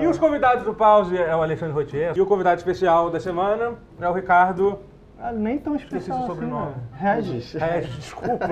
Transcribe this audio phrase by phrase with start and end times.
[0.00, 2.12] E os convidados do Pause é o Alexandre Rotier.
[2.16, 4.78] E o convidado especial da semana é o Ricardo.
[5.20, 6.66] Ah, nem tão Esqueci especial o assim, sobrenome.
[6.66, 6.74] né?
[7.14, 7.52] Regis.
[7.54, 8.46] Regis, desculpa.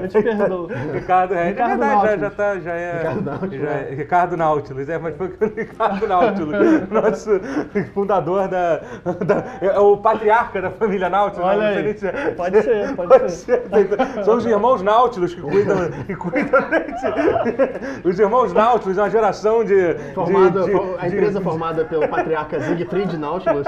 [0.00, 0.68] Eu te perdoo.
[0.94, 1.50] Ricardo Regis.
[1.50, 2.20] Ricardo é verdade, já, Nautilus.
[2.20, 2.96] já, tá, já é.
[2.98, 3.60] Ricardo Nautilus.
[3.62, 7.30] já é- Ricardo Nautilus, é, mas foi o Ricardo Nautilus, nosso
[7.92, 8.76] fundador da,
[9.26, 11.46] da- É o patriarca da família Nautilus.
[11.46, 11.98] Olha não sei aí.
[11.98, 13.62] se é- Pode ser, pode Pode ser.
[13.68, 14.24] ser.
[14.24, 15.76] São os irmãos Nautilus que cuidam,
[16.06, 19.92] que cuidam desse- Os irmãos Nautilus é uma geração de.
[19.94, 23.66] de- Formada, de- a de- empresa formada pelo patriarca Siegfried Nautilus.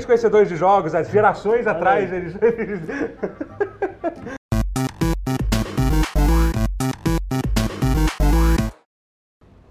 [0.00, 2.34] Grandes conhecedores de jogos, há gerações atrás eles.
[2.40, 2.80] eles-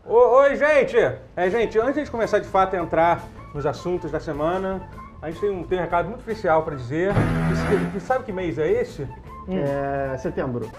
[0.05, 0.97] Oi, gente!
[1.35, 3.23] É, gente, antes de começar de fato a entrar
[3.53, 4.81] nos assuntos da semana,
[5.21, 7.11] a gente tem um, tem um recado muito especial para dizer.
[7.51, 9.07] Esse- e sabe que mês é esse?
[9.49, 10.69] É, setembro.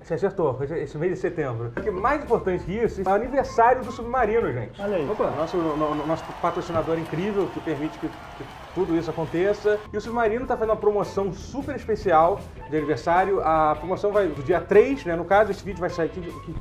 [0.00, 1.72] Você acertou, esse mês de setembro.
[1.76, 4.80] O que mais importante que isso é o aniversário do Submarino, gente.
[4.80, 5.10] Olha aí.
[5.10, 8.44] Opa, nosso, no- no- nosso patrocinador incrível que permite que, que
[8.76, 9.80] tudo isso aconteça.
[9.90, 12.38] E o Submarino está fazendo uma promoção super especial
[12.68, 13.40] de aniversário.
[13.40, 15.16] A promoção vai do dia 3, né?
[15.16, 16.54] No caso, esse vídeo vai sair aqui.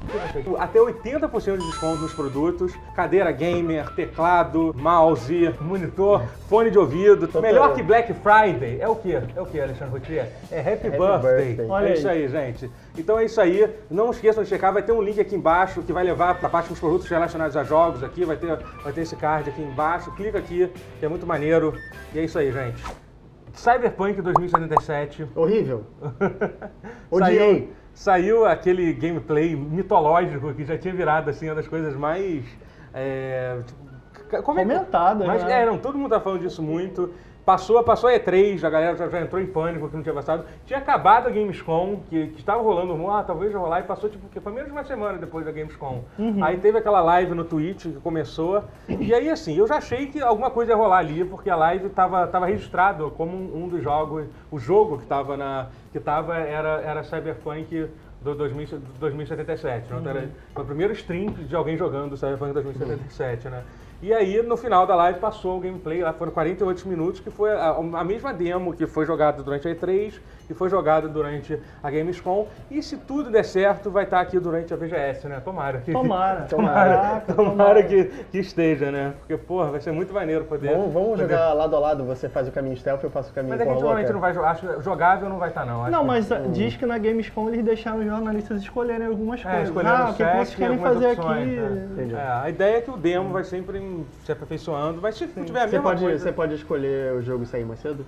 [0.58, 2.74] Até 80% de desconto nos produtos.
[2.96, 7.30] Cadeira gamer, teclado, mouse, monitor, fone de ouvido.
[7.42, 8.80] Melhor que Black Friday.
[8.80, 9.22] É o quê?
[9.36, 10.32] É o quê, Alexandre Rotier?
[10.50, 11.46] É Happy, Happy Birthday.
[11.48, 11.70] birthday.
[11.70, 12.72] Olha é isso aí, gente.
[12.98, 13.70] Então é isso aí.
[13.92, 16.50] Não esqueçam de checar, vai ter um link aqui embaixo que vai levar para a
[16.50, 20.12] parte dos produtos relacionados a jogos aqui, vai ter, vai ter esse card aqui embaixo.
[20.12, 21.74] Clica aqui, que é muito maneiro.
[22.16, 22.82] E é isso aí, gente.
[23.52, 25.28] Cyberpunk 2077.
[25.36, 25.84] Horrível.
[27.12, 27.74] Saiu, Odiei.
[27.94, 32.46] saiu aquele gameplay mitológico que já tinha virado assim uma das coisas mais
[32.94, 35.64] é, tipo, como é Comentadas, Mas, né?
[35.64, 37.14] É, não, todo mundo tá falando disso muito.
[37.46, 40.46] Passou, passou a E3, a galera já, já entrou em pânico que não tinha passado.
[40.66, 43.84] Tinha acabado a Gamescom, que, que estava rolando um rumor, ah, talvez já rolar, e
[43.84, 46.04] passou tipo, que foi menos de uma semana depois da Gamescom.
[46.18, 46.44] Uhum.
[46.44, 48.64] Aí teve aquela live no Twitch que começou.
[48.90, 51.90] E aí, assim, eu já achei que alguma coisa ia rolar ali, porque a live
[51.90, 54.26] tava, tava registrado como um, um dos jogos.
[54.50, 55.68] O jogo que tava na.
[55.92, 57.88] que tava era, era Cyberpunk
[58.22, 59.94] do 2000 2077.
[59.94, 59.98] Né?
[60.00, 63.64] Então, era, foi o primeiro stream de alguém jogando Cyberpunk 2077, né?
[64.02, 67.52] E aí, no final da live, passou o gameplay, lá foram 48 minutos, que foi
[67.52, 70.14] a, a mesma demo que foi jogada durante a E3,
[70.48, 72.48] que foi jogada durante a Gamescom.
[72.70, 75.40] E se tudo der certo, vai estar aqui durante a VGS, né?
[75.44, 75.82] Tomara.
[75.92, 76.42] Tomara.
[76.50, 79.14] Tomara, Caraca, tomara que, que esteja, né?
[79.20, 80.70] Porque, porra, vai ser muito maneiro poder.
[80.76, 82.04] Vamos, vamos poder- jogar lado a lado.
[82.06, 84.14] Você faz o caminho stealth, eu faço o caminho Mas a gente normalmente louca.
[84.14, 84.52] não vai jogar.
[84.52, 85.82] Acho que jogável não vai estar, não.
[85.82, 89.40] Acho Não, que- mas ah, diz que na Gamescom eles deixaram os jornalistas escolherem algumas
[89.40, 89.64] É, coisas.
[89.70, 91.56] escolhendo ah, o que, que vocês querem fazer opções, aqui?
[91.56, 92.14] né?
[92.14, 95.62] É, a ideia é que o demo vai sempre em- se aperfeiçoando, mas se tiver
[95.62, 96.24] a Você mesma pode, coisa...
[96.24, 98.06] você pode escolher o jogo e sair mais cedo?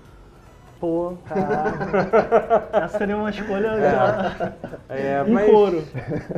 [0.79, 2.67] Pô, caraca.
[2.85, 4.53] Essa seria uma escolha já
[4.89, 5.83] É, em mas, couro.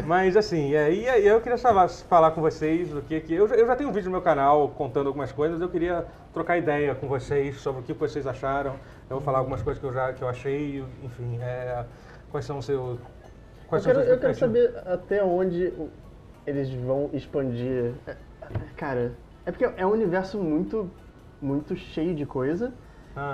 [0.06, 3.34] mas assim, é, e aí eu queria falar, falar com vocês do que que...
[3.34, 6.06] Eu, já- eu já tenho um vídeo no meu canal contando algumas coisas, eu queria
[6.34, 8.76] trocar ideia com vocês sobre o que vocês acharam.
[9.10, 11.84] Eu vou falar algumas coisas que eu já que eu achei, enfim, é,
[12.32, 12.98] quais são os seus...
[12.98, 13.00] Eu
[13.68, 15.74] Quais são quero, eu quero saber até onde
[16.48, 17.92] eles vão expandir.
[18.08, 18.16] É,
[18.78, 19.12] Cara,
[19.50, 20.90] é porque é um universo muito,
[21.42, 22.72] muito cheio de coisa.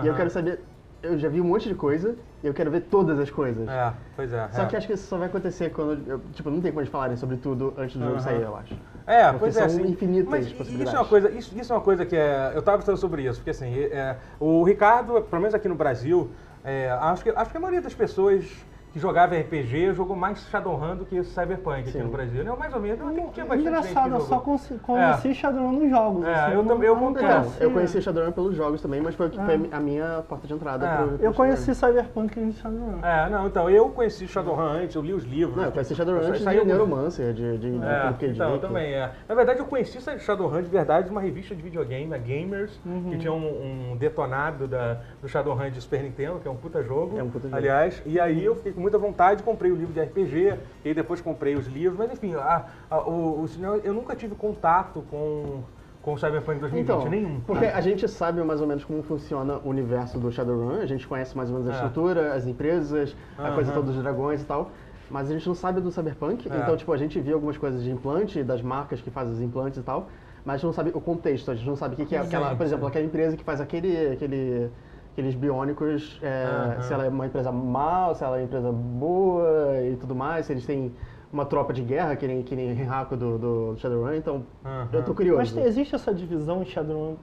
[0.03, 0.59] E eu quero saber.
[1.03, 3.69] Eu já vi um monte de coisa e eu quero ver todas as coisas.
[3.69, 4.49] É, pois é.
[4.53, 4.65] Só é.
[4.65, 6.09] que acho que isso só vai acontecer quando.
[6.09, 8.23] eu- tipo, não tem como eles falarem sobre tudo antes do jogo Aham.
[8.23, 8.73] sair, eu acho.
[9.05, 9.65] É, Porque pois são é.
[9.65, 10.87] assim, infinitas mas possibilidades.
[10.87, 13.23] Isso é uma coisa, isso, isso é uma coisa que é, eu estava pensando sobre
[13.23, 16.31] isso, porque assim, é, o Ricardo, pelo menos aqui no Brasil,
[16.63, 18.49] é, acho, que, acho que a maioria das pessoas
[18.95, 22.03] que jogava RPG jogou mais Shadowrun do que Cyberpunk aqui Sim.
[22.03, 22.45] no Brasil.
[22.45, 25.89] Não, mais ou menos, tem, tinha bastante gente Engraçado, que eu só conheci Shadowrun nos
[25.89, 26.25] jogos.
[26.25, 27.51] É, assim, eu não- também- eu não conhecia.
[27.63, 30.95] eu conheci Shadowrun pelos jogos também, mas foi, foi a minha porta de entrada É.
[30.95, 31.97] pro, pro Eu conheci Shadowrun.
[32.03, 32.99] Cyberpunk em Shadowrun.
[33.05, 35.57] É, não, então, eu conheci Shadowrun antes, eu li os livros.
[35.57, 38.27] Não, eu conheci Shadowrun Eu antes saí de Neuromancer, de, de, de É, K.
[38.27, 39.11] então, eu também é.
[39.27, 43.09] Na verdade, eu conheci Shadowrun de verdade de uma revista de videogame, a Gamers, Uhum.
[43.09, 46.81] que tinha um, um detonado da, do Shadowrun de Super Nintendo, que é um puta
[46.81, 47.19] jogo.
[47.19, 47.57] É um puta jogo.
[47.57, 51.19] Aliás, e aí eu fiquei com muita vontade, comprei o livro de RPG, e depois
[51.19, 53.45] comprei os livros, mas enfim, a, a- o, o
[53.83, 55.63] eu nunca tive contato com,
[56.03, 57.41] com o Cyberpunk 2020, Então, nenhum.
[57.41, 61.07] porque a gente sabe mais ou menos como funciona o universo do Shadowrun, a gente
[61.07, 61.75] conhece mais ou menos a É.
[61.75, 63.55] estrutura, as empresas, a Aham.
[63.55, 64.71] coisa toda dos dragões e tal,
[65.09, 66.57] mas a gente não sabe do Cyberpunk, É.
[66.59, 69.79] então tipo, a gente viu algumas coisas de implante, das marcas que fazem os implantes
[69.79, 70.09] e tal,
[70.45, 72.19] mas a gente não sabe o contexto, a gente não sabe o que, que é
[72.19, 74.69] aquela, por exemplo, aquela empresa que faz aquele, aquele
[75.15, 79.81] aqueles biônicos, é, se ela é uma empresa mal, se ela é uma empresa boa
[79.81, 80.93] e tudo mais, se eles têm
[81.31, 84.45] uma tropa de guerra, que nem, que nem Renraku do, do Shadowrun, então
[84.91, 85.55] eu tô curioso.
[85.55, 87.15] Mas existe essa divisão em Shadowrun?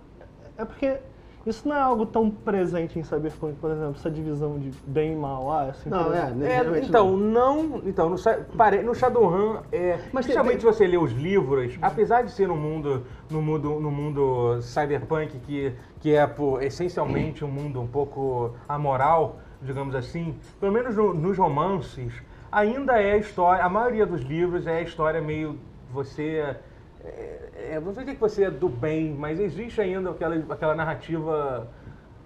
[0.57, 0.99] É porque
[1.45, 5.17] Isso não é algo tão presente em Cyberpunk, por exemplo, essa divisão de bem e
[5.17, 5.51] mal.
[5.51, 6.33] Ah, assim, Não, é.
[6.43, 7.83] É, então, não.
[7.85, 8.17] Então, no,
[8.57, 12.47] pare- no Shadowrun, é, Mas tem- principalmente se você lê os livros, apesar de ser
[12.47, 17.89] no mundo, no mundo, no mundo cyberpunk, que, que é pô, essencialmente um mundo um
[17.89, 22.13] pouco amoral, digamos assim, pelo menos no- nos romances,
[22.53, 25.59] ainda é a história, a maioria dos livros é a história meio
[25.93, 26.57] você.
[27.05, 30.75] É, é, não sei dizer que você é do bem, mas existe ainda aquela, aquela
[30.75, 31.67] narrativa.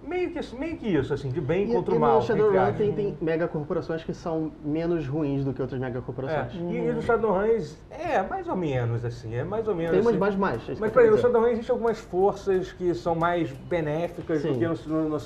[0.03, 2.19] Meio que, meio que isso, assim, de bem E, contra e o mal.
[2.19, 6.53] no Shadowrun tem, tem megacorporações que são menos ruins do que outras megacorporações.
[6.55, 9.99] É, e, e no Shadowruns é mais ou menos assim, é mais ou menos Tem
[9.99, 10.19] umas assim.
[10.19, 10.69] mais mais.
[10.69, 11.21] é Mas, por exemplo, no.
[11.21, 14.59] Shadowrun existem algumas forças que são mais benéficas do Sim.
[14.59, 15.17] que no, no, no,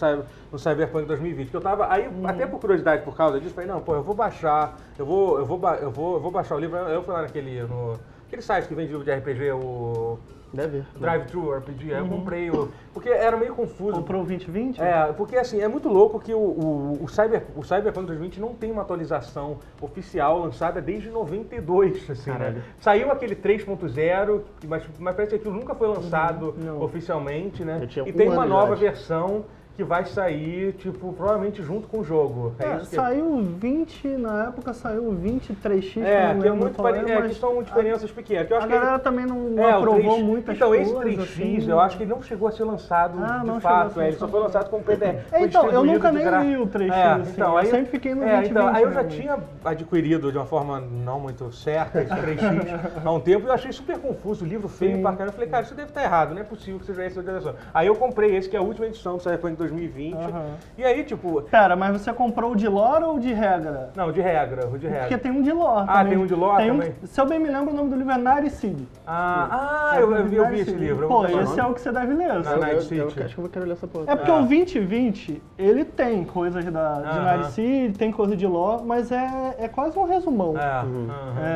[0.51, 1.49] no Cyberpunk 2020.
[1.49, 4.15] Que eu tava, aí, até por curiosidade, por causa disso, falei, não, pô, eu vou
[4.15, 6.77] baixar, eu vou, eu vou, eu vou, eu vou baixar o livro.
[6.77, 7.99] Eu fui lá naquele, no,
[8.31, 10.17] aquele site que vende livro de RPG, o
[10.53, 10.79] Deve.
[10.79, 10.83] Uhum.
[10.99, 12.69] Drive-Thru RPG, aí eu comprei o...
[12.93, 13.93] Porque era meio confuso.
[13.93, 14.81] Comprou o 2020?
[14.81, 18.53] É, porque assim, é muito louco que o, o, o, Cyber, o Cyberpunk 2020 não
[18.53, 22.61] tem uma atualização oficial lançada desde 92, assim, né?
[22.79, 26.81] Saiu aquele 3.0, mas, mas parece que aquilo nunca foi lançado não.
[26.81, 27.87] oficialmente, né?
[28.05, 29.45] E tem uma nova versão
[29.75, 32.53] que vai sair, tipo, provavelmente junto com o jogo.
[32.59, 36.41] É, isso que- saiu o 20, na época saiu o 23X, que eu É, não
[36.41, 37.09] que é muito qual pare...
[37.11, 38.47] é, é, que são diferenças pequenas.
[38.47, 40.87] Que eu a acho que ele- galera também não, É, aprovou 3X muitas Então, coisas.
[40.87, 41.71] esse 3X, assim.
[41.71, 44.17] eu acho que ele não chegou a ser lançado Ah, de fato, a é, ele
[44.17, 44.69] só foi lançado.
[44.69, 45.03] como PDF.
[45.31, 47.57] É, foi então, eu distribuído nunca nem gra- li o 3X, É, assim, então, eu
[47.57, 50.45] aí, sempre fiquei no é, 20, então, aí eu já 20, tinha adquirido de uma
[50.45, 52.41] forma não muito certa esse 3X
[53.05, 55.01] há um tempo e eu achei super confuso, o livro feio Sim.
[55.01, 55.29] pra caramba.
[55.29, 57.55] Eu falei, cara, isso deve estar errado, não é possível que seja essa a direção.
[57.73, 60.15] Aí eu comprei esse, que é a última edição do Cyberpunk 2020.
[60.15, 60.45] Aham.
[60.77, 63.91] E aí, tipo, Pera, mas você comprou o de lore ou o de regra?
[63.95, 65.01] não, de regra, o de regra.
[65.01, 66.09] Porque tem um de lore Ah, também.
[66.13, 66.93] tem um de lore Tem um- também?
[67.03, 68.87] Se eu bem me lembro, o nome do livro é Naricid.
[69.05, 71.07] Ah, ah eu, eu vi- eu vi esse livro.
[71.07, 72.31] Pô, esse é o que você deve ler.
[72.31, 74.05] Ah, eu, eu acho que eu quero ler essa porra.
[74.07, 74.35] É porque Ah.
[74.35, 77.19] o 2020, ele tem coisas da, de.
[77.19, 80.55] Naricid, tem coisa de lore, mas é, é quase um resumão.
[80.57, 81.07] É, Uhum.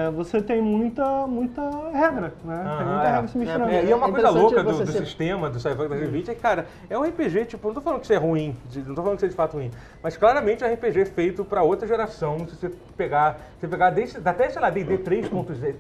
[0.07, 1.61] É, você tem muita, muita
[1.93, 2.75] regra, né?
[2.77, 3.11] tem muita é.
[3.11, 3.71] regra se misturando.
[3.71, 6.35] É, e é uma É coisa louca do, do ser- sistema do Cyberpunk 2020 é
[6.35, 8.95] que, cara, é um RPG, tipo, não tô falando que isso é ruim, de- não
[8.95, 9.71] tô falando que isso é de fato ruim,
[10.01, 13.89] mas claramente é um RPG feito pra outra geração, se você pegar, se você pegar
[13.89, 15.75] desde, até, sei lá, D&D 3.0,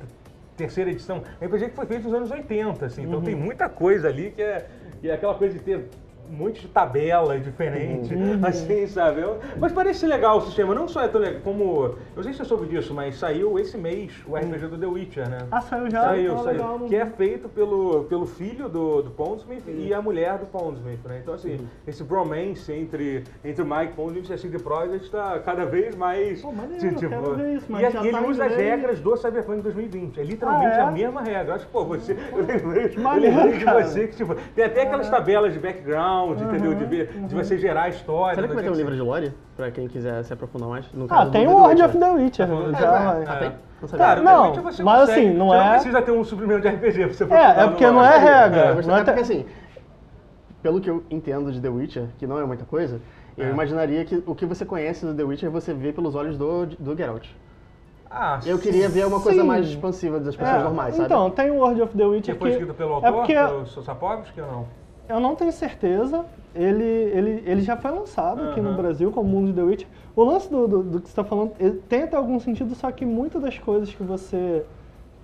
[0.57, 3.67] terceira edição, é um RPG que foi feito nos anos 80, assim, então tem muita
[3.69, 4.65] coisa ali que é,
[5.01, 5.89] que é aquela coisa de ter
[6.29, 8.13] um monte de tabela diferente,
[8.45, 9.21] assim, sabe?
[9.21, 12.39] Eu- mas parece legal o sistema, não só é tão legal, como, eu sei se
[12.39, 15.39] você soube disso, mas saiu esse mês o RPG do The Witcher, né?
[15.51, 16.01] Ah, saiu já?
[16.01, 16.51] Saiu, Ah, saiu.
[16.53, 17.11] legal, Que é vi.
[17.11, 21.19] feito pelo, pelo filho do, do Pondsmith e a mulher do Pondsmith, né?
[21.21, 25.65] Então, assim, esse bromance entre, entre o Mike Pondsmith e a CD Projekt está cada
[25.65, 26.41] vez mais...
[26.41, 29.15] Pô, maneiro, quero ver isso, mas e, já e ele tá usa as regras do
[29.17, 30.19] Cyberpunk 2020.
[30.19, 30.81] É literalmente Ah, é?
[30.81, 31.51] a mesma regra.
[31.51, 32.13] Eu acho que, pô, você...
[32.31, 36.73] Eu lembrei, eu lembrei de você que, tipo, tem até aquelas tabelas de background, entendeu?
[36.75, 38.35] De, ver, de você gerar história.
[38.35, 39.33] Será que vai ter um livro de lore?
[39.55, 40.85] Pra quem quiser se aprofundar mais?
[40.93, 42.45] No Ah, caso tem do o World of the Witcher.
[42.49, 43.23] É, já vai.
[43.27, 43.51] Ah, tem?
[43.81, 44.05] Não sabia.
[44.05, 47.13] Cara, Não, mas consegue, assim, não é- não precisa ter um suprimento de RPG pra
[47.13, 48.59] você É, aprofundar é porque não é É, regra.
[48.61, 48.69] é
[49.01, 49.45] é porque assim,
[50.61, 52.99] pelo que eu entendo de The Witcher, que não é muita coisa,
[53.37, 53.49] eu É.
[53.49, 56.95] imaginaria que o que você conhece do The Witcher você vê pelos olhos do, do
[56.95, 57.27] Geralt.
[58.09, 59.47] Ah, Eu queria ver uma coisa Sim.
[59.47, 61.05] mais expansiva das pessoas É, normais, sabe?
[61.05, 63.33] Então, tem o World of the Que Witcher foi que escrito pelo é autor, porque
[63.35, 64.67] pelo Sapovski ou não?
[65.07, 66.25] Eu não tenho certeza.
[66.53, 68.75] Ele, ele, ele já foi lançado aqui no.
[68.75, 69.87] Brasil como Mundo de The Witcher.
[70.15, 72.89] O lance do, do, do que você está falando ele tem até algum sentido, só
[72.91, 74.65] que muitas das coisas que você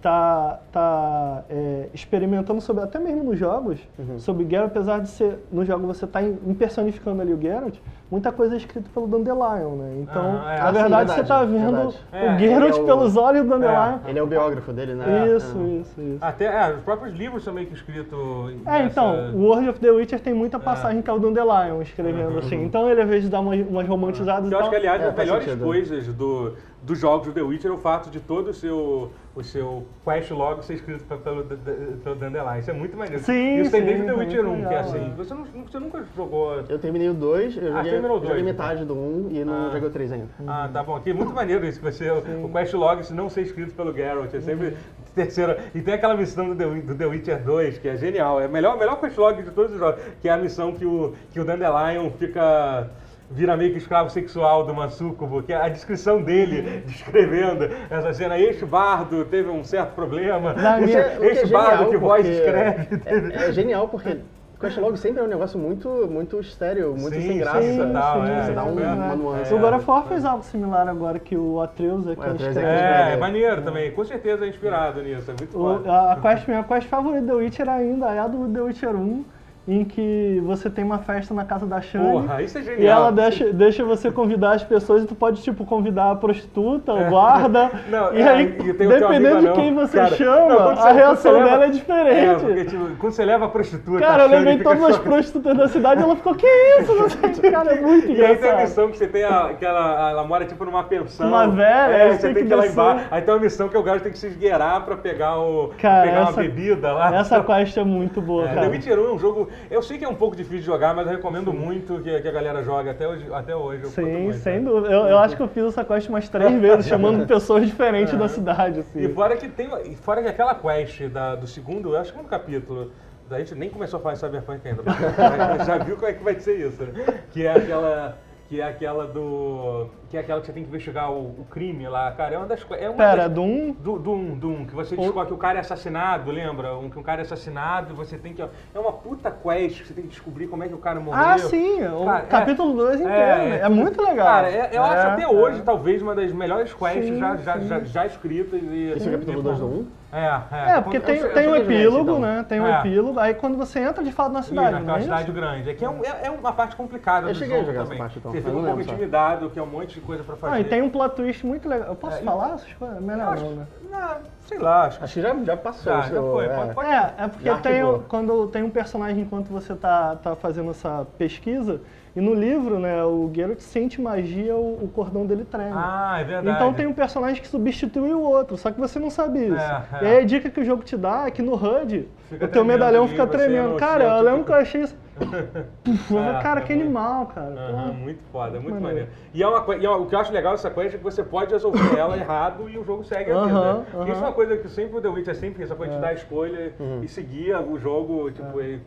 [0.01, 4.17] tá, tá é, experimentando sobre, até mesmo nos jogos, Uhum.
[4.19, 7.75] sobre Geralt, apesar de ser no jogo você tá impersonificando ali o Geralt,
[8.09, 9.97] muita coisa é escrita pelo Dandelion, né?
[10.01, 10.57] Então, Ah, é.
[10.57, 11.97] na Ah, sim, verdade, você verdade, tá vendo verdade.
[12.11, 13.97] É, o Geralt é o- pelos olhos do Dandelion.
[14.07, 15.05] Ele é o biógrafo dele, né?
[15.35, 15.63] Isso, É.
[15.79, 16.17] isso, isso.
[16.19, 18.19] Até é, os próprios livros são meio que escritos.
[18.65, 22.31] É, então, o World of the Witcher tem muita passagem que é o Dandelion escrevendo,
[22.33, 22.39] Uhum.
[22.39, 22.63] assim.
[22.63, 25.17] Então ele, às vezes, dá umas, umas romantizadas Eu e acho que, aliás, É, faz
[25.17, 25.63] melhores sentido.
[25.63, 26.53] coisas do,
[26.83, 30.31] dos jogos do The Witcher é o fato de todo o seu, o seu quest
[30.31, 32.57] log ser escrito pe- pelo, pelo Dandelion.
[32.57, 33.21] Isso é muito maneiro.
[33.23, 35.05] Sim, Isso tem sim, desde o The Witcher muito 1, que é legal, assim.
[35.11, 35.13] é.
[35.15, 36.55] Você, não, você nunca jogou.
[36.67, 39.29] Eu terminei o 2, eu Ah, joguei, terminou o joguei dois, metade do 1 um,
[39.31, 39.69] e não Ah.
[39.71, 40.27] joguei o 3 ainda.
[40.47, 40.95] Ah, tá bom.
[40.95, 43.93] Aqui é muito maneiro isso, que você, o quest log se não ser escrito pelo
[43.93, 44.33] Geralt.
[44.33, 44.75] É sempre
[45.13, 45.59] terceira.
[45.75, 48.41] E tem aquela missão do The, do The Witcher 2, que é genial.
[48.41, 50.85] É a melhor, melhor quest log de todos os jogos, que é a missão que
[50.85, 52.89] o, que o Dandelion fica.
[53.33, 58.13] Vira meio que escravo sexual de uma súcubo, que é a descrição dele descrevendo essa
[58.13, 58.37] cena.
[58.37, 60.51] Este bardo teve um certo problema.
[60.51, 62.97] O que minha- é- o que é este bardo genial, que voz porque escreve.
[62.97, 64.17] teve- É, é genial porque
[64.59, 67.61] Quest Log sempre é um negócio muito, muito estéreo, muito Sim, sem graça.
[67.63, 68.83] sim, total, é, Você dá um- é.
[68.93, 69.53] uma nuance.
[69.53, 72.61] O God of War fez algo similar agora que o Atreus é quem Atreus é
[72.61, 73.91] É, é maneiro também.
[73.91, 75.31] Com certeza é inspirado nisso.
[75.31, 78.27] É muito O- a, a quest, minha quest favorita do The Witcher ainda é a
[78.27, 79.23] do The Witcher 1,
[79.67, 82.03] em que você tem uma festa na casa da Shane.
[82.23, 82.81] Porra, isso é genial.
[82.81, 86.91] E ela deixa, deixa você convidar as pessoas e tu pode, tipo, convidar a prostituta,
[86.93, 87.69] o guarda.
[87.87, 90.47] Não, e é, aí, e tem o teu amigo dependendo de quem você Cara, chama,
[90.47, 92.39] não, você- a reação leva- dela é É, diferente.
[92.43, 93.99] porque tipo, quando você leva a prostituta.
[93.99, 96.47] Cara, eu a lembrei fica todas as prostitutas da cidade e ela ficou, que
[96.79, 96.95] isso?
[96.95, 98.61] Não sei que, cara, é muito E aí tem a engraçado.
[98.61, 101.27] missão que você tem a, que ela, ela mora tipo numa pensão.
[101.27, 103.05] Uma velha, é, você tem que que ir lá embaixo.
[103.11, 106.01] Aí tem uma missão que o gajo tem que se esgueirar pra pegar, o, Cara,
[106.07, 107.15] pegar essa- uma bebida lá.
[107.15, 108.69] Essa quest é muito boa, É, The cara.
[108.69, 109.50] Witcher 1 é um jogo.
[109.69, 112.27] Eu sei que é um pouco difícil de jogar, mas eu recomendo muito que, que
[112.27, 113.25] a galera jogue até hoje.
[113.33, 114.69] Até hoje Sim, muito, sem né?
[114.69, 114.93] dúvida.
[114.93, 118.27] Eu, eu acho que eu fiz essa quest umas três vezes, chamando pessoas diferentes da
[118.27, 119.13] cidade, E assim.
[119.13, 119.69] fora que tem.
[119.85, 122.91] e Fora que aquela quest da, do segundo, eu acho que é um capítulo.
[123.29, 126.21] A gente nem começou a falar em Cyberpunk ainda, porque já viu como é que
[126.21, 127.21] vai ser isso, né?
[127.31, 128.17] Que é aquela.
[128.51, 129.87] Que é aquela do.
[130.09, 132.35] Que é aquela que você tem que investigar o, o crime lá, cara.
[132.35, 132.85] É uma das coisas.
[132.85, 133.71] É uma Pera, das, Doom.
[133.71, 136.75] do, Doom, Doom, que você descobre que o cara é assassinado, lembra?
[136.77, 138.41] Um, que um cara é assassinado e você tem que.
[138.41, 141.23] É uma puta quest que você tem que descobrir como é que o cara morreu.
[141.23, 143.59] Ah, sim, o Cara, é- capítulo 2 inteiro, né?
[143.61, 144.27] É, muito legal.
[144.27, 145.27] Cara, é- eu acho É, até é.
[145.29, 147.67] hoje, talvez, uma das melhores quests Sim, já, já, sim.
[147.69, 148.61] já, já escritas.
[148.61, 149.87] E, Esse é o capítulo 2 do 1?
[150.13, 150.71] É, é.
[150.77, 152.19] É, porque Eu tem, eu tem sei um epílogo, então.
[152.19, 152.45] né?
[152.47, 152.79] Tem um É.
[152.79, 153.17] epílogo.
[153.19, 155.69] Aí quando você entra de fato na cidade, não naquela é cidade grande.
[155.69, 157.79] É que é, um- é- é uma parte complicada Eu do cheguei a jogo jogar
[157.81, 157.97] essa também.
[157.99, 160.53] parte, então, Você fica um pouco intimidado, que é um monte de coisa pra fazer.
[160.55, 161.87] Ah, e tem um plot twist muito legal.
[161.89, 162.97] Eu posso É, falar essas coisas?
[162.97, 163.67] Eu Melhor acho- não, né?
[163.89, 164.09] não,
[164.41, 165.93] sei lá, acho que Acho que já, já passou.
[165.93, 166.45] já, isso, já foi.
[166.45, 166.49] é.
[166.55, 170.71] Pode, pode É, é porque tem, quando tem um personagem enquanto você tá, tá fazendo
[170.71, 171.79] essa pesquisa,
[172.15, 175.71] e no livro, né, o Geralt sente magia, o, o cordão dele treme.
[175.73, 176.55] Ah, é verdade.
[176.57, 179.55] Então tem um personagem que substitui o outro, só que você não sabe isso.
[179.55, 180.03] É, é.
[180.03, 182.47] E aí a dica que o jogo te dá é que no HUD Fica o
[182.49, 183.69] teu medalhão fica tremendo.
[183.71, 184.95] não- Cara, eu lembro que eu achei isso.
[185.83, 187.53] Puf, É, falei, cara, é que muito- animal, cara.
[187.53, 187.93] Aham, Pô.
[187.93, 188.83] muito foda, muito maneiro.
[188.83, 189.09] maneiro.
[189.33, 191.03] E, é uma, e é uma- o que eu acho legal dessa quest é que
[191.03, 193.53] você pode resolver ela errado e o jogo segue a vida.
[193.59, 194.07] Aham, aham.
[194.09, 195.99] Isso é uma coisa que sempre o The Witch é sempre isso, a coisa de
[195.99, 198.79] dar a escolha e seguir o jogo, tipo, e-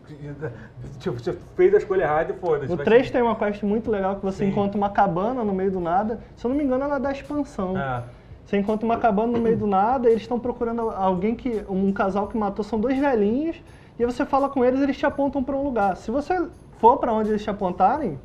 [0.98, 2.72] tipo, você fez a escolha errada e foda-se.
[2.72, 3.12] O vai 3 seguir.
[3.12, 4.50] tem uma quest muito legal que você Sim.
[4.50, 6.20] encontra uma cabana no meio do nada.
[6.36, 7.78] Se eu não me engano, ela é da expansão.
[7.78, 8.02] É.
[8.44, 11.64] Você encontra uma cabana no meio do nada, eles estão procurando alguém que.
[11.68, 13.56] um casal que matou, são dois velhinhos,
[13.98, 15.96] e você fala com eles eles te apontam para um lugar.
[15.96, 16.48] Se você
[16.78, 18.18] for para onde eles te apontarem,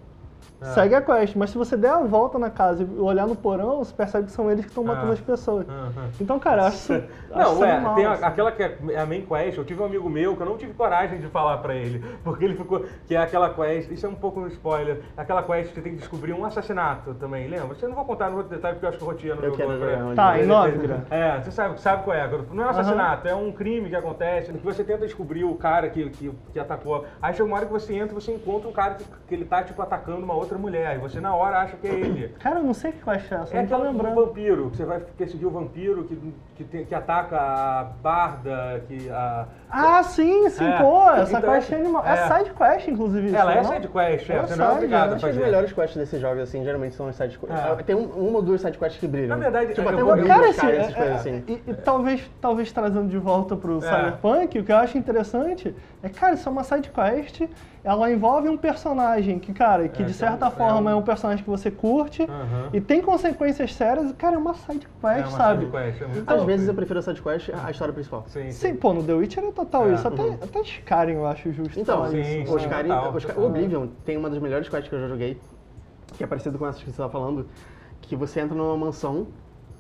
[0.61, 0.65] É.
[0.73, 1.35] segue a quest.
[1.35, 4.31] Mas se você der a volta na casa e olhar no porão, você percebe que
[4.31, 5.13] são eles que estão matando Ah.
[5.13, 5.67] as pessoas.
[5.69, 6.09] Aham.
[6.19, 6.93] Então, cara, eu acho
[7.31, 8.23] acho Não, é, animal, tem a- assim.
[8.25, 10.73] aquela que é a main quest, eu tive um amigo meu que eu não tive
[10.73, 14.15] coragem de falar pra ele, porque ele ficou, que é aquela quest, isso é um
[14.15, 17.67] pouco um spoiler, aquela quest que você tem que descobrir um assassinato também, lembra?
[17.67, 19.89] Você não vou contar no outro detalhe porque eu acho que o Eu quero pra-
[19.89, 21.01] jogar onde- Tá, em Novigrad.
[21.09, 24.51] É, você sabe, sabe qual é, não é um assassinato, é um crime que acontece,
[24.51, 27.71] que você tenta descobrir o cara que, que, que atacou, aí chega uma hora que
[27.71, 30.48] você entra e você encontra um cara que, que ele tá, tipo, atacando uma outra
[30.57, 32.29] mulher, e você na hora acha que é ele.
[32.39, 34.25] Cara, eu não sei que quest é essa, É não tô aquela do lembrando.
[34.25, 36.15] vampiro, que você vai perseguir o vampiro que,
[36.59, 39.45] que, tem- que ataca a barda, que a...
[39.71, 40.77] Ah, sim, sim, É.
[40.81, 42.03] pô, essa Então, quest é animal.
[42.05, 42.27] É, é.
[42.27, 43.27] side quest, inclusive.
[43.27, 43.71] isso, Ela é não?
[43.71, 45.11] side quest, é, Ela você não é obrigado é.
[45.11, 45.45] a Acho que as fazer.
[45.45, 47.57] melhores quests desses jogos, assim, geralmente são as side quests.
[47.65, 47.83] É.
[47.83, 49.29] Tem um- uma ou duas side quests que brilham.
[49.29, 51.43] Na verdade, tipo, eu eu- Cara, assim, essas é- coisas é- assim.
[51.47, 53.81] e, e talvez, talvez trazendo de volta pro É.
[53.81, 55.73] Cyberpunk, o que eu acho interessante
[56.03, 57.43] é, cara, isso é uma side quest,
[57.85, 60.93] ela envolve um personagem que, cara, que É, de é um- certa é forma um-
[60.93, 62.69] é um personagem que você curte Aham.
[62.73, 65.59] e tem consequências sérias, e, cara, é uma side É quest, uma sabe?
[65.65, 66.48] side quest, é muito Às louco.
[66.49, 68.25] Vezes eu prefiro a side quest à história principal.
[68.27, 70.07] Sim, Sim, pô, no The Witcher é total É, isso.
[70.07, 72.29] Até, até Skyrim eu acho justo Então, sim, isso.
[72.47, 72.53] sim.
[72.53, 72.91] o Skyrim,
[73.37, 75.39] o Oblivion tem uma das melhores quests que eu já joguei,
[76.17, 77.47] que é parecido com essa que você estava falando,
[78.01, 79.27] que você entra numa mansão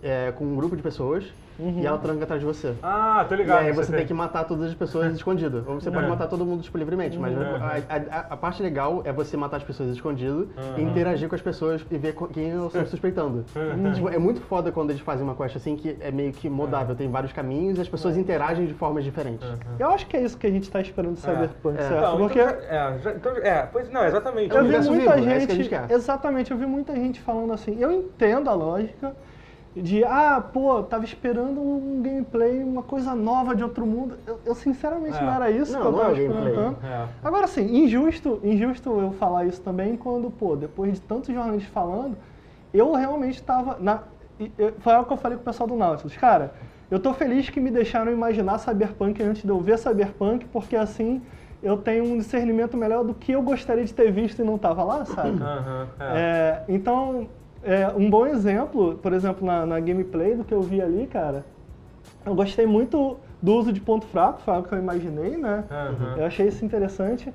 [0.03, 1.25] é, com um grupo de pessoas
[1.59, 2.73] e ela tranca atrás de você.
[2.81, 3.59] Ah, tô E ligado.
[3.59, 5.63] aí você tem que matar todas as pessoas escondido.
[5.67, 6.09] Ou você pode É.
[6.09, 7.43] matar todo mundo tipo, livremente, mas Uhum.
[7.43, 10.89] a, a- a parte legal é você matar as pessoas escondido e Uhum.
[10.89, 13.45] interagir com as pessoas e ver quem elas estão suspeitando.
[13.55, 13.91] Uhum.
[13.93, 16.95] Tipo, é muito foda quando eles fazem uma quest assim que é meio que modável,
[16.95, 19.47] tem vários caminhos e as pessoas interagem de formas diferentes.
[19.77, 21.81] Eu acho que é isso que a gente tá esperando do Cyberpunk, é.
[21.81, 21.97] certo?
[21.97, 24.55] Então, Porque então, é, já- então, é, pois não, exatamente.
[24.55, 25.91] É eu vi muita vivo, é isso gente, que a gente quer.
[25.91, 29.13] exatamente, eu vi muita gente falando assim, eu entendo a lógica
[29.75, 34.17] de, ah, pô, tava esperando um gameplay, uma coisa nova de outro mundo.
[34.25, 35.21] Eu, eu, sinceramente É.
[35.23, 36.47] não era isso Não, que eu não tava é gameplay.
[36.49, 36.77] esperando.
[36.83, 37.05] É.
[37.23, 42.17] Agora sim, injusto, injusto eu falar isso também quando, pô, depois de tantos jornalistas falando,
[42.73, 44.01] eu realmente tava na
[44.79, 46.15] foi algo que eu falei com o pessoal do Nautilus.
[46.15, 46.53] Cara,
[46.89, 51.21] eu tô feliz que me deixaram imaginar Cyberpunk antes de eu ver Cyberpunk, porque assim
[51.61, 54.81] eu tenho um discernimento melhor do que eu gostaria de ter visto e não tava
[54.83, 55.41] lá, sabe?
[55.43, 56.05] Aham, é.
[56.05, 57.27] É, então,
[57.63, 61.45] é, um bom exemplo, por exemplo, na, na gameplay do que eu vi ali, cara,
[62.25, 65.63] eu gostei muito do uso de ponto fraco, foi algo que eu imaginei, né?
[65.71, 66.15] Aham.
[66.17, 67.33] Eu achei isso interessante.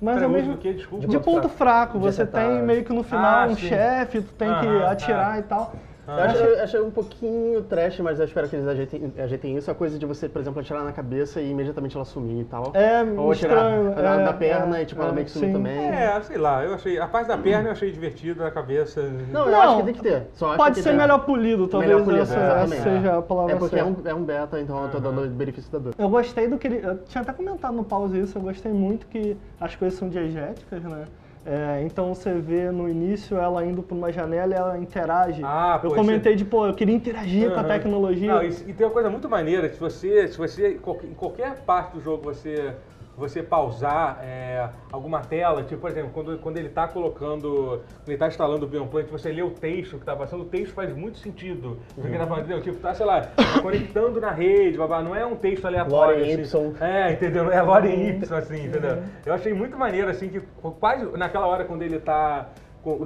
[0.00, 0.56] Mas Pera, mesmo?
[0.56, 1.06] Desculpa.
[1.06, 4.48] de ponto fraco, De você tem meio que no final Ah, um chefe, tu tem
[4.54, 5.76] que Aham, atirar e tal.
[6.18, 9.70] Eu achei, achei um pouquinho trash, mas eu espero que eles ajeitem, ajeitem isso.
[9.70, 12.72] A coisa de você, por exemplo, atirar na cabeça e imediatamente ela sumir e tal.
[12.74, 13.94] É, Ou atirar estranho.
[13.94, 15.88] na, é, na perna é, e tipo, ela é, meio que sumir também.
[15.88, 16.98] É, sei lá, eu achei.
[16.98, 19.02] A parte da perna eu achei divertida, a cabeça.
[19.02, 20.26] Não, eu Não, acho que tem que ter.
[20.32, 23.58] Só acho Pode que ser melhor polido, talvez Melhor polido, essa, seja a palavra É
[23.58, 26.02] porque é um, é um beta, então eu tô dando benefício da dúvida.
[26.02, 26.80] Eu gostei do que ele.
[26.82, 30.82] Eu tinha até comentado no pause isso, eu gostei muito que as coisas são diegéticas,
[30.82, 31.04] né?
[31.44, 35.40] É, então você vê no início ela indo por uma janela e ela interage.
[35.42, 38.34] Ah, eu comentei de, pô, eu queria interagir com a tecnologia.
[38.34, 41.94] Não, e, e tem uma coisa muito maneira, se você, se você, em qualquer parte
[41.94, 42.74] do jogo você,
[43.20, 48.14] você pausar é, alguma tela, tipo, por exemplo, quando, quando ele está colocando, quando ele
[48.14, 51.18] está instalando o Beyond você lê o texto que está passando, o texto faz muito
[51.18, 51.78] sentido.
[51.96, 52.62] O que ele tá falando, entendeu?
[52.62, 56.20] Tipo, tá, sei lá, conectando na rede, babá, não é um texto aleatório.
[56.20, 56.58] Lore assim.
[56.58, 56.74] Y.
[56.80, 57.52] É, entendeu?
[57.52, 59.02] É Lore Y, assim, entendeu?
[59.26, 60.40] Eu achei muito maneiro, assim, que
[60.80, 62.48] quase naquela hora quando ele tá.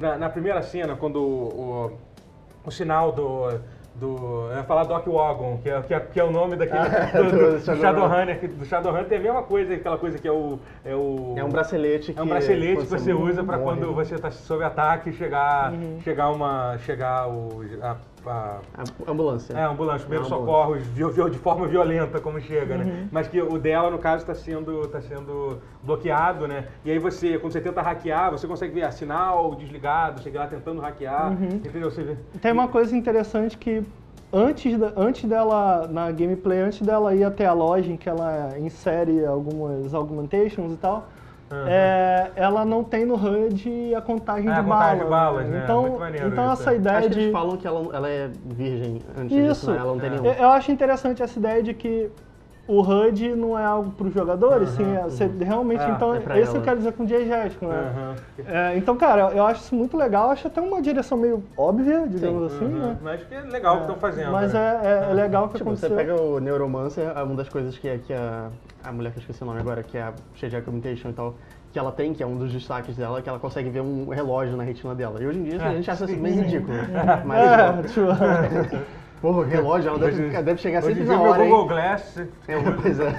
[0.00, 1.90] Na, na primeira cena, quando o,
[2.64, 3.48] o, o sinal do.
[3.94, 6.78] Do, eu ia falar Doc Wagon, que é, que, é, que é o nome daquele.
[6.80, 7.80] Ah, do, do do, do Shadowrun.
[7.80, 8.40] Shadowrunner.
[8.40, 10.58] que- Do Shadowrunner tem a mesma coisa, aquela coisa que é o.
[10.84, 14.16] É, o, É um bracelete que é um bracelete que você usa para quando você
[14.16, 16.00] está sob ataque chegar, Uhum.
[16.02, 16.76] chegar uma.
[16.78, 17.62] chegar o.
[17.82, 17.96] A,
[18.30, 18.60] a-
[19.06, 19.52] A ambulância.
[19.54, 22.84] é, a ambulância, primeiros socorros, de forma violenta como chega, Uhum.
[22.84, 23.08] né?
[23.10, 26.66] Mas que o dela, no caso, está sendo, tá sendo bloqueado, né?
[26.84, 30.46] E aí você, quando você tenta hackear, você consegue ver a sinal desligado, você lá
[30.46, 31.48] tentando hackear, Uhum.
[31.56, 31.90] entendeu?
[31.90, 32.16] Você vê.
[32.40, 33.82] Tem uma coisa interessante que
[34.32, 38.58] antes, da- antes dela, na gameplay, antes dela ir até a loja em que ela
[38.58, 41.08] insere algumas augmentations e tal,
[41.54, 41.68] Uhum.
[41.68, 44.78] é, ela não tem no HUD a contagem Ah, de a balas.
[44.84, 45.60] contagem de balas, né?
[45.64, 46.76] Então, Muito maneiro então isso, essa é.
[46.76, 47.20] ideia Acho que de...
[47.20, 49.70] eles falam que ela, ela é virgem antes disso, Isso.
[49.70, 49.76] né?
[49.78, 50.12] Ela não tem É.
[50.12, 50.24] nenhum.
[50.26, 52.10] Eu, eu acho interessante essa ideia de que
[52.66, 56.14] o HUD não é algo para os jogadores, Aham, sim, é, você realmente, É, então,
[56.14, 56.64] é é isso que eu ela.
[56.64, 57.74] quero dizer com diegético, né?
[57.90, 58.16] Aham.
[58.46, 62.42] É, então, cara, eu acho isso muito legal, acho até uma direção meio óbvia, digamos
[62.52, 62.80] assim, Uhum.
[62.80, 62.96] né?
[63.02, 64.32] Mas que é legal o que estão fazendo.
[64.32, 64.58] Mas né?
[64.58, 65.96] é, é, é legal que Tipo, você aconteceu.
[65.96, 68.50] pega o Neuromancer, é uma das coisas que, que a,
[68.82, 71.12] a mulher que eu esqueci o nome agora, que é a cheia de augmentation e
[71.12, 71.34] tal,
[71.72, 74.56] que ela tem, que é um dos destaques dela, que ela consegue ver um relógio
[74.56, 75.22] na retina dela.
[75.22, 76.88] E hoje em dia a gente acha isso meio ridículo, né?
[77.22, 78.06] Mas, É, tipo,
[79.24, 81.68] porra, o relógio, ela deve, Hoje- deve chegar sempre em na meu hora, Google hein?
[81.68, 82.22] Glass.
[82.46, 83.14] É, pois é.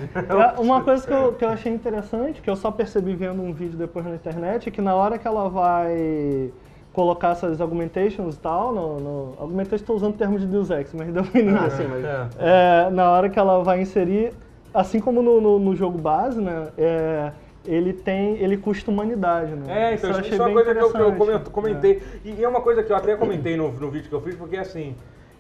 [0.60, 3.76] uma coisa que eu, que eu achei interessante, que eu só percebi vendo um vídeo
[3.76, 6.52] depois na internet, é que na hora que ela vai
[6.94, 11.08] colocar essas augmentations e tal, no, no augmentation estou usando termos de Deus Ex, mas
[11.12, 11.58] deu entender.
[11.58, 12.06] Ah, sim, mas...
[12.06, 12.28] É.
[12.88, 14.32] É, na hora que ela vai inserir,
[14.72, 16.68] assim como no, no, no jogo base, né?
[16.78, 17.32] é,
[17.66, 19.90] ele tem, ele custa humanidade, né?
[19.90, 22.04] É, então eu isso, achei isso é uma bem coisa que eu, que eu comentei.
[22.24, 24.56] E é uma coisa que eu até comentei no, no vídeo que eu fiz, porque
[24.56, 24.96] assim,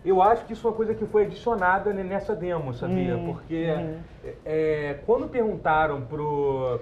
[0.05, 3.15] eu acho que isso é uma coisa que foi adicionada nessa demo, sabia?
[3.17, 3.99] Hum, porque uhum.
[4.45, 6.79] é, quando perguntaram pro.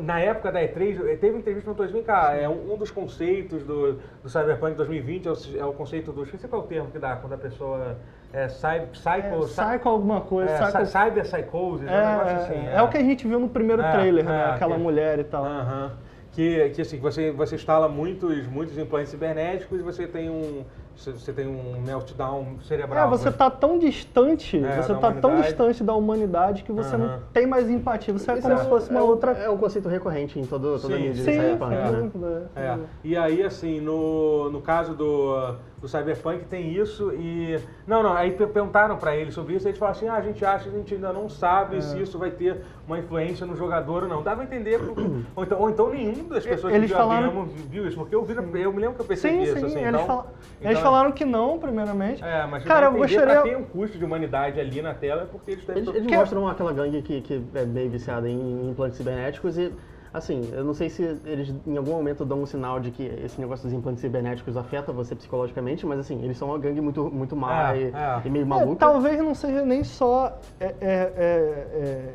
[0.00, 3.62] Na época da E3, teve entrevista no 2000, vem cá, é um, um dos conceitos
[3.62, 6.22] do, do Cyberpunk 2020 é o, é o conceito do.
[6.22, 7.98] Esqueci qual é o termo que dá quando a pessoa
[8.32, 12.10] é cyber, psycho, É, psycho alguma coisa, é, psycho- cy- cyber psychosis, é, é, um
[12.10, 12.68] negócio é, assim.
[12.76, 14.44] é o que a gente viu no primeiro É, trailer, é, né?
[14.54, 15.44] Aquela que- mulher e tal.
[15.44, 15.92] Aham.
[16.32, 20.64] Que, que assim, você, você instala muitos, muitos implantes cibernéticos e você tem um.
[20.96, 23.06] Você você tem um meltdown cerebral.
[23.06, 25.42] É, você tá tão distante, É, você da tá tão humanidade.
[25.42, 27.20] distante da humanidade que você não Aham.
[27.34, 28.14] tem mais empatia.
[28.14, 29.32] Você é como é, se fosse uma é outra.
[29.32, 31.56] É um conceito recorrente em todo, toda a Sim, mídia Sim, é.
[31.56, 32.10] né?
[32.14, 32.42] né?
[32.56, 32.78] É.
[33.04, 35.54] E aí, assim, no, no caso do,
[35.86, 37.58] do Cyberpunk tem isso e...
[37.86, 40.20] Não, não, aí per- perguntaram pra ele sobre isso, e eles falaram assim, ah, a
[40.20, 41.80] gente acha, a gente ainda não sabe É.
[41.80, 44.22] se isso vai ter uma influência no jogador ou não.
[44.22, 47.46] Dava a entender, pro- ou, então, ou então nenhum das pessoas Eles que falaram- demo
[47.46, 49.78] viu isso, porque eu, vi, eu me lembro que eu percebi Sim, isso, sim, assim,
[49.78, 50.06] eles, então...
[50.06, 50.26] fala-
[50.58, 52.22] então eles é- falaram que não, primeiramente.
[52.24, 55.26] É, mas Cara, eu gostaria- pra ter um custo de humanidade ali na tela é
[55.26, 55.82] porque eles devem...
[55.84, 59.72] Eles, eles Que- mostram aquela gangue que, que é meio viciada em implantes cibernéticos e,
[60.16, 63.40] assim, eu não sei se eles em algum momento dão um sinal de que esse
[63.40, 67.36] negócio dos implantes cibernéticos afeta você psicologicamente, mas assim, eles são uma gangue muito, muito
[67.36, 68.22] má É, e, é.
[68.24, 68.76] e meio É, maluca.
[68.76, 72.14] talvez não seja nem só é, é, é, é,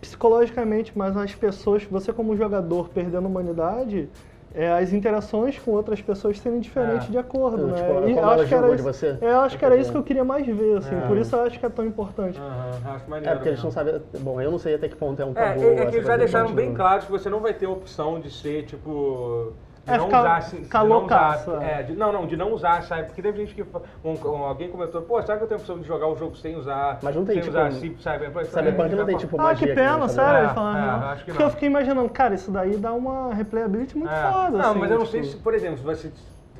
[0.00, 4.08] psicologicamente, mas as pessoas, você como jogador perdendo humanidade,
[4.54, 7.10] é, as interações com outras pessoas serem diferentes É.
[7.10, 7.82] de acordo, Tipo, né?
[7.88, 9.18] como E acho que era isso, você.
[9.20, 10.00] é, eu acho que era isso que É.
[10.00, 11.00] eu queria mais ver, assim, É.
[11.08, 12.38] por isso eu acho que é tão importante.
[12.38, 14.00] Aham, acho maneiro É, porque eles não sabem.
[14.20, 15.60] Bom, eu não sei até que ponto é um É, tabu.
[15.64, 18.20] é, é que eles já deixaram bem claro que você não vai ter a opção
[18.20, 19.52] de ser, tipo...
[19.84, 21.80] De É, não ficar- usar, assim, de ficar não usar, é.
[21.80, 23.02] é, de- não, não, de não usar, sabe?
[23.04, 25.78] Porque teve gente que, um- um- alguém comentou, pô, será que eu tenho a opção
[25.78, 28.24] de jogar o jogo sem usar, Mas não tem, sem tipo, usar, um- assim, sabe?
[28.46, 30.40] Cyberpunk não tem, tipo, Ah, magia que que pena, o sério, Cyberpunk.
[30.40, 30.78] eles falaram.
[30.78, 31.08] É, não.
[31.10, 31.48] acho que Porque não.
[31.48, 34.32] eu fiquei imaginando, cara, isso daí dá uma replayability muito É.
[34.32, 36.10] foda, Não, assim, mas eu não tipo, sei se, por exemplo, se você.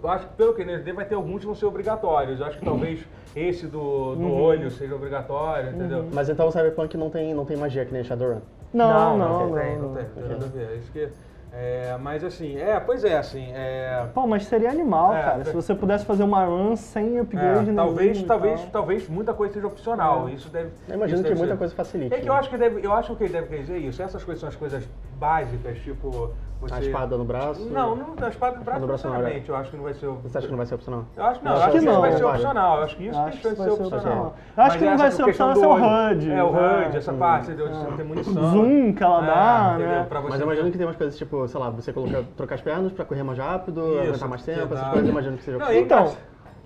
[0.03, 2.39] Eu acho que pelo que ele vai ter alguns que vão ser obrigatórios.
[2.41, 4.43] Eu acho que talvez esse do, do Uhum.
[4.43, 6.07] olho seja obrigatório, entendeu?
[6.13, 8.41] Mas então o Cyberpunk não tem, não tem magia que nem Shadowrun.
[8.71, 9.49] Não, não, não.
[9.49, 9.95] não tem, não não.
[9.95, 10.69] tem, não tem nada a ver.
[10.73, 11.09] É Isso que,
[11.57, 15.41] É, mas assim, é, pois é, assim, é, Pô, mas seria animal, É, cara.
[15.43, 15.45] é.
[15.45, 18.71] Se você pudesse fazer uma run sem é, upgrade nenhum talvez, e talvez, tal.
[18.71, 20.29] talvez muita coisa seja opcional.
[20.29, 20.71] Isso deve.
[20.89, 21.57] Eu imagino que muita ser.
[21.57, 22.13] coisa facilite.
[22.13, 24.03] É que eu acho que deve, eu acho que ele deve querer dizer isso.
[24.03, 27.61] Essas coisas são as coisas básicas, tipo você A espada no braço.
[27.69, 29.49] Não, não, a espada no braço, no braço não, necessariamente.
[29.51, 30.07] Eu acho que não vai ser.
[30.07, 31.05] o- Você acha que não vai ser opcional?
[31.17, 32.35] Eu acho, não, Eu acho acho que que isso não, vai ser vale.
[32.37, 32.77] opcional.
[32.79, 33.87] Eu acho que isso Acho que vai ser opcional.
[33.99, 34.35] opcional.
[34.57, 36.47] Eu acho Mas que não vai ser opcional ser o HUD, É, o?
[36.49, 38.51] HUD, essa parte de você ter munição.
[38.53, 39.89] Zoom que ela dá, É, entendeu?
[40.01, 40.07] né?
[40.29, 42.93] Mas eu imagino que tem umas coisas tipo, sei lá, você colocar, trocar as pernas
[42.93, 45.83] pra correr mais rápido, aguentar mais tempo, essas coisas, eu imagino que seja opcional.
[45.83, 46.17] Então,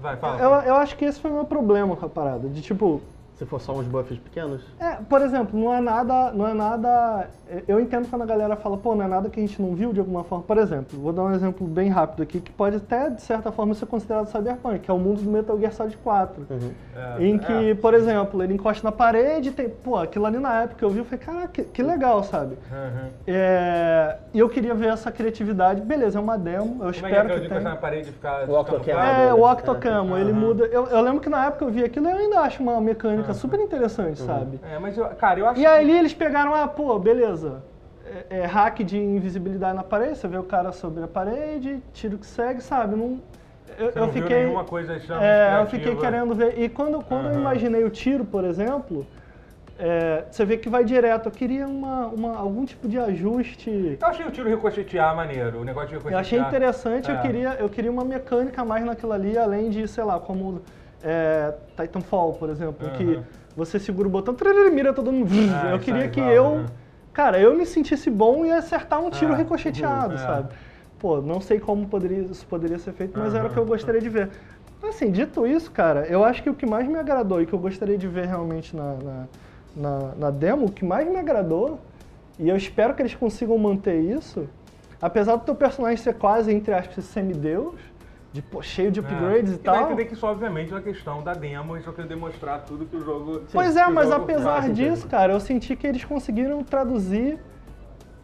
[0.01, 0.38] Vai, fala.
[0.40, 2.48] Eu, eu acho que esse foi o meu problema com a parada.
[2.48, 3.01] De tipo,
[3.38, 4.62] Se for só uns buffs pequenos.
[4.81, 7.29] É, por exemplo, não é nada, não é nada.
[7.68, 9.92] Eu entendo quando a galera fala, pô, não é nada que a gente não viu
[9.92, 10.44] de alguma forma.
[10.44, 13.74] Por exemplo, vou dar um exemplo bem rápido aqui, que pode até, de certa forma,
[13.74, 16.46] ser considerado cyberpunk, que é o mundo do Metal Gear Solid 4.
[16.96, 17.74] É, Em que, é.
[17.77, 19.68] por exemplo, ele encosta na parede, tem.
[19.68, 22.57] Pô, aquilo ali na época eu vi, eu falei, caraca, que, que legal, sabe?
[22.72, 23.09] Uhum.
[23.27, 25.81] É, E eu queria ver essa criatividade.
[25.81, 27.70] Beleza, é uma demo, eu Como é que é espero aquela que de encostar tenha.
[27.70, 28.48] na parede e ficar...
[28.48, 29.01] O Octocam.
[29.01, 30.40] É, o Octocamo, ele Aham.
[30.40, 30.64] muda.
[30.66, 33.27] Eu, eu lembro que na época eu vi aquilo e eu ainda acho uma mecânica
[33.34, 34.60] super interessante, sabe?
[34.62, 35.66] É, mas, eu, cara, eu acho E que...
[35.66, 37.62] aí eles pegaram, ah, pô, beleza.
[38.30, 42.16] É, é hack de invisibilidade na parede, você vê o cara sobre a parede, tiro
[42.18, 42.96] que segue, sabe?
[42.96, 43.20] Não,
[43.78, 44.44] eu, eu não viu fiquei.
[44.44, 46.58] nenhuma coisa É, eu fiquei querendo ver.
[46.58, 47.40] E quando, quando eu Aham.
[47.40, 49.06] imaginei o tiro, por exemplo,
[49.78, 51.26] é, você vê que vai direto.
[51.26, 53.98] Eu queria uma, uma- algum tipo de ajuste.
[54.00, 56.14] Eu achei o tiro ricochetear maneiro, o negócio de ricochetear.
[56.18, 57.20] Eu achei interessante, eu, É.
[57.20, 60.62] queria, eu queria uma mecânica mais naquilo ali, além de, sei lá, como
[61.02, 63.24] é, Titanfall, por exemplo, que Aham.
[63.56, 65.30] você segura o botão, trrr, mira todo mundo.
[65.52, 66.66] Ah, eu queria que igual, eu, né?
[67.12, 69.37] cara, eu me sentisse bom e acertar um tiro É.
[69.37, 70.26] ricocheteado, Uhum, é.
[70.26, 70.48] sabe?
[70.98, 74.00] Pô, não sei como poderia, isso poderia ser feito, mas era o que eu gostaria
[74.00, 74.30] de ver.
[74.82, 77.58] Assim, dito isso, cara, eu acho que o que mais me agradou e que eu
[77.58, 79.28] gostaria de ver realmente na, na,
[79.74, 81.80] na, na demo, o que mais me agradou,
[82.38, 84.48] e eu espero que eles consigam manter isso,
[85.00, 87.80] apesar do teu personagem ser quase, entre aspas, semideus,
[88.32, 89.54] de, pô, cheio de upgrades É.
[89.54, 89.84] e a tal.
[89.86, 92.96] entender que isso, obviamente, é uma questão da demo, eles só querem demonstrar tudo que
[92.96, 93.42] o jogo...
[93.52, 94.76] Pois é, mas apesar faz.
[94.76, 97.38] disso, cara, eu senti que eles conseguiram traduzir,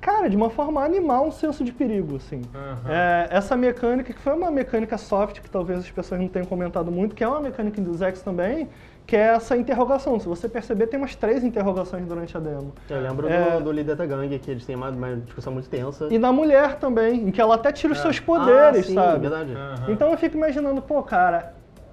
[0.00, 2.42] cara, de uma forma animal um senso de perigo, assim.
[2.54, 2.90] Aham.
[2.92, 6.92] É, essa mecânica, que foi uma mecânica soft, que talvez as pessoas não tenham comentado
[6.92, 8.68] muito, que é uma mecânica dos X também,
[9.06, 10.18] que é essa interrogação.
[10.18, 12.72] Se você perceber, tem umas três interrogações durante a demo.
[12.88, 13.58] Eu lembro É.
[13.58, 16.08] do, do líder da gangue, que eles têm uma, uma discussão muito tensa.
[16.10, 18.02] E na mulher também, em que ela até tira os É.
[18.02, 19.18] seus poderes, ah, sim, sabe?
[19.20, 19.52] verdade.
[19.54, 19.90] Aham.
[19.92, 21.52] Então eu fico imaginando, pô, cara,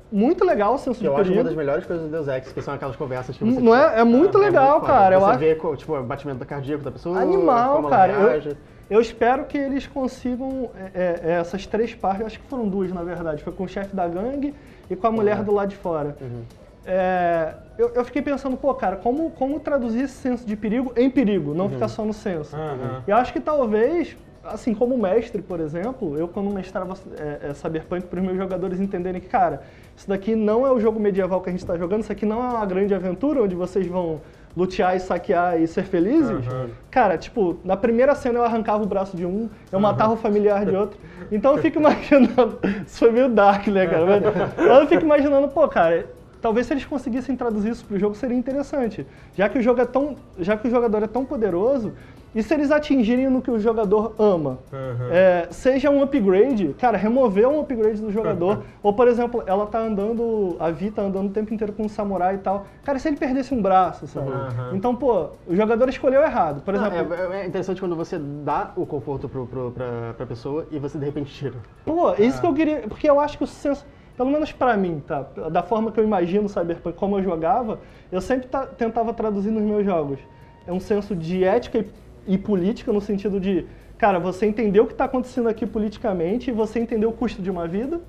[0.09, 1.43] muito legal o senso Que de eu acho uma perigo.
[1.43, 3.59] das melhores coisas do Deus Ex, que são aquelas conversas que você...
[3.59, 3.99] Não é?
[3.99, 4.93] É muito É legal, muito foda.
[4.93, 5.15] cara.
[5.15, 8.13] Eu Você acho vê, tipo, o batimento cardíaco da pessoa, animal, como cara.
[8.13, 8.55] Eu,
[8.89, 13.03] eu espero que eles consigam é, é, essas três partes, acho que foram duas, na
[13.03, 13.43] verdade.
[13.43, 14.53] Foi com o chefe da gangue
[14.89, 16.15] e com a mulher do lado de fora.
[16.21, 16.43] Uhum.
[16.85, 21.09] É, eu, eu fiquei pensando, pô, cara, como, como traduzir esse senso de perigo em
[21.09, 21.57] perigo, Uhum.
[21.57, 22.55] não ficar só no senso.
[22.55, 23.03] Aham.
[23.07, 28.07] Eu acho que talvez, assim, como mestre, por exemplo, eu quando mestrava é, é, Cyberpunk
[28.07, 29.61] para os meus jogadores entenderem que, cara,
[29.95, 32.37] isso daqui não é o jogo medieval que a gente está jogando, isso aqui não
[32.43, 34.21] é uma grande aventura onde vocês vão
[34.57, 36.29] lutear e saquear e ser felizes.
[36.47, 36.69] Aham.
[36.89, 40.65] Cara, tipo, na primeira cena eu arrancava o braço de um, eu matava o familiar
[40.65, 40.99] de outro.
[41.31, 44.05] Então eu fico imaginando, isso foi meio dark, né, cara?
[44.57, 46.05] Mas eu fico imaginando, pô, cara,
[46.41, 49.05] talvez se eles conseguissem traduzir isso pro jogo seria interessante.
[49.35, 51.93] Já que o jogo é tão, já que o jogador é tão poderoso,
[52.33, 54.59] e se eles atingirem no que o jogador ama?
[54.71, 55.09] Aham.
[55.11, 58.63] É, seja um upgrade, cara, remover um upgrade do jogador.
[58.81, 61.89] Ou, por exemplo, ela tá andando, a Vi tá andando o tempo inteiro com um
[61.89, 62.65] samurai e tal.
[62.85, 64.31] Cara, se ele perdesse um braço, sabe?
[64.31, 64.69] Aham.
[64.71, 66.61] Então, pô, o jogador escolheu errado.
[66.63, 70.25] Por Não, exemplo, é, é interessante quando você dá o conforto pro, pro, pra, pra
[70.25, 71.55] pessoa e você de repente tira.
[71.85, 72.79] pô, isso que eu queria.
[72.87, 73.85] Porque eu acho que o senso.
[74.21, 75.23] Pelo menos pra mim, tá?
[75.51, 77.79] Da forma que eu imagino Cyberpunk, como eu jogava,
[78.11, 80.19] eu sempre ta- tentava traduzir nos meus jogos.
[80.67, 81.87] É um senso de ética e,
[82.35, 83.65] e política, no sentido de,
[83.97, 87.49] cara, você entendeu o que está acontecendo aqui politicamente e você entendeu o custo de
[87.49, 87.99] uma vida.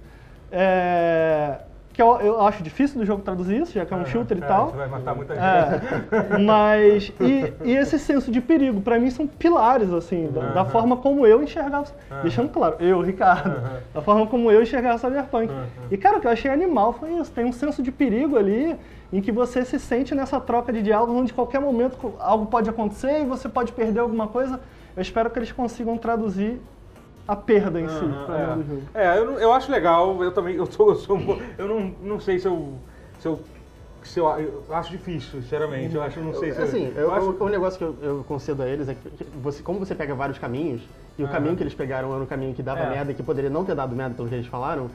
[0.50, 1.60] É,
[1.92, 4.42] que eu, eu acho difícil do jogo traduzir isso, já que é um shooter e
[4.42, 4.70] É, tal.
[4.70, 5.44] Você vai matar muita gente.
[5.44, 7.12] É, mas.
[7.20, 11.26] E, e esse senso de perigo, pra mim, são pilares, assim, da, da forma como
[11.26, 11.86] eu enxergava.
[12.22, 13.60] Deixando claro, eu, Ricardo,
[13.92, 15.52] da forma como eu enxergava Cyberpunk.
[15.90, 18.74] E, cara, o que eu achei animal foi isso: tem um senso de perigo ali,
[19.12, 23.20] em que você se sente nessa troca de diálogo, onde qualquer momento algo pode acontecer
[23.20, 24.58] e você pode perder alguma coisa.
[24.96, 26.60] Eu espero que eles consigam traduzir
[27.26, 28.46] a perda em si pra é.
[28.56, 28.82] mim do jogo.
[28.94, 31.68] É, eu, não- eu acho legal, eu também, eu sou, eu sou um pouco- eu
[31.68, 32.74] não, não sei se eu,
[33.20, 33.40] se eu,
[34.02, 37.14] se eu, eu acho difícil, sinceramente, eu acho, não sei se eu- assim, eu eu,
[37.14, 39.94] acho- o, o negócio que eu, eu concedo a eles é que você, como você
[39.94, 40.82] pega vários caminhos,
[41.18, 42.88] e o caminho que eles pegaram era um caminho que dava É.
[42.90, 44.90] merda e que poderia não ter dado merda pelo que eles falaram,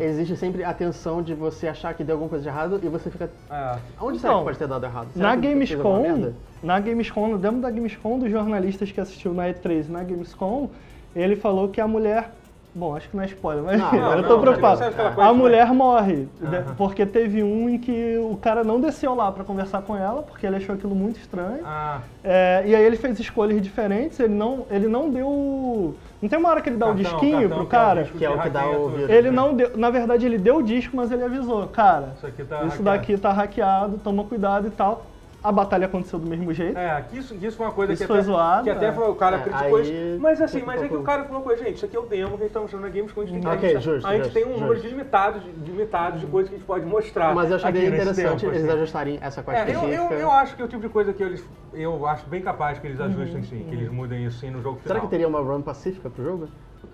[0.00, 3.10] existe sempre a tensão de você achar que deu alguma coisa de errado e você
[3.10, 3.30] fica.
[3.50, 3.76] É.
[4.00, 5.08] Onde será Então, que pode ter dado errado?
[5.12, 9.88] Será Na Gamescom, na Gamescom, no demo da Gamescom, dos jornalistas que assistiu na E3
[9.90, 10.70] na Gamescom,
[11.14, 12.30] ele falou que a mulher.
[12.74, 14.78] Bom, acho que não é spoiler, mas Não, eu tô não, preocupado.
[14.78, 16.74] mas aquela coisa A mulher morre, Aham.
[16.76, 20.46] porque teve um em que o cara não desceu lá pra conversar com ela, porque
[20.46, 21.60] ele achou aquilo muito estranho.
[21.64, 25.96] Ah, É, e aí ele fez escolhas diferentes, ele não, ele não deu.
[26.22, 28.02] Não tem uma hora que ele dá o cartão, disquinho cartão, pro é o cara?
[28.02, 29.10] disco Que é o que dá o vírus.
[29.10, 29.76] Ele não deu.
[29.76, 32.82] Na verdade, ele deu o disco, mas ele avisou, cara, Isso aqui tá isso hackeado.
[32.84, 35.04] daqui tá hackeado, toma cuidado e tal.
[35.42, 36.76] A batalha aconteceu do mesmo jeito.
[36.76, 38.86] É, que isso, que isso foi uma coisa Isso que foi até, zoado, que até
[38.86, 38.92] é.
[38.92, 40.20] foi- o cara É, criticou aí isso.
[40.20, 42.00] Mas assim, mas um é que o cara falou com a gente, isso aqui é
[42.00, 43.84] o demo que a gente tá mostrando na Gamescom, a gente tem, Ok, a gente,
[43.84, 44.88] justo, a gente justo, tem um número justo.
[44.88, 47.34] de limitados, de de coisas que a gente pode mostrar.
[47.34, 48.78] Mas eu nesse interessante tempo, eles assim.
[48.78, 51.22] ajustarem essa parte É, eu, eu, eu acho que é o tipo de coisa que
[51.22, 51.44] eles.
[51.72, 54.80] Eu acho bem capaz que eles ajustem sim, que eles mudem isso sim no jogo
[54.80, 54.88] final.
[54.96, 56.48] Será que teria uma run pacífica pro jogo?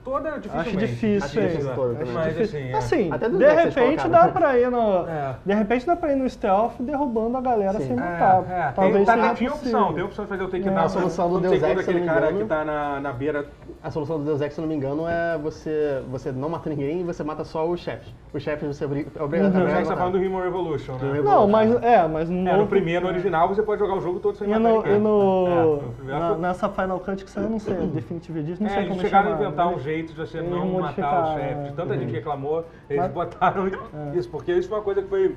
[0.05, 0.77] Toda Acho dificilmente.
[0.87, 2.13] difícil, Acho difícil toda Acho também.
[2.15, 2.59] Mas difícil.
[2.59, 2.77] assim, é.
[2.77, 5.09] Assim, de repente dá pra ir no.
[5.09, 5.35] É.
[5.47, 7.87] De repente dá pra ir no stealth derrubando a galera Sim.
[7.87, 8.45] sem É, matar.
[8.51, 9.55] é, Talvez tem, tá, possível.
[9.55, 10.71] opção, tem a opção de fazer o take É.
[10.71, 10.85] down.
[10.85, 13.47] A solução do Deus Ex, aquele cara que tá na, na beira.
[13.85, 16.71] A solução do Deus Ex, se eu não me engano, é você, você não mata
[16.71, 18.09] ninguém e você mata só os chefes.
[18.33, 19.63] Os chefes você é obrigado Uhum.
[19.63, 21.21] A que você tá falando do Human Revolution, né?
[21.23, 24.21] Não, mas é, mas no, É, no primeiro, no original, você pode jogar o jogo
[24.21, 24.97] todo sem matar no, ninguém.
[24.97, 28.39] e no, É, no primeiro na- nessa Final Cut que saiu, eu não sei, Definitive
[28.41, 29.75] Edition, não É, sei eles como chegaram chamar, a inventar né?
[29.75, 31.45] um jeito de você não matar o modificaram, chefe.
[31.53, 31.63] é.
[31.69, 33.69] De tanta gente que reclamou, eles Mas- botaram
[34.15, 35.37] isso, porque isso foi uma coisa que foi.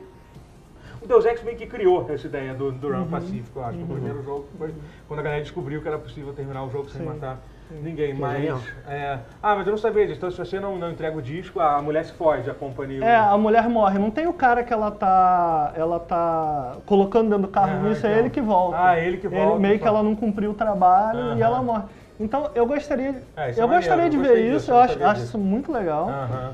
[1.01, 3.01] O Deus Ex meio que criou essa ideia do, do Uhum.
[3.01, 3.77] Run Pacífico, eu acho.
[3.77, 4.73] O primeiro jogo foi
[5.05, 7.07] quando a galera descobriu que era possível terminar o jogo sem Sim.
[7.07, 8.15] matar ninguém.
[8.15, 8.59] Genial.
[8.87, 10.17] é, ah, mas eu não sabia disso.
[10.17, 13.03] Então, se você não, não entrega o disco, a mulher se foge, a companhia.
[13.03, 13.99] É, a mulher morre.
[13.99, 15.73] Não tem o cara que ela tá.
[15.75, 18.19] Ela tá colocando dentro do carro Ah, isso, é então.
[18.19, 18.77] ele que volta.
[18.81, 19.93] Ah, ele que volta, meio que então.
[19.93, 21.83] ela não cumpriu o trabalho e ela morre.
[22.19, 23.21] Então eu gostaria.
[23.35, 25.23] É, isso é eu maneiro, gostaria de eu ver gostei disso, isso, eu acho, acho
[25.23, 26.09] isso muito legal.
[26.09, 26.53] Aham.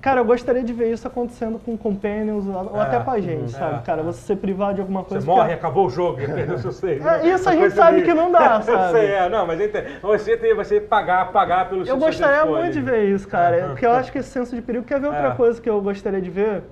[0.00, 3.40] Cara, eu gostaria de ver isso acontecendo com companions ou É, até com a gente,
[3.42, 3.76] uhum, sabe?
[3.76, 4.04] é, cara, é.
[4.04, 5.26] você ser privado de alguma Você coisa.
[5.26, 7.02] morre, que- acabou o jogo, perdeu seu save.
[7.06, 8.92] É, isso a gente sabe que não dá, Eu sabe?
[8.92, 9.58] sei, é, não, mas.
[10.02, 13.68] Você tem, você pagar, pagar pelo Eu gostaria muito de ver isso, cara.
[13.70, 14.84] Porque eu acho que esse senso de perigo.
[14.84, 15.34] Quer ver outra É.
[15.34, 16.62] coisa que eu gostaria de ver?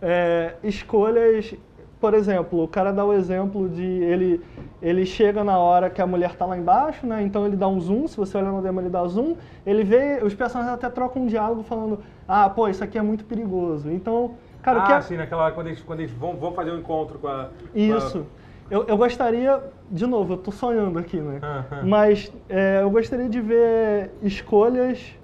[0.00, 1.54] É, escolhas.
[2.00, 4.42] Por exemplo, o cara dá o exemplo de ele,
[4.80, 7.22] ele chega na hora que a mulher tá lá embaixo, né?
[7.22, 10.20] Então ele dá um zoom, se você olhar no demo ele dá zoom, ele vê,
[10.22, 13.90] os personagens até trocam um diálogo falando, ah, pô, isso aqui é muito perigoso.
[13.90, 16.52] Então, cara, o que ah, é, sim, naquela hora quando eles, quando eles vão, vão
[16.52, 17.48] fazer um encontro com a.
[17.86, 18.26] com a- Isso.
[18.68, 21.38] Eu, eu gostaria, de novo, eu tô sonhando aqui, né?
[21.84, 25.14] Mas é, eu gostaria de ver escolhas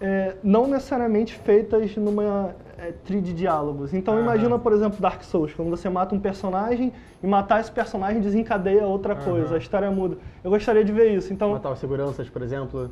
[0.00, 3.92] é, não necessariamente feitas numa é, trilha de diálogos.
[3.94, 4.22] Então Aham.
[4.22, 8.86] imagina, por exemplo, Dark Souls, quando você mata um personagem e matar esse personagem desencadeia
[8.86, 10.18] outra coisa, a história muda.
[10.42, 11.32] Eu gostaria de ver isso.
[11.32, 12.90] Então, Matar os seguranças, por exemplo.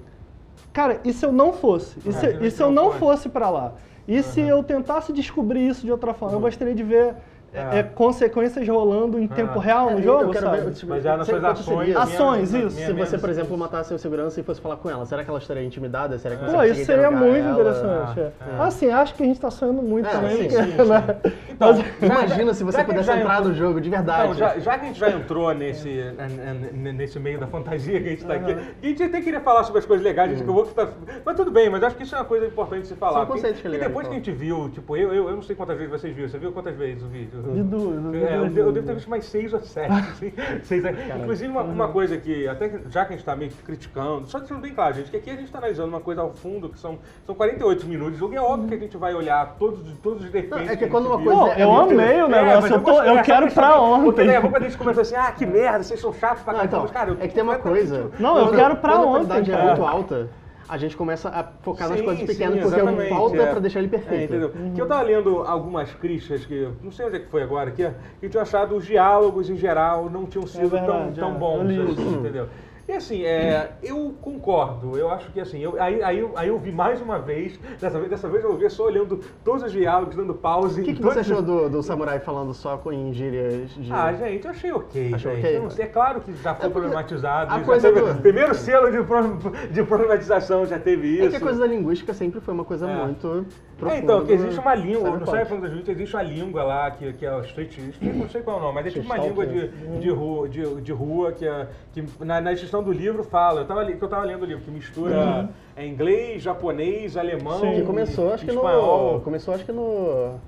[0.73, 1.99] cara, e se eu não fosse?
[2.09, 2.99] E se, Ah, e se eu não fosse.
[2.99, 3.75] fosse pra lá?
[4.07, 6.35] E se eu tentasse descobrir isso de outra forma?
[6.37, 7.15] Eu gostaria de ver
[7.53, 7.79] é, É.
[7.81, 10.61] é, consequências rolando em tempo real no É, jogo, eu quero sabe?
[10.63, 11.79] ver, tipo, Mas já nas suas ações.
[11.87, 11.99] seria.
[11.99, 12.75] Ações, minha- isso.
[12.77, 15.31] minha Se você, por exemplo, matasse o segurança e fosse falar com ela, será que
[15.31, 16.19] ela estaria intimidada?
[16.19, 17.53] Será que você Pô, isso seria muito ela?
[17.53, 18.21] interessante.
[18.21, 18.33] é.
[18.59, 20.37] Ah, Assim, acho que a gente tá sonhando muito É, também.
[20.37, 20.89] sim, porque, sim, sim.
[20.89, 21.17] né?
[21.51, 24.23] Então, Mas- Imagina se você pudesse entrar entrou- no jogo de verdade.
[24.25, 28.01] Então, já, já que a gente já entrou nesse, n- n- nesse meio da fantasia
[28.01, 30.49] que a gente está aqui, a gente até queria falar sobre as coisas legais, que
[30.49, 30.89] eu vou tá-
[31.25, 33.21] mas tudo bem, mas acho que isso é uma coisa importante de se falar.
[33.21, 35.35] São conceitos que é legal depois de que a gente viu, tipo, eu, eu, eu
[35.35, 37.42] não sei quantas vezes vocês viram, você viu quantas vezes o vídeo?
[37.55, 39.91] De duas, de É, eu, eu devo ter visto mais seis ou sete.
[39.93, 40.83] assim, seis,
[41.21, 44.27] Inclusive, uma, uma coisa que, até que- já que a gente está meio que criticando,
[44.27, 46.69] só deixando bem claro, gente, que aqui a gente está analisando uma coisa ao fundo,
[46.69, 49.57] que são, são 48 minutos de jogo, e é óbvio que a gente vai olhar
[49.59, 50.51] todos, todos os defeitos.
[50.67, 52.81] Não, é que quando uma coisa Não, é eu amei o É, negócio, mas eu,
[52.83, 54.29] tô- eu é, quero pra ontem.
[54.29, 56.79] É, quando a gente começa assim, ah, que merda, vocês são chatos pra Não, caramba.
[56.85, 58.11] então, cara, eu é que tem uma coisa.
[58.19, 59.63] Não, eu quero pra ontem, a qualidade cara.
[59.63, 60.29] é muito alta,
[60.73, 63.51] a gente começa a focar nas Sim, coisas sim, pequenas, porque exatamente, falta é.
[63.51, 64.35] pra deixar ele É, perfeito.
[64.35, 64.53] entendeu?
[64.75, 67.87] Que eu tava lendo algumas críticas que, não sei onde é que foi agora, que,
[68.21, 71.39] que eu tinha achado os diálogos em geral não tinham sido verdade, tão, tão é.
[71.39, 72.49] bons, assim, entendeu?
[72.93, 76.59] E assim, é, eu concordo, eu acho que assim, eu, aí, aí, eu, aí eu
[76.59, 80.15] vi mais uma vez, dessa vez, dessa vez eu vi só olhando todos os diálogos,
[80.15, 80.83] dando pause.
[80.83, 83.91] O que, que você todos achou do, do samurai falando só com gírias de.
[83.91, 85.41] Ah, gente, eu achei ok, Achou gente.
[85.47, 85.57] ok?
[85.57, 87.55] Eu não é claro que já foi É porque problematizado.
[87.55, 91.25] a coisa teve- do- Primeiro selo de, pro- de problematização já teve isso.
[91.25, 92.95] é que a coisa da linguística sempre foi uma coisa É.
[93.07, 93.47] muito
[93.83, 93.95] profunda.
[93.95, 95.31] É, então, que do existe uma língua, no Cyberpunk.
[95.31, 98.61] Cyberpunk 2020 existe uma língua lá, que, que é o Street, não sei qual é
[98.61, 99.69] o nome, mas é tipo uma língua de,
[100.01, 103.67] de, rua, de, de rua que, é, que na, na descrição do livro fala, eu
[103.67, 107.75] tava, que eu tava lendo o livro, que mistura é, inglês, japonês, alemão, Sim.
[107.75, 109.15] Que começou, acho que espanhol.
[109.15, 109.21] no.
[109.21, 110.39] Começou, acho que no.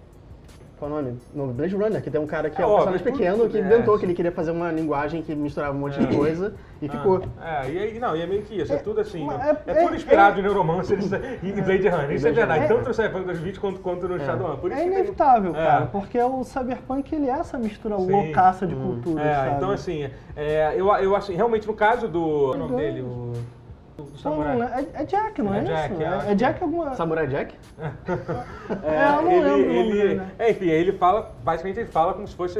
[0.79, 1.17] Qual o nome?
[1.33, 3.61] No Blade Runner, que tem um cara que é É, um personagem pequeno que é,
[3.61, 4.01] inventou sim.
[4.01, 6.05] que ele queria fazer uma linguagem que misturava um monte É.
[6.05, 7.23] de coisa e Ah, ficou.
[7.41, 9.75] É, e aí, não, e é meio que isso, é, tudo assim, mas é, é-
[9.83, 10.99] tudo é- inspirado em Neuromancer
[11.43, 14.71] e Blade Runner, isso é verdade, tanto no Cyberpunk 2020 quanto, quanto no Shadowrun, por
[14.73, 15.65] isso É que tem- inevitável, É.
[15.65, 18.11] cara, porque o Cyberpunk ele é essa mistura Sim.
[18.11, 19.57] loucaça de cultura, É, sabe?
[19.57, 22.53] então assim, é, eu, eu assim, realmente no caso do.
[22.53, 23.01] É o nome dele?
[23.03, 23.33] O,
[24.15, 24.87] do Pô, não, samurai.
[24.95, 26.03] é, é Jack, não é, É Jack, isso?
[26.03, 26.95] é, acho É, Jack alguma...
[26.95, 27.55] Samurai Jack?
[28.83, 30.31] É, eu não ele, lembro ele, dele, né?
[30.39, 32.59] é, enfim, ele fala, basicamente ele fala como se fosse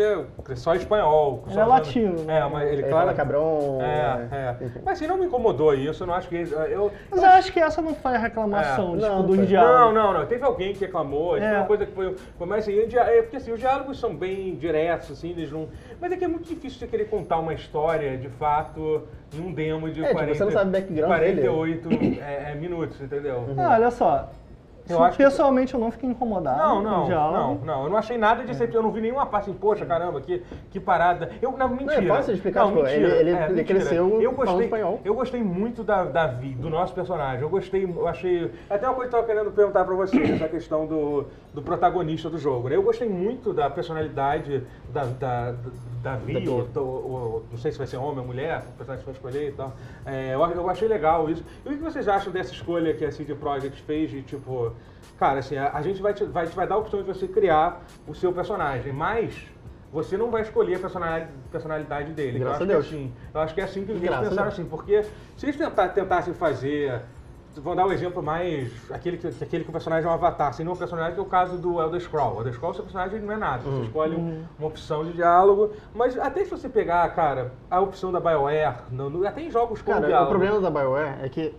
[0.55, 1.43] só espanhol.
[1.47, 2.39] Ele só é latino, né?
[2.41, 3.79] É, mas ele, Ele claro, fala cabrão.
[3.81, 4.57] É, é.
[4.85, 6.37] Mas assim, não me incomodou isso, eu não acho que.
[6.37, 8.99] Eu, Mas eu acho que essa não foi a reclamação, É.
[8.99, 9.47] tipo, Não, dos foi.
[9.47, 9.95] diálogos.
[9.95, 10.27] Não, não, não.
[10.27, 11.41] Teve alguém que reclamou, É.
[11.41, 12.15] foi uma coisa que foi.
[12.47, 15.69] mais assim, é, porque assim, os diálogos são bem diretos, assim, eles não.
[16.01, 19.91] Mas é que é muito difícil você querer contar uma história, de fato, num demo
[19.91, 21.11] de É, tipo, 40, você não sabe o background
[21.51, 21.89] 48
[22.23, 23.45] é, é, minutos, entendeu?
[23.59, 24.29] Ah, olha só.
[24.87, 27.39] Eu acho que- pessoalmente eu não fiquei incomodado Não, não, diálogo.
[27.39, 27.85] não, não.
[27.85, 28.83] Eu não achei nada de excepcional.
[28.83, 31.31] Eu não vi nenhuma parte assim, poxa, caramba, que, que parada.
[31.41, 32.03] Eu, não, mentira.
[32.03, 32.97] Não, é fácil de explicar, Não, tipo, mentira.
[32.99, 33.65] ele- ele- É, ele mentira.
[33.81, 35.01] cresceu eu gostei, espanhol.
[35.03, 37.41] Eu gostei muito da, da Vi, do nosso personagem.
[37.41, 38.53] Eu gostei, eu achei.
[38.69, 42.29] Até uma coisa que eu tava querendo perguntar pra vocês, essa questão do, do protagonista
[42.29, 42.69] do jogo.
[42.69, 42.75] né?
[42.75, 44.63] Eu gostei muito da personalidade
[44.93, 45.57] da, da, da
[46.03, 46.49] Da Vi.
[46.49, 49.15] ou, ou- ou- não sei se vai ser homem ou mulher, o personagem que vai
[49.15, 49.73] escolher e tal.
[50.05, 51.45] É, eu, eu achei legal isso.
[51.65, 54.73] E o que vocês acham dessa escolha que a CD Projekt fez de tipo.
[55.17, 57.29] Cara, assim, a, a gente vai te, vai te vai dar a opção de você
[57.29, 59.47] criar o seu personagem, mas
[59.93, 60.79] você não vai escolher a
[61.53, 62.41] personalidade, dele.
[62.41, 62.89] Graças eu a acho Deus.
[62.89, 63.13] Que é assim.
[63.33, 64.55] Eu acho que é assim que eles a pensaram Deus.
[64.55, 65.05] assim, porque
[65.37, 65.57] se eles
[65.95, 67.01] tentassem fazer.
[67.57, 68.73] Vou dar o exemplo mais.
[68.91, 71.27] Aquele que, aquele que o personagem é um avatar, sem nenhum personagem, que é o
[71.27, 72.35] caso do Elder Scroll.
[72.37, 73.63] O Elder Scroll, seu personagem não é nada.
[73.63, 73.85] Você Hum.
[73.85, 75.71] escolhe um- uma opção de diálogo.
[75.95, 79.81] Mas até se você pegar, cara, a opção da BioWare, no- no- até em jogos
[79.83, 80.27] com Cara, diálogo.
[80.27, 81.55] o problema da BioWare é que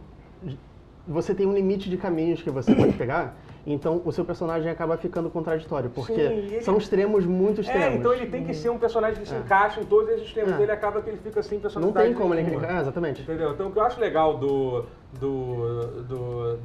[1.08, 4.98] você tem um limite de caminhos que você pode pegar, então o seu personagem acaba
[4.98, 7.86] ficando contraditório, porque Sim, ele- são extremos muito extremos.
[7.86, 9.38] É, então ele tem que ser um personagem que se É.
[9.38, 10.60] encaixa em todos esses temas.
[10.60, 10.64] É.
[10.64, 12.08] Ele acaba que ele fica sem Não personalidade.
[12.08, 12.42] tem como ele...
[12.44, 12.66] nenhuma.
[12.68, 13.22] É, exatamente.
[13.22, 13.52] Entendeu?
[13.52, 14.86] Então o que eu acho legal do,
[15.20, 16.06] do,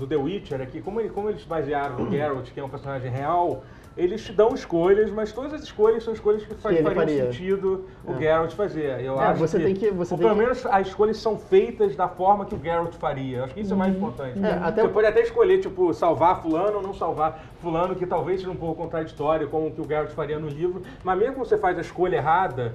[0.01, 3.11] do The Witcher que como, ele, como eles basearam no Geralt, que é um personagem
[3.11, 3.63] real,
[3.97, 7.25] eles te dão escolhas, mas todas as escolhas são escolhas que faz, fariam faria.
[7.25, 8.19] sentido o É.
[8.19, 9.01] Geralt fazer.
[9.01, 11.95] Eu É, acho você tem que- você ou pelo que- menos as escolhas são feitas
[11.97, 13.39] da forma que o Geralt faria.
[13.39, 14.43] Eu acho que isso é mais importante.
[14.43, 18.07] É, até você o- pode até escolher, tipo, salvar fulano ou não salvar fulano, que
[18.07, 21.35] talvez seja um pouco contraditório com o que o Geralt faria no livro, mas mesmo
[21.35, 22.75] que você faz a escolha errada,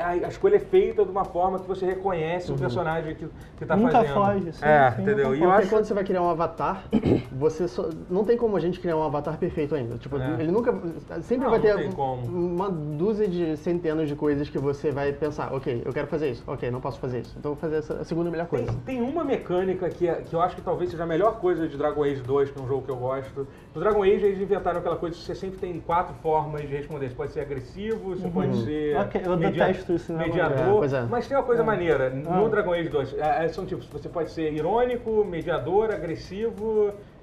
[0.00, 3.76] a, escolha é feita de uma forma que você reconhece o personagem que, que tá
[3.76, 4.14] Nunca fazendo.
[4.14, 5.26] foge, sim, é, sim, entendeu?
[5.28, 6.63] eu E eu acho quando você vai criar um avatar,
[7.32, 9.96] você só, não tem como a gente criar um avatar perfeito ainda.
[9.98, 10.36] Tipo, É.
[10.40, 10.72] ele nunca
[11.20, 11.90] sempre Não, vai ter tem
[12.28, 16.42] uma dúzia de centenas de coisas que você vai pensar, OK, eu quero fazer isso.
[16.46, 17.34] OK, não posso fazer isso.
[17.38, 18.80] Então vou fazer essa a segunda melhor Tem, coisa.
[18.84, 21.76] tem uma mecânica que, é- que eu acho que talvez seja a melhor coisa de
[21.76, 23.46] Dragon Age 2, que é um jogo que eu gosto.
[23.74, 27.08] No Dragon Age eles inventaram aquela coisa que você sempre tem quatro formas de responder.
[27.08, 28.96] Você pode ser agressivo, você pode ser.
[28.96, 29.02] Uhum.
[29.02, 30.40] Ok, eu detesto isso em Dragon Age.
[30.40, 30.94] É, Mediador.
[30.94, 31.02] é.
[31.10, 32.10] Mas tem uma coisa maneira.
[32.10, 32.48] No Ah.
[32.48, 36.53] Dragon Age 2, é, é, são tipos, você pode ser irônico, mediador, agressivo.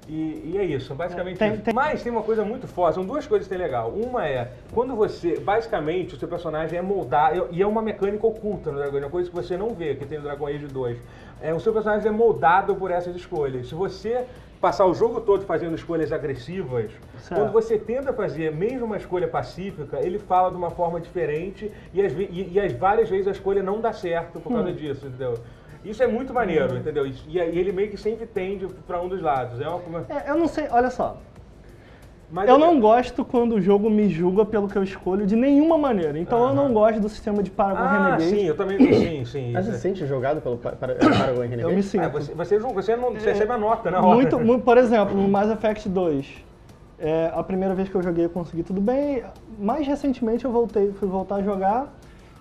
[0.08, 3.24] E, e é isso, basicamente Tem- tem- Mas tem uma coisa muito forte, são duas
[3.24, 3.90] coisas que tem legal.
[3.90, 8.72] Uma é, quando você, basicamente, o seu personagem é moldado, e é uma mecânica oculta
[8.72, 10.98] no Dragon Age, uma coisa que você não vê, que tem no Dragon Age 2.
[11.40, 13.68] É, o seu personagem é moldado por essas escolhas.
[13.68, 14.24] Se você
[14.60, 17.40] passar o jogo todo fazendo escolhas agressivas, Certo.
[17.40, 22.02] quando você tenta fazer mesmo uma escolha pacífica, ele fala de uma forma diferente e,
[22.08, 24.56] ve- e- e as várias vezes a escolha não dá certo por Hum.
[24.56, 25.34] causa disso, entendeu?
[25.84, 27.06] Isso é muito maneiro, entendeu?
[27.06, 29.60] E, e ele meio que sempre tende para um dos lados.
[29.60, 31.16] É uma, É, eu não sei, olha só.
[32.30, 35.76] mas Eu não gosto quando o jogo me julga pelo que eu escolho de nenhuma
[35.76, 36.16] maneira.
[36.18, 38.24] Então eu não gosto do sistema de Paragon Ah, Renegade.
[38.30, 38.78] sim, eu também.
[38.92, 39.50] Sim, sim.
[39.52, 41.62] Mas você isso se sente jogado pelo Pa- para- Paragon Renegade?
[41.62, 42.02] Eu me sinto.
[42.02, 42.06] é.
[42.06, 44.14] Ah, você, você, não- você não você recebe a nota na hora.
[44.14, 46.44] Muito, muito, por exemplo, no Mass Effect 2,
[46.98, 49.24] é, a primeira vez que eu joguei eu consegui tudo bem.
[49.58, 51.92] Mais recentemente eu voltei, fui voltar a jogar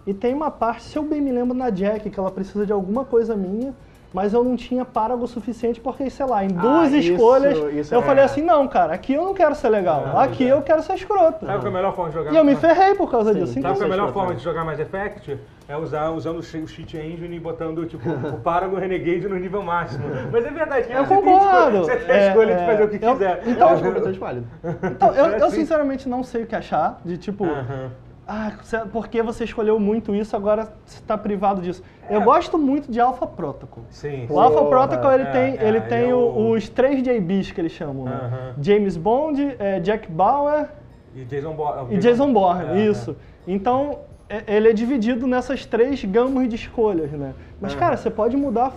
[0.06, 2.72] e tem uma parte, se eu bem me lembro, na Jack, que ela precisa de
[2.74, 3.74] alguma coisa minha,
[4.14, 7.94] mas eu não tinha párago suficiente porque, sei lá, em duas Ah, isso- escolhas isso
[7.96, 10.52] eu é- falei assim, não, cara, aqui eu não quero ser legal, Não, aqui é.
[10.52, 11.46] eu quero ser escroto.
[11.46, 12.34] Sabe qual é a melhor forma de jogar?
[12.34, 13.54] E eu me ferrei por causa Sim, disso.
[13.54, 15.40] sabe Então, Sabe qual é a melhor forma de jogar Mass Effect?
[15.70, 19.38] É usar, usando o che- o cheat engine e botando tipo, o Paragon Renegade no
[19.38, 20.04] nível máximo.
[20.30, 21.78] Mas é verdade, que Eu você tem concordo.
[21.78, 22.66] escolha- Você tem a É, escolha de é.
[22.66, 23.44] fazer o que Eu- quiser.
[23.48, 24.48] então- Eu completamente válido.
[24.92, 25.56] então, eu, eu Assim.
[25.62, 27.92] sinceramente não sei o que achar, de tipo, Aham.
[28.28, 28.54] Ah,
[28.94, 31.84] porque você escolheu muito isso, agora você está privado disso.
[32.08, 32.16] É.
[32.16, 33.84] Eu gosto muito de Alpha Protocol.
[33.90, 34.26] Sim.
[34.30, 34.40] O sim.
[34.40, 34.66] Alpha.
[34.66, 37.72] Protocol, ele É, tem, é, ele tem é o- o- os três JBs que eles
[37.72, 38.20] chamam, né?
[38.24, 38.54] Aham.
[38.62, 40.70] James Bond, é, Jack Bauer
[41.16, 41.94] E Jason Bourne.
[41.96, 43.18] e Jason Bourne, É, isso.
[43.46, 47.34] Então, é- ele é dividido nessas três gamas de escolhas, né?
[47.60, 48.72] Mas, cara, você pode mudar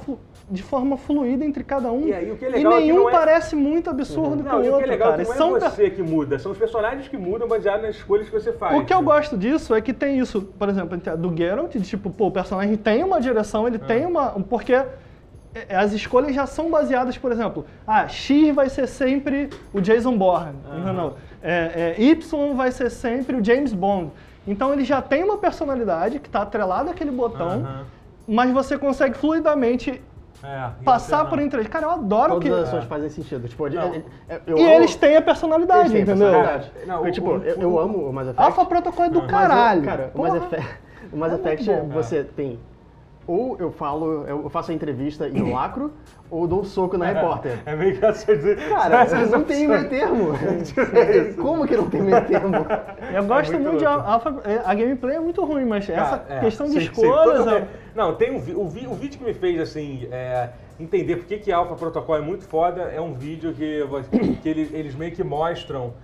[0.51, 2.07] de forma fluida entre cada um.
[2.07, 4.51] E aí, o que é legal é que nenhum não é- parece muito absurdo Não,
[4.51, 5.25] com e o é outro, legal é cara.
[5.29, 8.27] não São é per- você que muda, são os personagens que mudam baseado nas escolhas
[8.29, 8.77] que você faz.
[8.79, 12.11] O que eu gosto disso é que tem isso, por exemplo, do Geralt, de tipo,
[12.11, 13.79] pô, o personagem tem uma direção, ele É.
[13.87, 14.33] tem uma.
[14.33, 14.75] Porque
[15.71, 20.53] as escolhas já são baseadas, por exemplo, ah, X vai ser sempre o Jason Bourne,
[20.85, 21.13] não, não.
[21.43, 24.11] É, é, y vai ser sempre o James Bond.
[24.47, 27.67] Então ele já tem uma personalidade que está atrelada àquele botão,
[28.27, 30.03] mas você consegue fluidamente
[30.45, 31.45] É, passar por não.
[31.45, 31.73] entrevista.
[31.73, 32.55] Cara, eu adoro Todas que.
[32.55, 33.49] as ações fazem sentido.
[33.49, 33.95] Tipo, ele- Não.
[33.95, 34.05] ele-
[34.47, 36.31] eu E amo- eles têm a personalidade, eles têm entendeu?
[36.31, 36.73] personalidade.
[36.87, 38.43] Não, Porque, o- tipo, o- eu, eu amo o Mass Effect.
[38.43, 39.81] Alpha Protocol é do Mas caralho.
[39.81, 40.35] eu- cara, o Mass.
[40.35, 40.79] Effect,
[41.13, 41.89] o Mass É Effect bom.
[41.89, 42.59] você tem
[43.27, 45.93] ou eu falo, eu faço a entrevista e lacro,
[46.31, 47.59] ou dou um soco na repórter.
[47.65, 48.27] É meio que essas,
[48.69, 50.33] Cara, essas não tem meio termo.
[51.41, 52.67] Como que não tem meio termo?
[53.15, 53.87] Eu gosto muito muito de.
[53.87, 54.35] Alpha.
[54.45, 57.47] é, A gameplay é muito ruim, mas essa Cara, é, questão de sim, sim, escolhas.
[57.47, 57.69] é- bem.
[57.95, 60.51] Não, tem um, o, o vídeo que me fez assim é,
[60.81, 63.83] entender por que que Alpha Protocol é muito foda é um vídeo que,
[64.43, 65.95] que eles, eles meio que mostram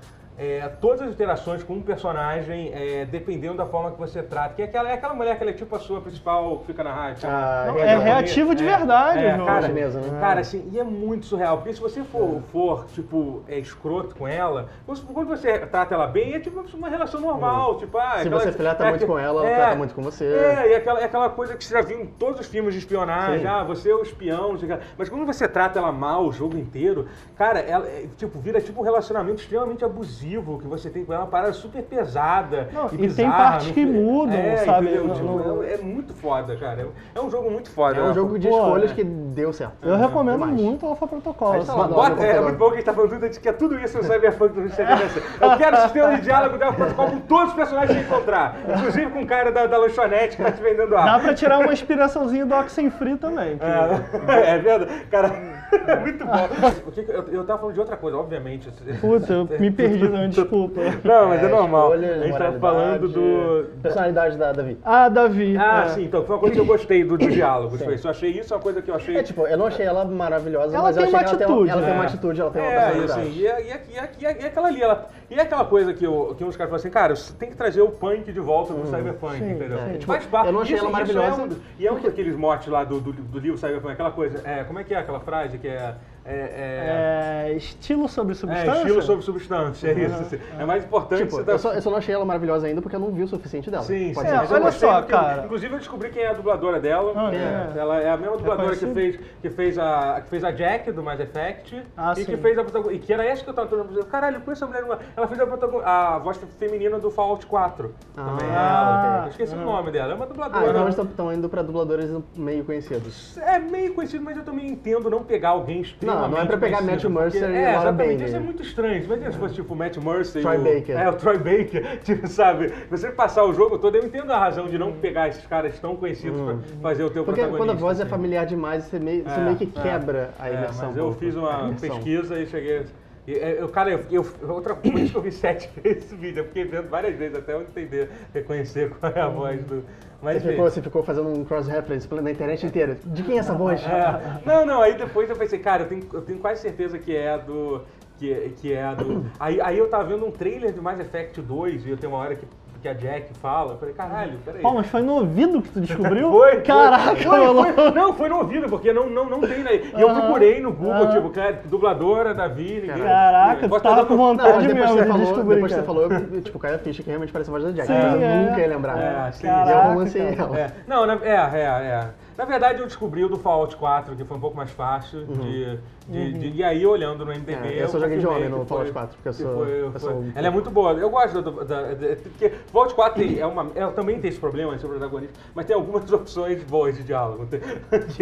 [0.40, 4.54] é, todas as interações com um personagem é, dependendo da forma que você trata.
[4.54, 6.82] Que é aquela, é aquela mulher que ela é tipo a sua principal que fica
[6.82, 7.28] na rádio.
[7.28, 9.46] Ah, Não, é é reativo de verdade É, o jogo.
[9.46, 10.18] cara, Chinesa, né?
[10.20, 14.26] cara, assim, e é muito surreal, porque se você for, for tipo, é, escroto com
[14.26, 18.12] ela, quando quando você trata ela bem, é tipo uma relação normal, tipo, ah...
[18.20, 20.24] Se aquela- você flerta é muito com ela, ela é, trata muito com você.
[20.24, 22.80] É, e aquela, é aquela coisa que você já viu em todos os filmes de
[22.80, 23.46] espionagem, Sim.
[23.46, 24.84] ah, você é o espião, não sei o que.
[24.96, 28.80] mas quando você trata ela mal o jogo inteiro, cara, ela, é, tipo, vira tipo
[28.80, 32.86] um relacionamento extremamente abusivo que você tem com ela, uma parada super pesada Não, e
[32.86, 33.32] e tem bizarra.
[33.50, 34.86] partes no que mudam, é, sabe?
[34.86, 35.04] entendeu?
[35.08, 36.82] No- Tipo, no- é, é muito foda, cara.
[36.82, 37.98] É, é um jogo muito foda.
[37.98, 38.94] É um jogo de Pô, escolhas é.
[38.94, 39.72] que deu certo.
[39.82, 40.60] Eu recomendo demais.
[40.60, 41.64] muito o Alpha Protocol.
[41.64, 42.42] Tá lá, Bota- é, computador.
[42.44, 45.26] muito bom que a gente tá falando de que é tudo isso no Cyberpunk 2077.
[45.40, 48.56] Eu quero sistema de diálogo da protocolo com todos os personagens que encontrar.
[48.78, 51.20] Inclusive com o cara da, da lanchonete que tá te vendendo Dá água.
[51.24, 53.58] pra tirar uma inspiraçãozinha do Oxenfree também.
[53.58, 55.04] que- É, é verdade.
[55.10, 55.28] Cara,
[55.86, 56.30] é muito bom.
[57.10, 58.70] Eu, eu tava falando de outra coisa, obviamente.
[59.00, 60.80] Puta, eu me perdi, não, desculpa.
[61.04, 61.94] Não, mas é, normal.
[61.94, 63.64] escolhas, a gente tava falando do.
[63.82, 64.78] Personalidade da Davi.
[64.84, 65.56] Ah, Davi.
[65.56, 65.88] Ah, é.
[65.90, 67.76] sim, então foi uma coisa que eu gostei do, do diálogo.
[67.76, 67.84] Sim.
[67.84, 68.06] Foi isso.
[68.06, 69.16] Eu achei isso uma coisa que eu achei.
[69.16, 71.38] É, tipo, eu não achei ela maravilhosa, Ela mas eu tem achei uma que ela,
[71.38, 72.08] tem, uma- atitude, ela tem uma né?
[72.08, 73.20] atitude, ela tem uma É, e personalidade.
[73.20, 75.34] assim, e, é- e, é- e, é- e, é- e é aquela ali, ela, e
[75.34, 77.82] é aquela coisa que, eu, que uns caras falam assim, cara, você tem que trazer
[77.82, 79.78] o punk de volta pro Cyberpunk, sim, entendeu?
[79.78, 80.46] é, tipo, Faz parte.
[80.46, 81.48] eu não achei isso- ela maravilhosa, É um,
[81.78, 84.78] e é um daqueles motes lá do, do, do livro Cyberpunk, aquela coisa, é, como
[84.78, 85.94] é que é aquela frase que é...
[86.30, 88.72] é, é- É, estilo sobre é, substância?
[88.78, 90.38] estilo sobre substância, é isso.
[90.58, 92.80] É mais importante Tipo, você dar- eu só, eu só não achei ela maravilhosa ainda
[92.80, 93.82] porque eu não vi o suficiente dela.
[93.82, 94.34] Sim, Pode sim.
[94.46, 95.44] ser É, olha só, eu- cara.
[95.44, 97.12] Inclusive eu descobri quem é a dubladora dela.
[97.16, 97.80] Ah, É, é.
[97.80, 101.02] Ela é a mesma dubladora que fez, que, fez a, que fez a Jack do
[101.02, 101.82] Mass Effect.
[101.96, 102.24] Ah, e sim.
[102.24, 103.02] que fez a protagonista.
[103.02, 104.04] E que era essa que eu tava falando.
[104.04, 104.98] Caralho, eu conheço essa mulher.
[105.16, 107.94] Ela fez a, protagon- a voz feminina do Fallout 4.
[108.14, 108.48] também.
[108.50, 109.16] Ah, ela.
[109.18, 109.26] ok.
[109.26, 110.12] Eu esqueci o nome dela.
[110.12, 110.70] É uma Ah, dubladora.
[110.70, 113.36] então eles estão indo pra dubladores meio conhecidos.
[113.38, 116.56] É meio conhecido, mas eu também entendo não pegar alguém extremamente Não, não é pra
[116.58, 117.92] pegar Matt Mercer porque- e É, Laura.
[117.92, 118.24] Bailey.
[118.26, 119.02] Isso é muito estranho.
[119.04, 120.64] Imagina se fosse tipo o Matt Mercer Troy e o...
[120.64, 120.98] Baker.
[120.98, 121.98] É, o Troy Baker.
[122.04, 122.72] Tipo, sabe?
[122.90, 125.96] Você passar o jogo todo, eu entendo a razão de não pegar esses caras tão
[125.96, 127.58] conhecidos pra fazer o teu Porque protagonista.
[127.58, 128.10] quando a voz é assim.
[128.10, 129.82] familiar demais, você meio, você É, meio que é.
[129.82, 130.88] quebra a É, imersão.
[130.88, 132.82] mas eu um fiz uma pesquisa e cheguei...
[133.26, 136.40] eu, cara, eu, eu, outra isso que eu vi sete vezes esse vídeo.
[136.40, 139.84] Eu fiquei vendo várias vezes até eu entender, reconhecer qual é a voz do...
[140.22, 142.98] Mas, Você ficou, você ficou fazendo um cross-reference na internet inteira.
[143.06, 143.82] De quem é essa voz?
[143.84, 144.40] É.
[144.44, 147.38] Não, não, aí depois eu pensei, cara, eu tenho, eu tenho quase certeza que é
[147.38, 147.82] do.
[148.18, 149.24] Que, que é do.
[149.40, 152.18] Aí, aí eu tava vendo um trailer de Mass Effect 2 e eu tenho uma
[152.18, 152.44] hora que,
[152.80, 153.72] que a Jack fala.
[153.72, 154.62] Eu falei, caralho, peraí.
[154.62, 156.30] Pô, mas foi no ouvido que tu descobriu?
[156.30, 156.62] Foi, foi.
[156.62, 157.74] Caraca, Foi, mano.
[157.74, 157.90] foi.
[157.90, 159.58] Não, foi no ouvido, porque não, não, não tem.
[159.58, 159.76] Né?
[159.96, 161.14] E eu procurei no Google, aham.
[161.14, 163.04] tipo, cara, dubladora, Davi, ninguém.
[163.04, 165.80] Caraca, tu tava com Não, vontade depois mesmo que você de falou, descobrir, depois que
[165.80, 165.82] cara.
[165.82, 167.86] você falou, eu, tipo, caiu a ficha que realmente parece a voz da Jack.
[167.86, 168.36] Sim, mas eu é.
[168.44, 168.98] nunca ia lembrar.
[168.98, 169.46] É, sim.
[169.46, 170.42] E eu cara.
[170.42, 170.58] ela.
[170.58, 170.70] É.
[170.86, 172.08] Não, é, é, é.
[172.40, 175.26] Na verdade, eu descobri o do Fallout 4, que foi um pouco mais fácil.
[175.26, 175.78] De,
[176.08, 177.52] de, de- e aí, olhando no MDB.
[177.54, 177.64] Uhum.
[177.66, 180.00] É, eu só joguei homem no Fallout foi- 4, porque eu sou- foi- eu foi-
[180.00, 180.92] sou um- Ela é muito boa.
[180.94, 181.50] Eu gosto da.
[181.50, 184.88] da- da- porque Fallout 4 tem- é uma, é, também tem esse problema de ser
[184.88, 187.46] protagonista, mas tem algumas opções boas de diálogo.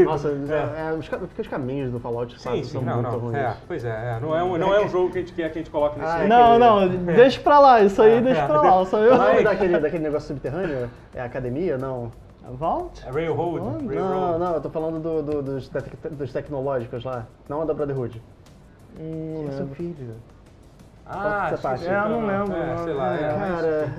[0.05, 0.91] Nossa, é.
[0.91, 3.19] é, os, ca- porque os caminhos do Fallout Sim, 4 sim, são não, muito não.
[3.21, 3.37] ruins.
[3.37, 5.49] É, pois é, é, não, é um, não é um jogo que a gente quer
[5.53, 6.11] que a gente coloque nesse.
[6.11, 8.47] Ah, é Não, não, deixa pra lá, isso aí É, deixa é.
[8.49, 8.85] pra lá.
[8.85, 9.15] Só eu.
[9.15, 10.91] O nome daquele, daquele negócio subterrâneo?
[11.15, 11.79] É academia?
[11.79, 12.11] Não.
[12.53, 13.05] Vault?
[13.07, 13.59] É Railroad.
[13.65, 14.39] Não, Não, Railroad.
[14.39, 17.27] não, eu tô falando do, do- dos, tec- dos tecnológicos lá.
[17.49, 18.23] Não a da Brotherhood.
[18.99, 20.17] Hum, não É seu filho.
[21.07, 21.87] Ah, parte.
[21.87, 22.85] É, eu não não, lembro, É, não.
[22.85, 23.93] sei lá, é, É, mas Cara,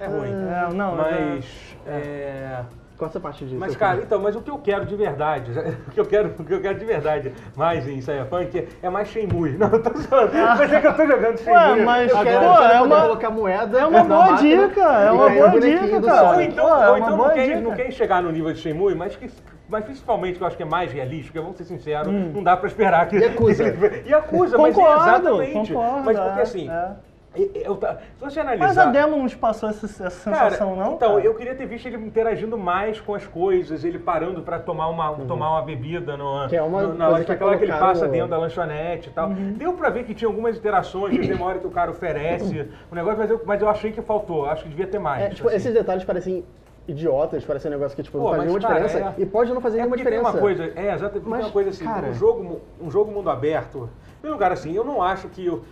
[0.00, 0.30] é ruim.
[0.32, 1.76] É, não, Mas.
[1.86, 2.64] é,
[2.96, 3.56] parte disso.
[3.58, 5.52] Mas, cara, então, mas o que eu quero de verdade,
[5.86, 9.08] o que eu quero, o que eu quero de verdade mais em Cyberpunk é mais
[9.08, 9.52] Shenmue.
[9.58, 10.32] Não, eu tô zoando.
[10.34, 11.84] Mas é que eu tô jogando Shenmue.
[11.84, 12.22] mas- eu Pô,
[12.62, 13.78] é uma- colocar moeda.
[13.78, 16.30] é uma boa máquina dica, é e uma boa dica, cara.
[16.30, 18.58] Ou então, Pô, é ou uma então não, quer, não quer chegar no nível de
[18.60, 19.30] Shenmue, mas, que,
[19.68, 22.32] mas principalmente que eu acho que é mais realista, porque vamos ser sinceros, Hum.
[22.34, 23.16] não dá pra esperar que.
[23.16, 23.64] Yakuza.
[24.06, 25.72] e acusa, mas é Concordo, exatamente.
[25.72, 26.04] concordo.
[26.04, 26.88] mas porque é, assim, é.
[27.36, 28.66] Eu- eu se você analisar.
[28.66, 30.94] Mas a demo não te passou essa, essa Cara, sensação, não?
[30.94, 31.24] Então, cara?
[31.24, 35.12] eu queria ter visto ele interagindo mais com as coisas, ele parando pra tomar uma,
[35.26, 36.48] tomar uma bebida no, Uhum.
[36.48, 38.38] Que é uma no- na coisa hora que aquela que ele passa no- dentro da
[38.38, 39.28] lanchonete e tal.
[39.28, 39.52] Uhum.
[39.54, 42.68] Deu pra ver que tinha algumas interações, que tem uma hora que o cara oferece
[42.90, 45.22] o negócio, mas eu, mas eu achei que faltou, acho que devia ter mais.
[45.24, 45.56] É, tipo, assim.
[45.56, 46.44] esses detalhes parecem
[46.88, 49.14] idiotas, parecem um negócio que tipo, não Pô, faz mas, nenhuma cara, diferença.
[49.18, 50.36] é- E pode não fazer É nenhuma porque tem diferença.
[50.36, 53.28] uma coisa, é, exatamente, tem Mas, uma coisa assim, cara- um jogo, um jogo mundo
[53.28, 53.88] aberto,
[54.26, 55.62] em lugar assim, eu não acho que, o-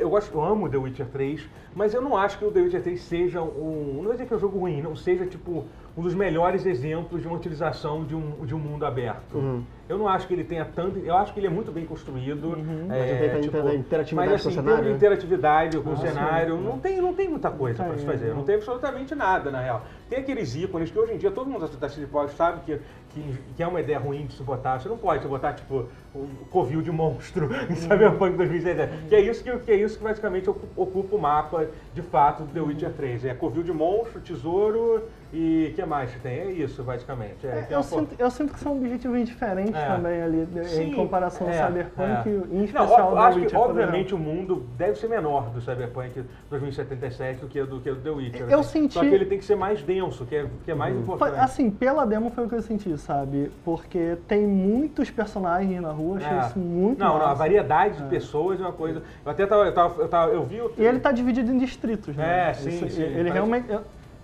[0.00, 2.82] eu gosto, eu amo The Witcher 3, mas eu não acho que o The Witcher
[2.82, 5.64] 3 seja um, não vou dizer que é um jogo ruim, não seja tipo
[5.96, 9.36] um dos melhores exemplos de uma utilização de um, de um mundo aberto.
[9.36, 9.62] Uhum.
[9.88, 12.48] Eu não acho que ele tenha tanto, eu acho que ele é muito bem construído.
[12.88, 14.96] Mas não tem tanta interatividade mas com o assim, cenário, de né?
[14.96, 16.06] interatividade com o Ah, sim.
[16.06, 18.36] cenário, não tem, não tem muita coisa para se fazer, não.
[18.36, 19.82] não tem absolutamente nada, na real.
[20.08, 22.78] Tem aqueles ícones que hoje em dia todo mundo da City Pod sabe que,
[23.10, 24.80] que, que é uma ideia ruim de se botar.
[24.80, 25.84] Você não pode botar, tipo,
[26.14, 29.08] o covil de monstro em Cyberpunk 2017.
[29.08, 32.44] Que é isso que, que é isso que basicamente ocu- ocupa o mapa, de fato,
[32.44, 33.26] do The Witcher 3.
[33.26, 35.02] É covil de monstro, tesouro
[35.32, 36.38] e o que mais que tem?
[36.40, 37.46] É isso, basicamente.
[37.46, 39.86] É, É, tem eu, sinto, eu sinto que são objetivos diferentes É.
[39.86, 42.30] também ali, de- Sim, em comparação ao é, Cyberpunk, é.
[42.32, 46.22] em Não, especial do acho Witcher, que, obviamente, o mundo deve ser menor do Cyberpunk
[46.50, 48.46] 2077 do que do que o The Witcher.
[48.50, 48.82] Eu assim.
[48.82, 51.02] senti- Só que ele tem que ser mais denso, que é, que é mais Foi-
[51.02, 51.38] importante.
[51.40, 53.50] assim, pela demo foi o que eu senti, sabe?
[53.64, 56.40] Porque tem muitos personagens na rua, achei É.
[56.46, 57.34] isso muito Não, não, a massa.
[57.36, 59.02] variedade de pessoas é uma coisa.
[59.24, 60.72] Eu até tava, eu, tava, eu, tava, eu vi o.
[60.76, 62.50] E ele tá dividido em distritos, né?
[62.50, 63.02] É, sim, Isso- sim.
[63.02, 63.80] Ele Mas- realmente, eu-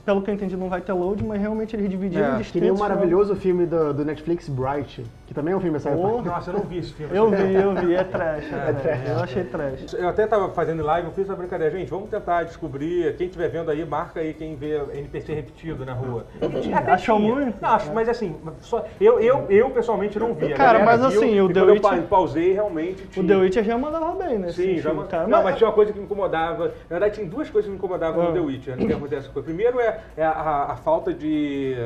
[0.08, 2.70] pelo que eu entendi, não vai ter load, mas realmente ele dividiu É, Que nem
[2.70, 6.26] o maravilhoso filme do, do Netflix, Bright, que também é um filme cyberpunk.
[6.26, 7.14] Nossa, eu não vi esse filme.
[7.14, 8.44] Eu vi, eu vi, é trash.
[8.50, 9.08] É, É trash.
[9.10, 9.92] Eu achei trash.
[9.92, 11.76] Eu até tava fazendo live, eu fiz uma brincadeira.
[11.76, 13.14] Gente, vamos tentar descobrir.
[13.16, 16.24] Quem estiver vendo aí, marca aí quem vê NPC repetido na rua.
[16.62, 17.34] Tinha- até Achou tinha.
[17.34, 17.60] muito?
[17.60, 20.54] Não, acho, mas assim, só, eu, eu, eu pessoalmente não vi.
[20.54, 23.22] A Cara, mas viu, assim, o The quando eu Witcher- pa- pausei, realmente tinha.
[23.22, 24.48] O The Witcher já mandava bem, né?
[24.50, 25.26] Sim, já, cara.
[25.26, 26.68] não, mas tinha uma coisa que me incomodava.
[26.68, 28.26] Na verdade, tinha duas coisas que me incomodavam Ah.
[28.28, 28.76] no The Witcher.
[28.78, 28.98] Né,
[29.44, 31.76] Primeiro é, é a, a falta de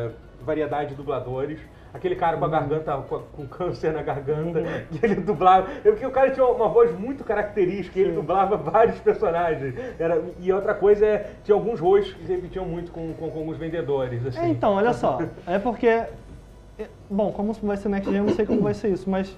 [0.45, 1.59] variedade de dubladores.
[1.95, 2.97] Aquele cara com a garganta,
[3.37, 5.69] com, câncer na garganta, que ele dublava.
[5.85, 9.75] Eu, porque o cara tinha uma voz muito característica, ele dublava vários personagens.
[9.99, 13.59] Era, e outra coisa é, tinha alguns rostos que repetiam muito com, com, com alguns
[13.59, 14.25] vendedores.
[14.27, 14.39] Assim.
[14.41, 15.19] É, então, olha só.
[15.47, 15.87] É porque.
[15.87, 16.09] é,
[17.11, 19.37] Bom, como vai ser Next Gen, eu não sei como vai ser isso, mas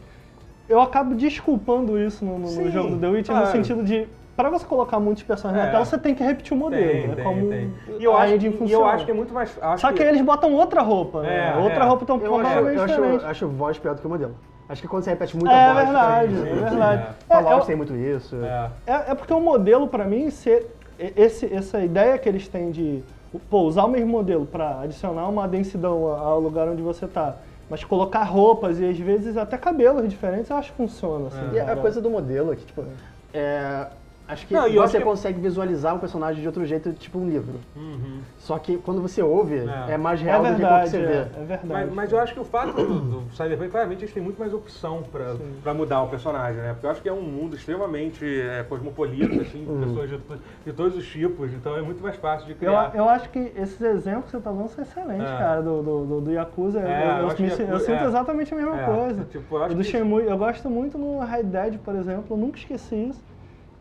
[0.68, 3.56] eu acabo desculpando isso no, no- no jogo do The Witcher, no claro.
[3.56, 4.06] sentido de.
[4.36, 5.66] Pra você colocar muitos personagens É.
[5.66, 6.82] na tela, você tem que repetir o modelo.
[6.82, 7.72] Tem, é tem, como tem.
[8.00, 8.86] E eu, a acho, engine que- e eu funciona.
[8.92, 9.56] acho que é muito mais.
[9.62, 11.52] acho Só que eles botam outra roupa, né?
[11.52, 11.86] É, outra é.
[11.86, 13.24] roupa tão Eu acho, eu acho, diferente.
[13.24, 14.34] acho voz pior do que o modelo.
[14.68, 17.06] Acho que quando você repete muita É voz, verdade, é verdade.
[17.28, 18.36] É, Fallout eu- tem muito isso.
[18.42, 18.70] É.
[18.86, 23.04] É, é porque o modelo, pra mim, ser, esse, essa ideia que eles têm de
[23.50, 27.36] pô, usar o mesmo modelo pra adicionar uma densidão a- ao lugar onde você tá,
[27.68, 31.26] mas colocar roupas e às vezes até cabelos diferentes, eu acho que funciona.
[31.28, 32.84] Assim, E a coisa do modelo é que, tipo,
[33.32, 33.86] é,
[34.26, 36.92] acho que Não, e eu você acho que- consegue visualizar um personagem de outro jeito,
[36.92, 37.54] tipo um livro.
[37.76, 38.20] Uhum.
[38.38, 39.56] Só que quando você ouve,
[39.88, 39.92] É.
[39.94, 41.14] é, mais é real do que quando você é, vê.
[41.14, 41.66] é verdade.
[41.66, 44.52] Mas, mas eu acho que o fato do, do Cyberpunk, claramente, eles têm muito mais
[44.54, 46.72] opção pra, pra mudar o personagem, né?
[46.72, 50.38] Porque eu acho que é um mundo extremamente é, cosmopolita, assim, com pessoas de, to-
[50.64, 52.92] de todos os tipos, então é muito mais fácil de Eu, criar.
[52.94, 55.36] eu acho que esses exemplos que você tá dando são excelentes, É.
[55.38, 56.80] cara, do, do, do, do Yakuza.
[56.80, 58.06] É, eu, eu eu acho me que si- eu Yakuza- sinto é.
[58.06, 59.24] exatamente a mesma É, coisa.
[59.24, 62.24] tipo, eu acho E do que- Shenmue, eu gosto muito no Red Dead, por exemplo,
[62.30, 63.22] eu nunca esqueci isso.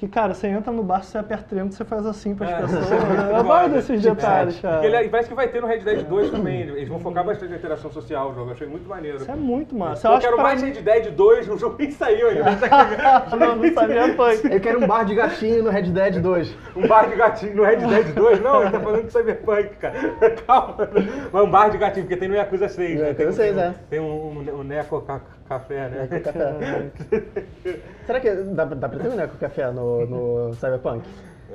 [0.03, 2.55] Que, cara, você entra no bar, você aperta triângulo, você faz assim pras É.
[2.59, 2.85] pessoas.
[3.37, 4.61] Eu gosto desses Tipo, detalhes, é.
[4.61, 4.85] cara.
[4.85, 6.59] Ele- e parece que vai ter no Red Dead 2 também.
[6.59, 8.49] Eles vão focar bastante na interação social o jogo.
[8.49, 9.15] Eu achei muito maneiro.
[9.19, 10.09] Isso é muito massa.
[10.09, 12.43] eu Eu quero que mais pra Red Dead 2, o jogo nem saiu ainda.
[13.39, 14.41] não, não sabia foi.
[14.51, 16.57] Eu quero um bar de gatinho no Red Dead 2.
[16.75, 18.41] Um bar de gatinho no Red Dead 2?
[18.41, 19.95] Não, ele tá falando de Cyberpunk, cara.
[20.45, 20.89] Calma.
[21.31, 22.99] Mas um bar de gatinho, porque tem no Yakuza 6.
[22.99, 23.13] No né?
[23.13, 23.73] Tem, Yakuza 6, tem, é.
[23.89, 26.07] Tem um, um, um Neco ca- Café, né?
[28.05, 31.07] Será que dá, dá pra ter um Neco Café no, no Cyberpunk?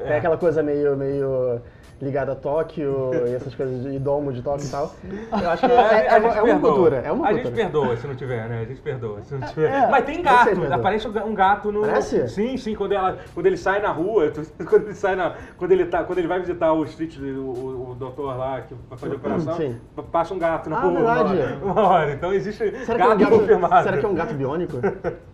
[0.04, 0.16] É.
[0.18, 1.60] aquela coisa meio, meio
[2.00, 4.94] ligada a Tóquio e essas coisas de domo de Tóquio e tal.
[5.42, 6.96] Eu acho que é, é a uma, gente é uma cultura.
[7.04, 7.44] É uma a cultura.
[7.50, 8.60] gente perdoa se não tiver, né?
[8.60, 9.72] A gente perdoa se não tiver.
[9.72, 11.82] É, Mas tem gato, sei, aparece um gato no.
[11.82, 12.28] Aparece?
[12.28, 14.32] Sim, sim, quando, ela, quando ele sai na rua,
[14.68, 15.34] quando ele sai na.
[15.56, 18.74] Quando ele, tá, quando ele vai visitar o street, o, o, o doutor lá que
[18.88, 19.76] vai fazer a operação, Sim.
[19.96, 20.90] pa- passa um gato na Ah, rua.
[21.00, 21.40] uma verdade.
[21.40, 21.58] hora.
[21.64, 22.12] Uma hora.
[22.12, 23.82] Então existe Será que, é gato, um gato, confirmado.
[23.82, 24.76] será que é um gato biônico?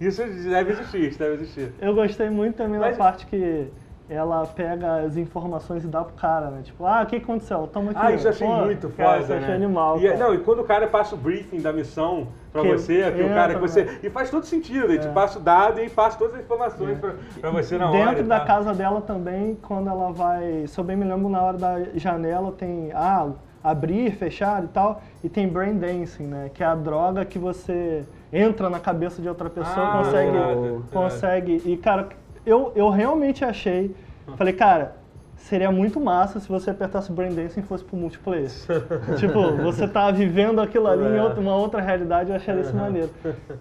[0.00, 1.72] Isso deve existir, isso deve existir.
[1.80, 3.68] Eu gostei muito também Mas- da parte que
[4.12, 6.60] ela pega as informações e dá pro cara, né?
[6.62, 7.66] Tipo, ah, o que aconteceu?
[7.72, 8.00] Toma aqui.
[8.02, 9.54] Ah, isso achei Pô, muito cara, foda, Isso né?
[9.54, 10.16] animal, E, cara.
[10.18, 13.24] não, e quando o cara passa o briefing da missão pra Que você, que o
[13.24, 13.84] entra, cara que você.
[13.84, 13.98] né?
[14.02, 17.14] E faz todo sentido, ele te passa o dado e passa todas as informações pra,
[17.40, 18.06] pra você na hora.
[18.10, 20.66] Dentro da casa dela também, quando ela vai.
[20.66, 22.90] Se eu bem me lembro, na hora da janela tem.
[22.94, 23.28] Ah,
[23.64, 25.00] abrir, fechar e tal.
[25.22, 26.50] E tem brain dancing, né?
[26.52, 30.36] Que é a droga que você entra na cabeça de outra pessoa, Ah, consegue.
[30.36, 30.84] irado.
[30.92, 31.62] consegue.
[31.64, 32.08] E, cara,
[32.46, 33.94] eu, eu realmente achei.
[34.36, 35.00] Falei, cara.
[35.34, 38.48] Seria muito massa se você apertasse Brain Dancing e fosse pro multiplayer.
[39.18, 41.22] tipo, você tá vivendo aquilo ali em É.
[41.22, 43.10] outra- uma outra realidade, eu acharia isso maneiro.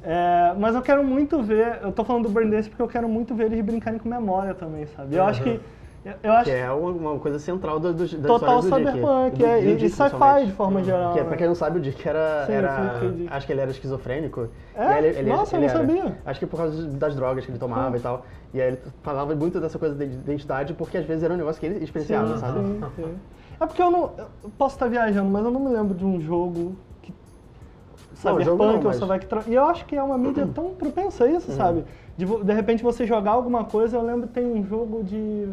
[0.03, 3.09] É, mas eu quero muito ver, eu tô falando do Brain Dance porque eu quero
[3.09, 5.15] muito ver eles brincarem com memória também, sabe?
[5.15, 5.59] Eu acho que
[6.03, 9.37] Eu, eu acho Que é uma, uma coisa central do, do, da total do cyberpunk,
[9.37, 11.13] do- é, do e, Dick, e sci-fi de forma geral.
[11.13, 12.45] Que, é, pra quem não sabe, o Dick era.
[12.47, 12.99] Sim, era.
[12.99, 13.27] Dick.
[13.31, 14.47] acho que ele era esquizofrênico.
[14.75, 14.97] É?
[14.97, 15.87] Ele- ele- Nossa, eu ele não era.
[15.87, 16.17] sabia.
[16.25, 18.25] Acho que por causa das drogas que ele tomava e tal.
[18.51, 21.59] E aí ele falava muito dessa coisa de identidade, porque às vezes era um negócio
[21.59, 22.59] que ele experienciava, Sim, sabe?
[22.59, 23.15] sim, sim.
[23.59, 24.11] É porque eu não.
[24.43, 27.13] Eu posso estar viajando, mas eu não me lembro de um jogo que.
[28.23, 29.25] Não, Cyberpunk não, ou mas- Cyberpunk.
[29.27, 31.85] tra- E eu acho que é uma mídia tão propensa a isso, sabe?
[32.17, 35.47] De, de repente você jogar alguma coisa, eu lembro que tem um jogo de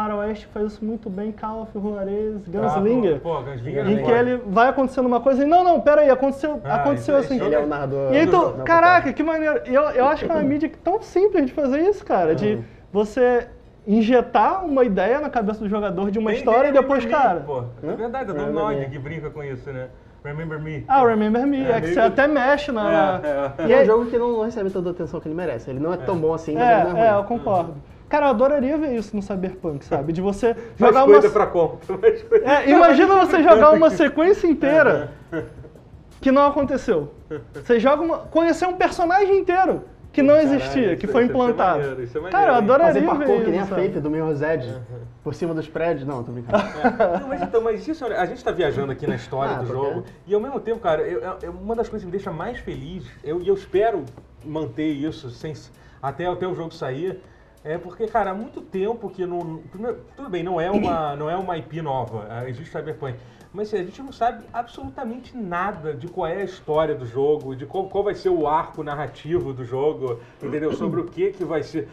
[0.00, 3.16] faroeste faz isso muito bem, Call of Juarez, Gunslinger.
[3.16, 5.80] Ah, pô, pô, Gunslinger em é que ele vai acontecendo uma coisa e não, não,
[5.80, 7.42] pera aí, aconteceu, Ah, aconteceu isso- assim.
[7.42, 8.12] Ele é o narrador.
[8.12, 9.62] E aí do tu, né, caraca, que maneiro.
[9.64, 12.34] Eu, eu acho que é uma mídia tão simples de fazer isso, cara.
[12.34, 12.58] De
[12.92, 13.48] você
[13.86, 17.40] injetar uma ideia na cabeça do jogador de uma Tem- história e depois, Me, cara.
[17.40, 17.64] Pô.
[17.82, 18.86] É verdade, é o Remember Noid Me.
[18.90, 19.86] que brinca com isso, né?
[20.22, 20.84] Remember Me.
[20.88, 23.20] Ah, Remember Me, É, é, que você até mexe na.
[23.58, 23.66] É, é.
[23.68, 25.70] E É um jogo que não recebe toda a atenção que ele merece.
[25.70, 27.26] Ele não é tão bom assim, mas ele não é, é é, eu ruim.
[27.28, 27.74] concordo.
[28.08, 30.12] Cara, eu adoraria ver isso no Cyberpunk, sabe?
[30.12, 31.12] De você jogar uma.
[31.12, 31.78] coisa pra conta.
[31.98, 35.10] faz coisa- É, imagina você jogar uma sequência inteira
[36.20, 37.12] que não aconteceu.
[37.54, 38.18] Você joga uma.
[38.18, 39.82] Conhecer um personagem inteiro
[40.12, 41.78] que não Caralho, existia, que isso- foi isso é implantado.
[41.80, 43.82] maneiro, isso é maneiro, Cara, eu adoraria Fazer ver parkour que nem a isso, sabe?
[43.82, 44.74] Faith do Mirror's Edge.
[45.22, 46.06] Por cima dos prédios.
[46.06, 46.62] Não, tô brincando.
[47.20, 49.72] Não, mas então, mas isso, a gente tá viajando aqui na história Ah, do porque-
[49.90, 52.58] jogo, e ao mesmo tempo, cara, eu- eu- uma das coisas que me deixa mais
[52.60, 54.04] feliz, eu- e eu, espero
[54.44, 55.52] manter isso sem,
[56.00, 57.20] até, até o jogo sair,
[57.66, 59.60] é porque, cara, há muito tempo que não.
[60.16, 63.18] tudo bem, não é uma, não é uma IP nova, existe Cyberpunk.
[63.52, 67.56] Mas assim, a gente não sabe absolutamente nada de qual é a história do jogo,
[67.56, 70.74] de qual, qual vai ser o arco narrativo do jogo, entendeu?
[70.74, 71.88] Sobre o que que vai ser,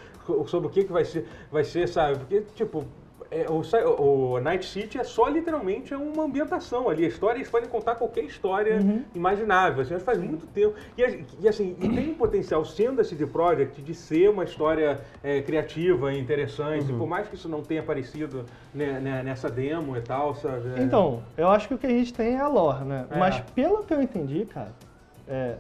[0.45, 2.19] sobre o que que vai ser, vai ser, sabe?
[2.19, 2.86] Porque, tipo,
[3.34, 7.03] é, o, o Night City é só literalmente é uma ambientação ali.
[7.03, 8.79] A história, eles podem contar qualquer história
[9.15, 9.81] imaginável.
[9.81, 10.75] Assim, faz muito tempo.
[10.97, 11.01] E,
[11.41, 15.41] e, assim, e tem um potencial, sendo a CD Projekt, de ser uma história é,
[15.41, 16.93] criativa e interessante.
[16.93, 20.79] Por mais que isso não tenha aparecido né, né, nessa demo e tal, sabe?
[20.79, 20.84] É.
[20.84, 23.07] Então, eu acho que o que a gente tem é a lore, né?
[23.09, 23.17] É.
[23.17, 24.71] Mas pelo que eu entendi, cara,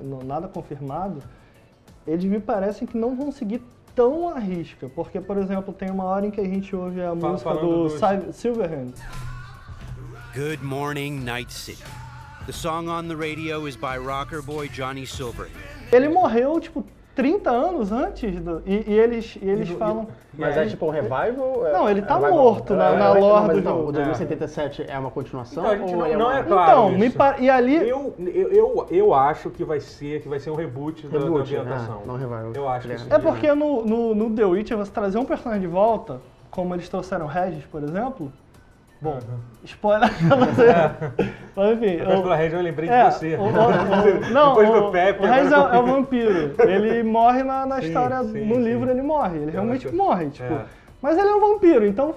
[0.01, 1.21] não- nada confirmado,
[2.05, 3.61] eles me parecem que não vão seguir
[3.95, 4.89] tão à risca.
[4.89, 7.89] Porque, por exemplo, tem uma hora em que a gente ouve a Fala- música do
[7.91, 8.93] Sil- Silverhand.
[10.35, 11.83] Good morning, Night City.
[12.45, 15.47] The song on the radio is by rocker boy Johnny Silver.
[15.91, 16.83] Ele morreu, tipo,
[17.15, 20.07] 30 anos antes do, e, e eles, e eles E falam...
[20.35, 21.67] Mas é tipo um revival?
[21.67, 22.37] É- Não, ele é tá revival.
[22.43, 23.89] morto na- na É, lore do então, jogo.
[23.89, 25.63] O 2077 é uma continuação?
[25.63, 26.39] Então, a gente ou não- ele é não uma...
[26.39, 26.71] é claro.
[26.71, 27.17] então, me isso.
[27.17, 27.75] pa- e ali...
[27.87, 31.53] Eu, eu, eu, eu acho que vai ser, que vai ser um reboot, da- Reboot,
[31.53, 31.99] da, ambientação.
[32.03, 32.51] ah, não revival.
[32.55, 33.15] Eu acho que É.
[33.15, 36.89] É porque no, no, no The Witcher você trazer um personagem de volta, como eles
[36.89, 38.31] trouxeram Regis, por exemplo.
[39.03, 39.19] Bom,
[39.65, 40.67] spoiler pra você.
[41.55, 41.97] Mas enfim.
[41.97, 43.35] Depois o- pela região eu lembrei é, de você.
[43.35, 45.23] o- o- o- não, Depois o, do Pepe.
[45.23, 46.55] o Regis é, é o vampiro.
[46.59, 48.63] Ele morre na, na Sim, história, sim, no sim.
[48.63, 49.37] livro ele morre.
[49.39, 50.53] Ele realmente acho- morre, tipo.
[50.53, 50.65] é.
[51.01, 52.15] Mas ele é um vampiro, então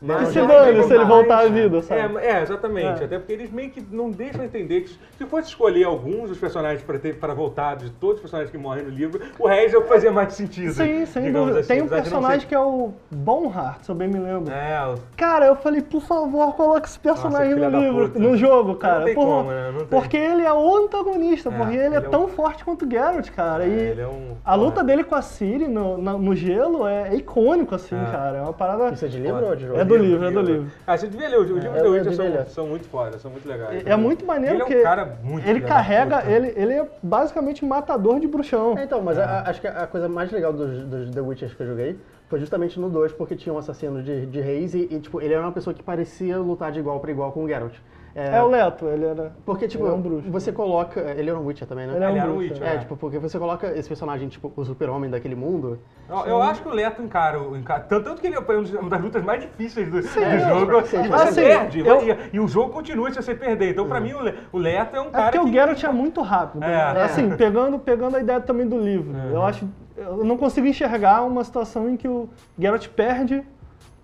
[0.00, 2.18] Já se dane se ele voltar à vida, sabe?
[2.18, 3.02] É, é, exatamente.
[3.02, 3.04] É.
[3.04, 6.82] Até porque eles meio que não deixam entender que se fosse escolher alguns dos personagens
[6.82, 9.78] para ter para voltar de todos os personagens que morrem no livro, o Regis é
[9.78, 10.72] o que fazia mais sentido.
[10.72, 11.60] Sim, sem dúvida.
[11.60, 14.52] assim, Tem um personagem ser- que é o Bonhart, se eu bem me lembro.
[14.52, 18.76] É, o- Cara, eu falei, por favor, coloque esse personagem filha no livro, no jogo,
[18.76, 18.98] cara.
[19.00, 19.70] Não tem Por- como, né?
[19.72, 19.86] Não tem.
[20.00, 22.84] Porque ele é o antagonista, É, porque ele é, ele é tão um- forte quanto
[22.86, 23.66] o Geralt, cara.
[23.66, 27.08] e ele é um- a luta dele com a Ciri no, na- no gelo é,
[27.08, 28.10] é icônico, assim, É.
[28.10, 28.38] cara.
[28.38, 28.90] É uma parada.
[28.90, 29.87] Isso é de livro ou de jogo?
[29.94, 30.66] É do livro, é do livro.
[30.86, 31.38] Ah, você devia ler.
[31.38, 33.86] Os livros É, do Witcher devia são, são muito foda, são muito legais.
[33.86, 36.86] É, é muito maneiro Ele é um porque cara muito ele carrega, ele, ele é
[37.02, 38.76] basicamente matador de bruxão.
[38.78, 41.54] É, então, mas a- a- acho que a coisa mais legal dos, dos The Witchers
[41.54, 44.86] que eu joguei foi justamente no 2, porque tinha um assassino de, de reis e,
[44.90, 47.48] e, tipo, ele era uma pessoa que parecia lutar de igual pra igual com o
[47.48, 47.74] Geralt.
[48.18, 49.32] É, o Leto, ele era.
[49.44, 50.30] Porque, tipo, ele é um bruxo.
[50.30, 51.00] você coloca...
[51.16, 51.94] Ele era um Witcher também, né?
[51.94, 52.70] Ele é um Ele era um bruxo, Witcher, é.
[52.70, 52.78] É, É.
[52.78, 55.78] tipo, porque você coloca esse personagem, tipo, o super-homem daquele mundo...
[56.08, 58.38] Eu, eu acho que o Leto encara, encara tanto, tanto que ele é
[58.80, 60.86] uma das lutas mais difíceis do, do é, jogo.
[60.86, 61.08] sim, e sim.
[61.08, 63.70] você Assim, perde, eu- e, e o jogo continua se você perder.
[63.70, 65.44] Então, pra mim, o, Le- o Leto é um É cara porque que...
[65.44, 66.62] o Geralt é muito rápido.
[66.64, 66.94] É.
[66.94, 67.02] né?
[67.02, 69.16] Assim, pegando, pegando a ideia também do livro.
[69.32, 69.68] Eu acho.
[69.96, 73.42] Eu não consigo enxergar uma situação em que o Geralt perde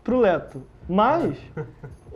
[0.02, 0.62] pro Leto.
[0.88, 1.36] Mas.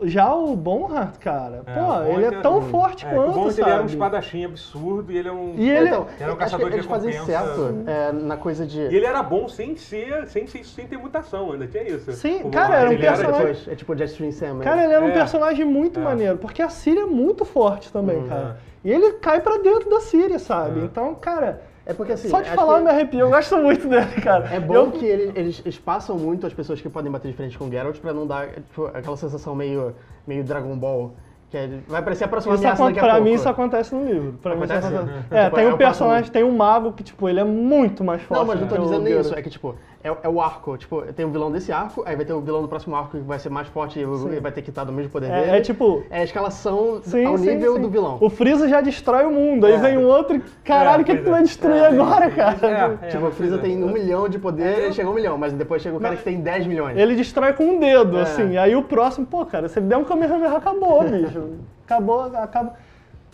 [0.02, 3.30] Já o Bonhart, cara, É, pô, o ele é era tão um- forte é, quanto,
[3.30, 3.62] o Bond, sabe?
[3.68, 5.54] ele era um espadachim absurdo e ele é um...
[5.56, 7.38] E ele- então, Era um acho caçador que de eles fazem recompensa.
[7.44, 8.80] certo é, na coisa de...
[8.80, 12.12] E ele era bom sem ser, sem, ser, sem ter mutação, ainda tinha isso.
[12.12, 14.58] Sim, O cara, era um ele personagem- Depois, é tipo Jetstream Sam.
[14.60, 15.12] Cara, ele era um É.
[15.12, 16.02] personagem muito É.
[16.02, 18.28] maneiro, porque a Síria é muito forte também, Uhum.
[18.28, 18.56] cara.
[18.84, 20.80] E ele cai pra dentro da Síria, sabe?
[20.80, 20.84] É.
[20.84, 22.28] Então, cara, É porque assim...
[22.28, 23.20] só de falar que- eu me arrepio.
[23.20, 24.46] Eu gosto muito dele, cara.
[24.54, 27.34] É bom Eu- que ele- eles, eles passam muito as pessoas que podem bater de
[27.36, 29.94] frente com o Geralt pra não dar tipo, aquela sensação meio,
[30.26, 31.14] meio Dragon Ball.
[31.50, 33.24] Que é- vai parecer a próxima Isso ameaça daqui a pra pouco.
[33.26, 34.34] mim isso acontece no livro.
[34.42, 34.94] Pra mim isso Acontece?
[34.94, 35.16] acontece.
[35.18, 35.24] Uhum.
[35.38, 38.20] É, Tipo, tem é um personagem, tem um mago que, tipo, ele é muito mais
[38.20, 38.38] forte.
[38.40, 39.34] Não, mas não tô o dizendo nem isso.
[39.34, 40.76] É que, tipo, é, é o arco.
[40.76, 43.18] Tipo, tem o vilão desse arco, aí vai ter o vilão do próximo arco que
[43.18, 44.04] vai ser mais forte e
[44.40, 45.50] vai ter que estar do mesmo poder dele.
[45.50, 46.04] É, é tipo.
[46.10, 47.80] É a escalação Sim, ao sim, nível sim.
[47.82, 48.18] do vilão.
[48.20, 50.42] O Freeza já destrói o mundo, aí vem um outro e.
[50.64, 51.32] Caralho, o que, que pois tu é.
[51.32, 52.98] vai destruir É, agora, sim, cara?
[53.02, 53.08] é, é.
[53.08, 53.58] tipo, o Freeza é.
[53.58, 56.00] tem um milhão de poder, É, ele chega a um milhão, mas depois chega o
[56.00, 56.96] cara que tem 10 milhões.
[56.96, 58.22] Ele destrói com um dedo, É.
[58.22, 58.56] assim.
[58.56, 61.42] Aí o próximo, pô, cara, se ele der um Kamehameha, acabou, bicho.
[61.84, 62.74] Acabou, acaba.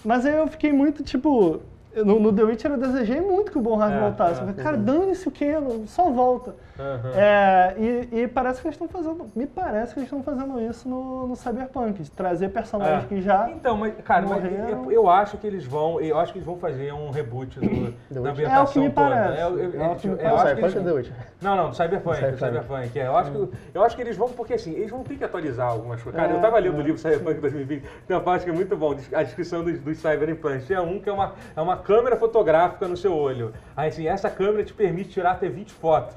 [0.05, 1.61] Mas aí eu fiquei muito, tipo.
[1.97, 4.41] No, no The Witcher eu desejei muito que o Bonhard É, voltasse.
[4.41, 5.53] é, eu falei, cara, dane-se o quê?
[5.87, 6.55] Só volta.
[6.77, 7.13] Aham.
[7.15, 9.27] É, e, e parece que eles estão fazendo.
[9.37, 13.07] Me parece que eles estão fazendo isso no, no Cyberpunk, trazer personagens É.
[13.07, 13.49] que já.
[13.51, 16.01] Então, mas, cara, mas eu, eu acho que eles vão.
[16.01, 18.91] Eu acho que eles vão fazer um reboot do, da ambientação É o que me
[18.91, 19.09] toda.
[19.09, 19.41] parece.
[19.41, 20.61] Eu, eu, É o que me parece.
[20.61, 21.15] Pode eles- The Witcher.
[21.41, 22.45] Não, não, do Cyberpunk, do Cyberpunk.
[22.45, 22.99] Cyberpunk.
[22.99, 25.23] É, eu, acho que, eu acho que eles vão, porque assim, eles vão ter que
[25.25, 26.21] atualizar algumas coisas.
[26.21, 26.79] Cara, É, eu tava lendo é.
[26.81, 29.99] o livro Cyberpunk 2020, tem uma parte que é muito bom, a descrição dos, dos
[29.99, 30.65] Cyberpunk.
[30.67, 33.53] Tinha um que é uma, é uma câmera fotográfica no seu olho.
[33.77, 36.15] Aí assim, essa câmera te permite tirar até 20 fotos.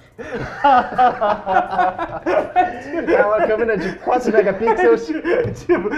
[3.07, 5.07] É uma câmera de 4 megapixels.
[5.65, 5.89] tipo,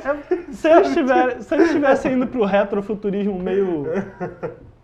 [0.52, 3.86] Se eles, tiver, se eles estivessem indo pro retrofuturismo meio.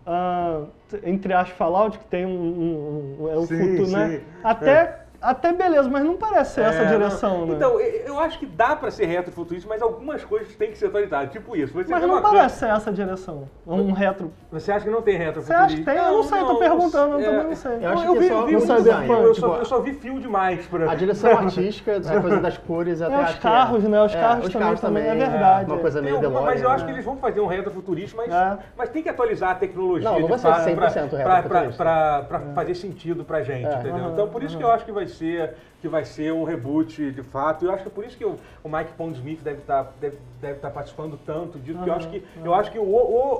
[0.05, 0.61] ah,
[1.03, 2.29] entre aspas, Fallout, que tem um.
[2.29, 3.95] um, um- é o Sim, futuro, sim.
[3.95, 4.21] né?
[4.43, 7.45] Até, até beleza, mas não parece ser essa É, direção, não.
[7.47, 7.53] né?
[7.55, 11.31] Então, eu acho que dá pra ser retrofuturista, mas algumas coisas têm que ser atualizadas.
[11.31, 11.73] Tipo isso.
[11.73, 13.47] Você mas não câmera- parece ser essa direção.
[13.67, 14.31] Um retro.
[14.51, 15.65] Você acha que não tem Você retrofuturista?
[15.65, 15.95] acha que tem?
[15.95, 17.71] Eu não sei, tô perguntando, eu é, também não sei.
[17.85, 19.55] Eu acho eu que vi, é só vi no um design, desenho, eu, tipo, só,
[19.57, 20.91] eu só vi fio demais pra...
[20.91, 24.03] A direção artística, a coisa das cores, até os acho que carros, né?
[24.03, 25.71] Os É, carros os também- carros também, é verdade.
[25.71, 26.45] Uma coisa meio DeLorean.
[26.45, 26.85] mas eu acho né?
[26.91, 28.57] que eles vão fazer um retrofuturista, mas, É.
[28.77, 32.75] mas tem que atualizar a tecnologia Não, não de vai ser fato 100% pra, fazer
[32.75, 33.75] sentido pra gente, É.
[33.75, 34.09] entendeu?
[34.11, 37.23] Então por isso que eu acho que vai ser que vai ser um reboot de
[37.23, 37.65] fato.
[37.65, 40.59] Eu acho que é por isso que o, o Mike Pondsmith deve estar deve, deve
[40.59, 42.83] tá participando tanto disso, porque eu acho que eu acho que o,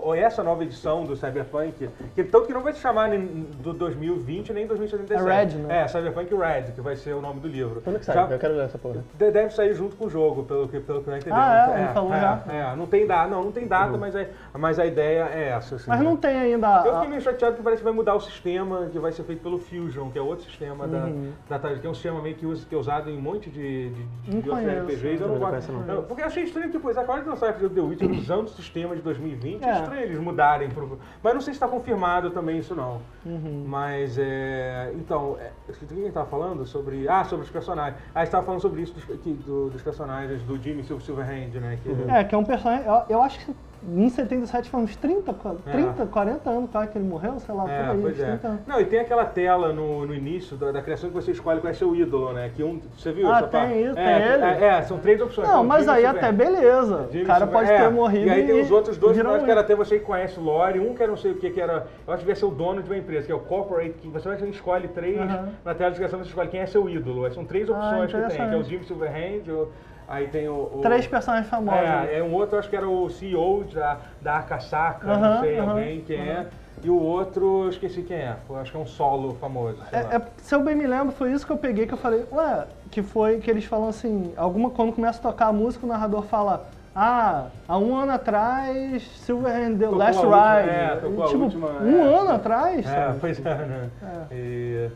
[0.07, 3.21] o- essa nova edição do Cyberpunk, que tanto que não vai se chamar nem
[3.61, 5.21] do 2020 nem 2077.
[5.29, 5.81] É Red, né?
[5.83, 7.79] É, Cyberpunk Red, que vai ser o nome do livro.
[7.81, 8.15] Quando que sai?
[8.15, 9.03] Já- Eu quero ler essa porra.
[9.19, 11.35] de- Deve sair junto com o jogo, pelo que, pelo que eu entendi.
[11.35, 11.83] Ah, é?
[11.83, 12.43] Ele falou é, já?
[12.49, 15.75] É, não tem data, não, não tem data, mas, é, mas a ideia é essa.
[15.75, 16.05] assim, Mas né?
[16.05, 16.81] não tem ainda.
[16.87, 19.43] Eu fiquei meio chateado que parece que vai mudar o sistema que vai ser feito
[19.43, 21.31] pelo Fusion, que é outro sistema Uhum.
[21.47, 23.49] da, da que é um sistema meio que, usa, que é usado em um monte
[23.49, 24.67] de, de, de outros.
[24.67, 25.21] RPGs.
[25.21, 25.49] Eu não gosto.
[25.49, 26.03] conheço, não.
[26.03, 27.29] Porque eu achei estranho que depois, agora que
[27.69, 29.73] The Witcher usando o sistema de 2020, é, É.
[29.73, 30.69] estranho eles mudarem.
[30.69, 33.01] Pro, mas não sei se está confirmado também isso não.
[33.25, 33.63] Uhum.
[33.67, 34.91] Mas é.
[34.95, 36.65] Então, é, o que a gente estava falando?
[36.65, 37.07] Sobre.
[37.07, 38.01] Ah, sobre os personagens.
[38.13, 41.77] Ah, estava falando sobre isso dos, que- do- dos personagens do Jimmy Sil- Silverhand, né?
[41.83, 42.85] Que É, que é um personagem.
[42.87, 43.55] Eu, eu acho que
[43.87, 45.71] em 77 foi uns 30, qua- É.
[45.71, 48.25] 30 40 anos quase que ele morreu, sei lá, É, por aí, pois uns é.
[48.27, 48.59] 30 anos.
[48.67, 51.71] Não, e tem aquela tela no, no início da, da criação que você escolhe qual
[51.71, 52.51] é seu ídolo, né?
[52.55, 53.73] Que um, você viu Ah, tem parte?
[53.81, 54.43] isso, é, tem ele?
[54.43, 55.47] É, é, são três opções.
[55.47, 57.07] Não, Tem o mas Jimmy aí até beleza.
[57.11, 58.27] Jimmy o cara Silver- pode é, ter morrido.
[58.27, 60.79] E aí tem os outros dois um que era até você que conhece o lore.
[60.79, 61.87] Um que era não sei o que, que era.
[62.05, 64.07] Eu acho que devia ser o dono de uma empresa, que é o Corporate, que
[64.07, 65.17] você vai escolhe três.
[65.65, 67.25] Na tela de descrição você escolhe quem é seu ídolo.
[67.25, 68.63] Aí são três Ah, opções que tem, que é o.
[68.63, 69.67] Jimmy Silverhand, o-
[70.11, 70.53] aí tem o.
[70.75, 71.79] o- Três personagens famosos.
[71.81, 75.69] é, é um outro, acho que era o CEO da, da Akasaka, não sei, aham,
[75.71, 76.47] alguém quem é.
[76.83, 78.35] E o outro, eu esqueci quem é.
[78.59, 79.77] Acho que é um solo famoso.
[79.91, 82.25] É, é- se eu bem me lembro, foi isso que eu peguei que eu falei,
[82.31, 85.89] ué, que foi que eles falam assim, alguma quando começa a tocar a música, o
[85.89, 90.69] narrador fala, ah, há um ano atrás, Silverhand The Tocou Last última- Ride.
[90.69, 92.15] é, tocou a tipo, última, um é.
[92.19, 93.17] ano atrás, É, sabe?
[93.21, 93.89] pois é, né?
[94.31, 94.35] É.
[94.35, 94.91] E-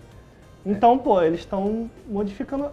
[0.65, 2.71] Então, pô, eles estão modificando.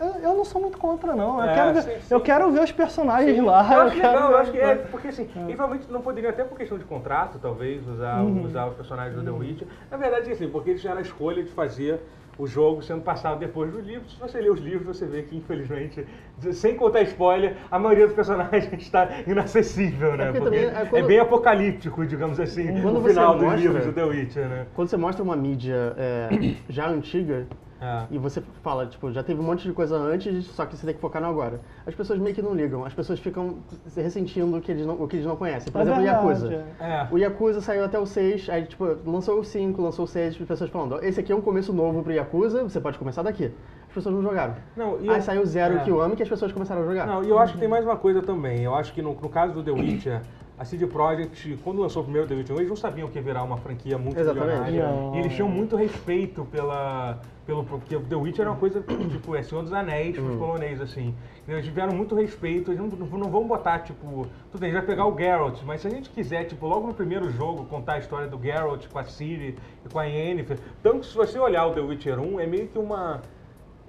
[0.00, 1.42] Eu, eu não sou muito contra, não.
[1.42, 2.14] Eu, É, quero, ver, sim, sim.
[2.14, 3.62] eu quero ver os personagens Sim, lá.
[3.74, 6.56] Eu acho quero legal, eu acho que é, porque assim, realmente não poderiam, até por
[6.56, 8.44] questão de contrato, talvez, usar, Uhum.
[8.44, 9.66] usar os personagens do The Witcher.
[9.90, 12.00] Na verdade, assim, porque eles tiveram a escolha de fazer
[12.38, 14.12] o jogo sendo passado depois dos livros.
[14.14, 16.06] Se você ler os livros, você vê que, infelizmente,
[16.52, 20.26] sem contar spoiler, a maioria dos personagens está inacessível, né?
[20.26, 23.60] porque Porque também, é é, quando- bem apocalíptico, digamos assim, Quando o final dos mostra-
[23.60, 24.66] livros do The Witcher, né?
[24.76, 26.28] Quando você mostra uma mídia é,
[26.68, 27.44] já antiga
[27.80, 28.02] É.
[28.10, 30.94] e você fala, tipo, já teve um monte de coisa antes, só que você tem
[30.94, 31.60] que focar no agora.
[31.86, 34.94] As pessoas meio que não ligam, as pessoas ficam se ressentindo o que eles não,
[35.00, 35.70] o que eles não conhecem.
[35.72, 36.64] Por É exemplo, o verdade, Yakuza.
[36.80, 37.06] é.
[37.10, 40.46] O Yakuza saiu até o 6, aí tipo, lançou o 5, lançou o 6, as
[40.48, 43.52] pessoas falando, "Ó, esse aqui é um começo novo pro Yakuza, você pode começar daqui.
[43.88, 44.54] As pessoas não jogaram.
[44.76, 45.80] Não, e aí eu- saiu o Zero é.
[45.84, 47.06] Kiwami que as pessoas começaram a jogar.
[47.06, 48.60] Não, e eu acho que tem mais uma coisa também.
[48.62, 50.20] Eu acho que no, no caso do The Witcher,
[50.58, 53.44] a CD Projekt, quando lançou o primeiro The Witcher, eles não sabiam que ia virar
[53.44, 54.64] uma franquia muito Exatamente.
[54.64, 54.88] milionária.
[54.88, 55.14] Não.
[55.14, 57.20] E eles tinham muito respeito pela.
[57.46, 60.82] Pelo, porque o The Witcher era uma coisa, tipo, é Senhor dos Anéis pros poloneses,
[60.82, 61.14] assim.
[61.46, 64.84] Eles tiveram muito respeito, eles não, não, não vão botar, tipo, tudo bem, a gente
[64.84, 67.94] vai pegar o Geralt, mas se a gente quiser, tipo, logo no primeiro jogo, contar
[67.94, 71.38] a história do Geralt com a Ciri e com a Yennefer, tanto que se você
[71.38, 73.22] olhar o The Witcher 1, é meio que uma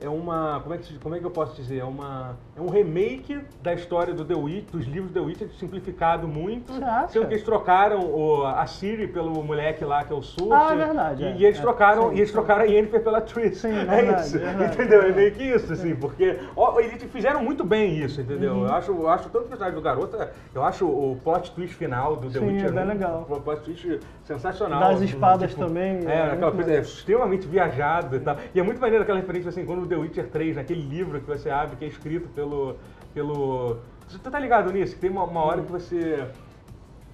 [0.02, 0.60] é uma.
[0.62, 1.80] Como é, que, como é que eu posso dizer?
[1.80, 6.28] É, uma, é um remake da história do The Witcher, dos livros The Witcher, simplificado
[6.28, 6.72] muito.
[7.10, 10.54] Sendo que eles trocaram o, a Siri pelo moleque lá, que é o Sul.
[10.54, 11.36] Ah, é verdade, E, é.
[11.38, 13.58] e eles É, trocaram, sim, e eles trocaram a Yennefer pela Triss.
[13.60, 14.40] Sim, é verdade, isso.
[14.40, 14.74] verdade.
[14.74, 15.02] Entendeu?
[15.04, 18.54] É meio que isso, assim, porque ó, eles fizeram muito bem isso, entendeu?
[18.54, 18.68] Uhum.
[18.68, 20.18] Eu, acho, eu acho tanto o personagem do garoto,
[20.56, 23.28] eu acho o plot twist final do The Sim, Witcher é bem legal.
[23.30, 24.80] um plot twist sensacional.
[24.80, 28.38] Das espadas também, É, é aquela coisa é, extremamente viajada e tal.
[28.54, 31.50] E é muito maneiro aquela referência assim, quando The Witcher 3, naquele livro que você
[31.50, 32.78] abre, que é escrito pelo.
[33.14, 33.78] pelo.
[34.08, 34.96] Você tá ligado nisso?
[34.96, 36.28] Que tem uma, uma hora que você.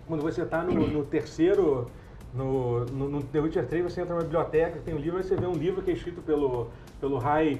[0.07, 1.89] Quando você tá no, no terceiro.
[2.35, 5.35] No, no, no The Witcher 3 você entra numa biblioteca, tem um livro, aí você
[5.35, 6.67] vê um livro que é escrito pelo,
[6.99, 7.59] pelo High,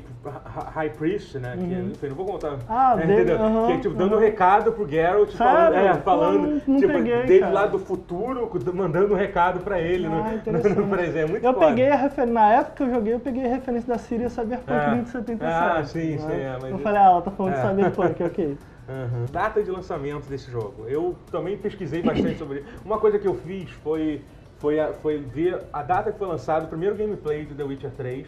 [0.73, 1.55] High Priest, né?
[1.57, 2.57] Que, enfim, não vou contar.
[2.67, 3.37] Ah, é, dele- entendeu?
[3.41, 4.25] aham, que é tipo dando um aham.
[4.25, 7.53] recado pro Geralt, falando, é, falando não- não tipo, peguei, dele cara.
[7.53, 10.09] lá do futuro, mandando um recado pra ele Ah,
[10.45, 10.95] no, no, no.
[10.95, 11.67] É muito Eu foda.
[11.67, 14.71] peguei a referência, na época que eu joguei, eu peguei a referência da Síria Cyberpunk
[14.73, 14.89] É.
[14.95, 15.43] 2077.
[15.45, 16.17] Ah, sim, né?
[16.17, 17.61] sim, é, mas Eu falei, ah, ela tá falando É.
[17.61, 18.57] de Cyberpunk, ok.
[18.87, 19.25] Uhum.
[19.31, 20.83] Data de lançamento desse jogo.
[20.87, 22.67] Eu também pesquisei bastante sobre isso.
[22.85, 24.21] Uma coisa que eu fiz foi,
[24.65, 27.91] foi, a- foi ver a data que foi lançado o primeiro gameplay do The Witcher
[27.91, 28.27] 3.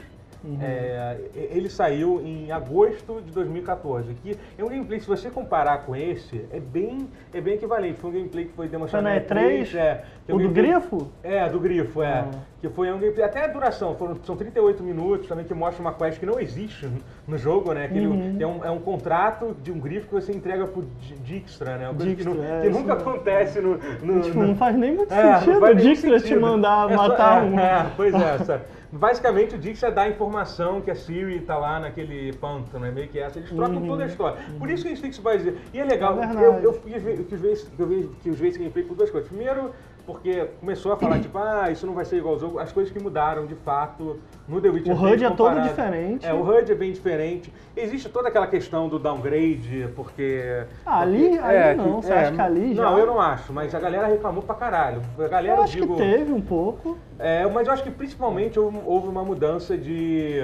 [0.61, 4.13] É, e- ele saiu em agosto de 2014.
[4.23, 7.99] Que é um gameplay, se você comparar com esse, é bem, é bem equivalente.
[7.99, 9.75] Foi um gameplay que foi demonstrado na E3?
[9.75, 11.07] É, é um O do gameplay- Grifo?
[11.23, 12.07] É, do Grifo, é.
[12.19, 12.31] Ah.
[12.59, 13.23] Que foi um gameplay.
[13.23, 16.89] Até a duração, foram, são 38 minutos também, que mostra uma quest que não existe
[17.27, 17.87] no- jogo, né?
[17.87, 18.37] Que ele- Uhum.
[18.39, 21.87] é, um, é um contrato de um grifo que você entrega pro Di- Dijkstra, né?
[21.89, 23.77] Uma coisa que, Dijkstra, nu- é, que nunca acontece no.
[24.01, 26.95] no- Tipo, no- não faz nem muito É, não sentido o Dijkstra te mandar É
[26.95, 27.59] matar é, um.
[27.59, 28.63] É, pois é, sabe?
[28.91, 33.09] Basicamente o Dijkstra dá a informação que a Siri tá lá naquele pântano, é meio
[33.09, 33.38] que essa.
[33.38, 34.38] Eles trocam toda a história.
[34.57, 35.55] Por isso que a gente tem que se basear.
[35.73, 36.23] E é legal, Uhum.
[36.39, 38.85] É eu, eu quis ver, eu quis ver, esse- eu vi- quis ver esse gameplay
[38.85, 39.27] por duas coisas.
[39.27, 39.73] Primeiro,
[40.07, 42.59] porque começou a falar, tipo, ah, isso não vai ser igual ao jogo.
[42.59, 46.25] As coisas que mudaram, de fato, no The Witcher O HUD 3 é todo diferente.
[46.25, 47.53] É, o HUD é bem diferente.
[47.75, 50.63] Existe toda aquela questão do downgrade, porque...
[50.85, 52.01] Ah, ali- porque- ali não.
[52.01, 55.01] Você acha que ali já- Não, eu não acho, mas a galera reclamou pra caralho.
[55.19, 55.95] A galera, Eu acho digo...
[55.97, 56.97] que teve um pouco.
[57.19, 60.35] É, mas eu acho que principalmente houve, houve uma mudança de,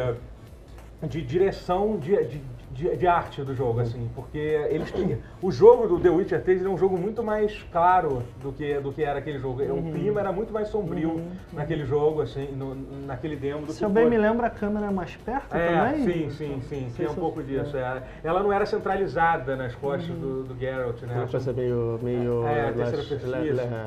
[1.03, 2.41] de direção de, de,
[2.73, 6.59] de- de arte do jogo, assim, porque eles têm, o jogo do The Witcher 3
[6.59, 9.61] ele é um jogo muito mais claro do que, do que era aquele jogo.
[9.61, 9.89] Uhum.
[9.89, 11.21] O clima era muito mais sombrio
[11.51, 13.65] naquele jogo, assim, no- naquele demo.
[13.65, 14.09] Do Se que eu bem foi.
[14.09, 16.03] me lembro, a câmera é mais perto É, também?
[16.03, 17.77] sim, sim, sim, tinha um se- pouco disso.
[17.77, 18.03] é.
[18.23, 20.19] Ela não era centralizada nas costas Uhum.
[20.19, 21.13] do, do Geralt, né?
[21.15, 22.71] Uma coisa meio, meio É,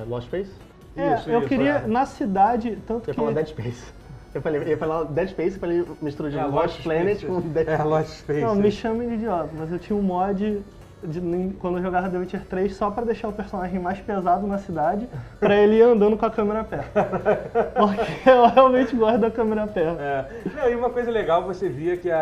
[0.06, 0.50] Lost, Space?
[0.96, 1.86] É, Isso, eu isso, queria, é.
[1.86, 3.20] na cidade, tanto Eu ia que...
[3.20, 3.92] falar Dead Space.
[4.36, 7.26] Eu falei, eu ia falar Dead Space, falei mistura de É, Lost Planet Space.
[7.26, 7.88] com Dead É, Space.
[7.88, 8.40] Lost Space.
[8.42, 10.62] Não, me chamem de idiota, mas eu tinha um mod
[11.02, 14.58] de- quando eu jogava The Witcher 3 só pra deixar o personagem mais pesado na
[14.58, 15.08] cidade,
[15.40, 16.90] pra ele ir andando com a câmera perto.
[16.92, 20.00] Porque eu realmente gosto da câmera perto.
[20.00, 20.26] É.
[20.54, 22.18] Não, e uma coisa legal, você via que a,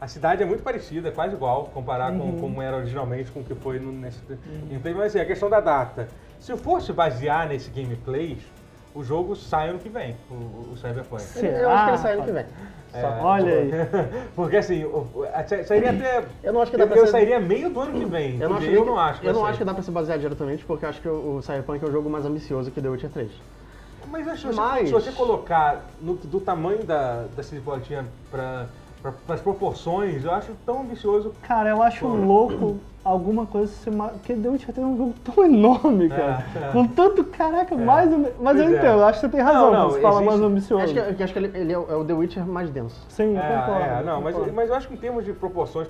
[0.00, 2.32] a, a cidade é muito parecida, quase igual, comparar Uhum.
[2.32, 4.18] com como era originalmente com o que foi no, nesse
[4.68, 4.92] gameplay.
[4.92, 6.06] Mas assim, a questão da data.
[6.38, 8.38] Se eu fosse basear nesse gameplay,
[8.98, 11.22] o jogo sai ano que vem, o, o Cyberpunk.
[11.44, 12.44] Eu acho que ele sai ano que vem.
[12.92, 13.70] É, Olha aí.
[14.34, 15.26] Porque assim, o- o-
[15.66, 16.24] sairia até.
[16.42, 18.40] Eu não acho que dá eu, pra eu ser- sairia meio do ano que vem.
[18.40, 19.24] Eu não acho, eu nem não que- acho.
[19.26, 21.42] eu não acho que dá pra se basear diretamente, porque eu acho que o, o
[21.42, 23.30] Cyberpunk é um jogo mais ambicioso que The Witcher 3.
[24.10, 28.04] Mas acho que se, Mas- se você colocar no- do tamanho da, da CD Projekt
[29.02, 31.32] para as proporções, eu acho tão ambicioso.
[31.42, 35.44] Cara, eu acho louco alguma coisa se ma- Porque The Witcher tem um jogo tão
[35.44, 36.44] enorme, cara.
[36.54, 36.72] é.
[36.72, 38.12] Com tanto, caraca, mais.
[38.12, 38.78] am- Mas Pois eu é.
[38.78, 40.84] entendo, eu acho que você tem razão Não, não, quando você fala existe- mais ambicioso.
[40.84, 43.06] Acho que, acho que ele, ele é, o, é o The Witcher mais denso.
[43.08, 43.84] Sim, É, concordo.
[43.84, 44.54] é, não, mas, concordo.
[44.56, 45.88] mas eu acho que em termos de proporções,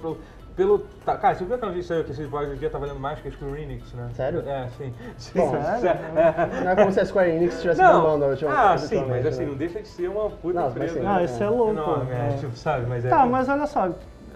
[0.59, 0.81] pelo.
[1.07, 3.21] tá- cara, você viu aquela notícia aí que esse hoje em dia tá valendo mais
[3.21, 4.09] que a Square Enix, né?
[4.13, 4.43] Sério?
[4.45, 4.93] É, sim.
[5.17, 5.89] sim Bom, sério?
[5.89, 6.65] é.
[6.65, 8.19] Não é como se a Square Enix estivesse bombando.
[8.25, 9.47] Não, ultima- ah, sim, mas assim, né?
[9.51, 10.99] não deixa de ser uma puta Não, mas empresa.
[11.01, 11.71] sim, Ah, isso é louco.
[11.71, 12.37] enorme, é, é.
[12.39, 13.09] tipo, sabe, mas é...
[13.09, 13.89] Tá, mas olha só,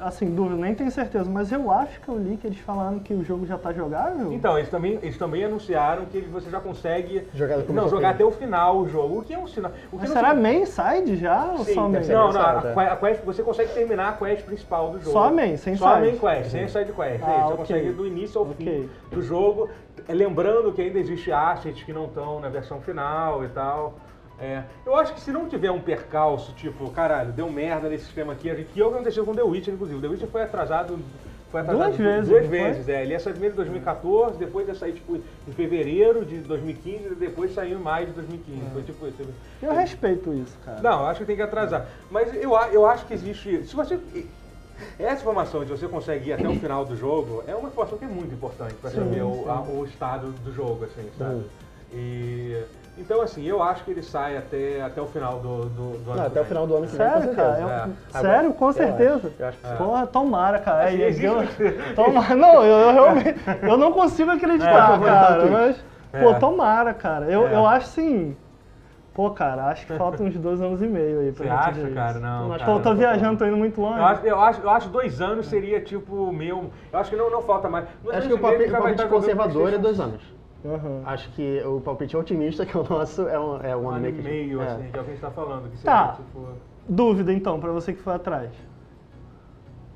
[0.05, 3.13] assim, dúvida, nem tenho certeza, mas eu acho que eu li que eles falaram que
[3.15, 4.33] o jogo já tá jogável.
[4.33, 8.31] Então, eles também, eles também anunciaram que você já consegue Jogar não, jogar até o
[8.31, 9.71] final o jogo, o que é um sinal.
[9.91, 12.07] O que mas não será main side já ou Sim, só main?
[12.07, 12.73] Não, não, a, é.
[12.75, 15.13] que- a quest, você consegue terminar a quest principal do jogo.
[15.13, 16.07] Só a main, sem Só a side.
[16.07, 17.23] main quest, sem a side quest.
[17.25, 17.57] Ah, é você ok.
[17.57, 19.69] consegue do início ao fim do jogo.
[20.09, 23.95] É, Lembrando que ainda existe assets que não estão na versão final e tal.
[24.43, 28.33] É, eu acho que se não tiver um percalço, tipo, caralho, deu merda nesse sistema
[28.33, 30.01] aqui, a gente, que é o que aconteceu com The Witcher, inclusive.
[30.01, 30.99] The Witcher foi atrasado.
[31.53, 33.03] Foi atrasado Duas vezes, Duas vezes, é.
[33.03, 37.15] Ele ia sair primeiro em 2014, depois ia sair tipo, em fevereiro de 2015 e
[37.15, 38.61] depois saiu em maio de 2015.
[38.73, 39.23] Foi tipo isso.
[39.63, 40.81] Eu respeito isso, cara.
[40.81, 41.87] Não, eu acho que tem que atrasar.
[42.11, 43.65] Mas eu, eu acho que existe.
[43.67, 44.01] Se você.
[44.99, 48.05] Essa informação de você consegue ir até o final do jogo é uma informação que
[48.05, 51.35] é muito importante para saber o, a- o estado do jogo, assim, sabe?
[51.93, 52.61] E.
[52.99, 56.21] Então, assim, eu acho que ele sai até, até o final do, do, do ano.
[56.21, 57.59] Não, até o final do ano que vem, Sério, cara?
[57.61, 57.89] Eu- É.
[58.21, 59.15] Sério, com eu certeza.
[59.29, 59.77] acho, eu acho que sim.
[59.77, 60.85] Porra, tomara, cara.
[60.89, 61.27] Assim, É, existe-
[61.63, 62.35] eu, tomara.
[62.37, 63.41] Não, eu, eu realmente.
[63.63, 65.47] Eu não consigo acreditar, É, cara.
[65.47, 65.77] Mas,
[66.11, 66.35] pô, É.
[66.35, 67.27] tomara, cara.
[67.27, 67.55] Eu, É.
[67.55, 68.37] eu acho sim.
[69.15, 71.81] Pô, cara, acho que faltam uns dois anos e meio aí pra Você gente acha,
[71.89, 72.11] ver cara?
[72.13, 72.21] isso.
[72.21, 72.49] Não.
[72.51, 72.65] Cara.
[72.65, 73.99] Pô, eu tô viajando, tô indo muito longe.
[73.99, 76.71] Eu acho, eu, acho, eu acho dois anos seria tipo meu.
[76.93, 77.87] Eu acho que não, não falta mais.
[78.03, 80.21] Dois Acho anos que o já o palpite estar jogando conservador é dois anos.
[80.65, 81.03] Aham.
[81.07, 83.97] Acho que o palpite otimista, que é o nosso, é um, é um Um ano
[83.97, 84.17] ano e meio.
[84.17, 84.67] que- meio, é.
[84.67, 85.71] assim, que é o que a gente tá falando.
[85.71, 86.09] Que Tá.
[86.17, 86.47] tipo,
[86.89, 88.51] Dúvida então, pra você que foi atrás.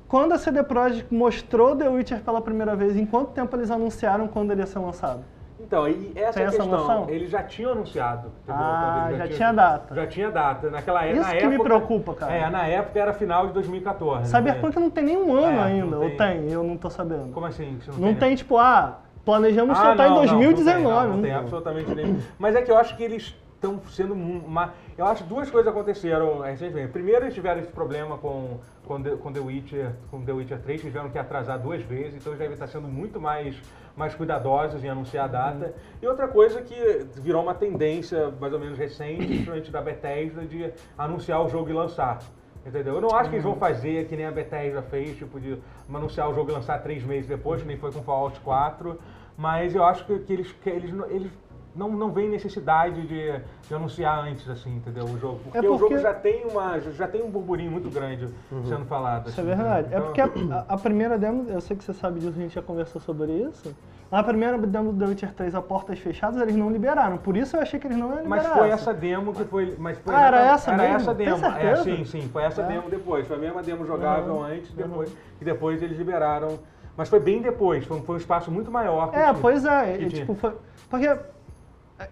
[0.07, 4.27] Quando a CD Projekt mostrou The Witcher pela primeira vez, em quanto tempo eles anunciaram
[4.27, 5.19] quando ele ia ser lançado?
[5.59, 6.67] Então, e essa Tem é a essa questão.
[6.67, 7.09] noção?
[7.09, 8.27] Eles já tinham anunciado.
[8.43, 8.55] entendeu?
[8.63, 9.95] Ah, eles já tinha data.
[9.95, 10.69] Já tinha data.
[10.69, 12.33] Naquela é- Isso na que época, me preocupa, cara.
[12.33, 14.31] É, na época era final de 2014.
[14.31, 16.17] Cyberpunk não tem nenhum ano É, não ainda, ou tem.
[16.17, 17.33] tem, eu não tô sabendo.
[17.33, 17.77] Como assim?
[17.81, 20.63] Você Não tem, tipo, ah, planejamos soltar em não, não, 2019.
[20.63, 22.19] Não, tem, não, não não tem absolutamente nenhum.
[22.39, 24.73] Mas é que eu acho que eles estão sendo uma.
[24.97, 26.93] Eu acho que duas coisas aconteceram recentemente.
[26.93, 30.79] Primeiro, eles tiveram esse problema com, com, The, com, The Witcher, com The Witcher 3,
[30.79, 33.61] que tiveram que atrasar duas vezes, então eles devem estar sendo muito mais,
[33.97, 35.73] mais cuidadosos em anunciar a data.
[36.01, 40.71] E outra coisa que virou uma tendência mais ou menos recente, principalmente da Bethesda, de
[40.97, 42.19] anunciar o jogo e lançar.
[42.67, 42.95] Entendeu?
[42.95, 45.57] Eu não acho que eles vão fazer que nem a Bethesda fez, tipo, de
[45.93, 48.99] anunciar o jogo e lançar três meses depois, que nem foi com Fallout 4.
[49.37, 51.31] Mas eu acho que, que eles, que eles, eles
[51.75, 55.05] não, não veem necessidade de, de anunciar antes, assim, entendeu?
[55.05, 55.39] O jogo.
[55.43, 58.27] Porque, o É porque- jogo já tem, uma, já tem um burburinho muito grande
[58.67, 59.29] sendo falado.
[59.29, 59.87] Isso é assim, verdade.
[59.93, 62.55] É então- porque a, a- primeira demo, eu sei que você sabe disso, a gente
[62.55, 63.75] já conversou sobre isso.
[64.09, 67.17] A primeira demo do The Witcher 3 a portas fechadas, eles não liberaram.
[67.17, 68.29] Por isso eu achei que eles não iam liberar.
[68.43, 69.75] Mas foi essa demo que foi.
[69.77, 70.95] Mas foi Ah, era essa era mesmo?
[70.95, 71.45] essa Tem demo.
[71.45, 72.21] É, sim, sim.
[72.29, 72.67] Foi essa É.
[72.67, 73.27] demo depois.
[73.27, 74.43] Foi a mesma demo jogável Uhum.
[74.45, 76.57] antes depois, e depois eles liberaram.
[76.97, 79.09] Mas foi bem depois, foi, um- foi um espaço muito maior.
[79.13, 79.33] É, tinha.
[79.35, 79.97] pois é.
[79.97, 80.09] tinha.
[80.09, 80.51] tipo, foi.
[80.89, 81.05] Porque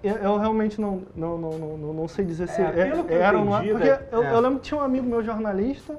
[0.03, 3.37] eu, eu realmente não, não, não, não, não- não sei dizer se É, pelo era
[3.37, 3.99] não entendi, Porque né?
[4.11, 4.33] eu, É.
[4.33, 5.97] eu lembro que tinha um amigo meu jornalista.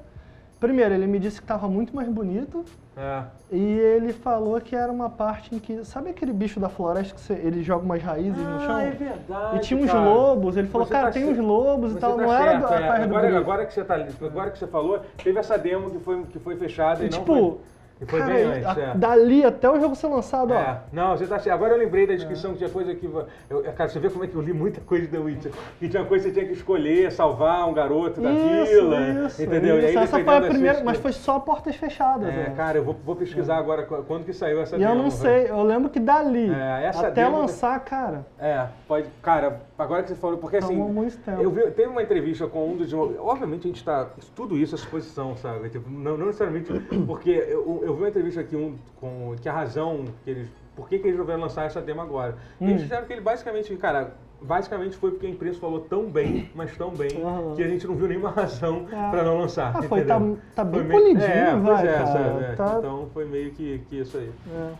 [0.58, 2.64] Primeiro, ele me disse que estava muito mais bonito.
[2.96, 3.24] É.
[3.52, 5.84] E ele falou que era uma parte em que.
[5.84, 8.76] Sabe aquele bicho da floresta que você- ele joga umas raízes no chão?
[8.76, 9.56] Ah, é verdade.
[9.56, 10.00] E tinha uns cara.
[10.02, 12.60] lobos, ele falou, Você cara, tá tem uns lobos e tal, tá não era certo,
[12.68, 12.86] do, a é.
[12.86, 13.36] parte do agora, grito.
[13.38, 16.56] agora que você tá, agora que você falou, teve essa demo que foi, que foi
[16.56, 17.56] fechada e, E, não tipo, foi,
[18.00, 18.66] e foi cara, bem e antes.
[18.66, 18.94] a- é.
[18.94, 20.56] dali até o jogo ser lançado, ó.
[20.56, 21.54] É, não, você tá certo.
[21.56, 23.06] Agora eu lembrei da descrição que tinha coisa que.
[23.48, 25.52] Eu, cara, você vê como é que eu li muita coisa de The Witcher.
[25.78, 29.00] Que tinha coisa que você tinha que escolher, salvar um garoto da vila.
[29.26, 29.78] isso, entendeu?
[29.78, 29.86] isso.
[29.86, 32.28] E aí Essa foi a primeira, mas foi só portas fechadas.
[32.28, 32.52] É, né?
[32.56, 35.10] cara, eu vou, vou pesquisar agora qu- quando que saiu essa E eu demo, não
[35.10, 35.22] velho.
[35.22, 39.06] sei, eu lembro que dali, É, essa até demo- lançar, cara, É, pode.
[39.22, 40.68] Cara, agora que você falou, porque assim.
[40.74, 41.40] Tomou muito tempo.
[41.40, 42.92] Eu vi, teve uma entrevista com um dos.
[42.92, 44.06] Obviamente a gente tá.
[44.34, 45.68] Tudo isso é suposição, sabe?
[45.70, 46.72] Tipo, não, não necessariamente.
[47.06, 49.34] Porque eu, eu vi uma entrevista aqui um, com.
[49.40, 50.48] Que a razão que eles.
[50.74, 52.36] Por que, que eles resolveram lançar essa demo agora?
[52.60, 52.68] E Hum.
[52.70, 54.12] eles disseram que ele basicamente, cara.
[54.42, 57.54] Basicamente foi porque a imprensa falou tão bem, mas tão bem, Aham.
[57.56, 59.10] que a gente não viu nenhuma razão É.
[59.10, 59.72] pra não lançar.
[59.74, 60.20] Ah, foi, tá,
[60.54, 62.06] tá bem Foi meio- polidinho, é, pois vai, é, cara.
[62.06, 62.44] sabe?
[62.44, 62.52] É.
[62.54, 64.30] Tá- Então foi meio que, que isso aí.
[64.54, 64.72] é.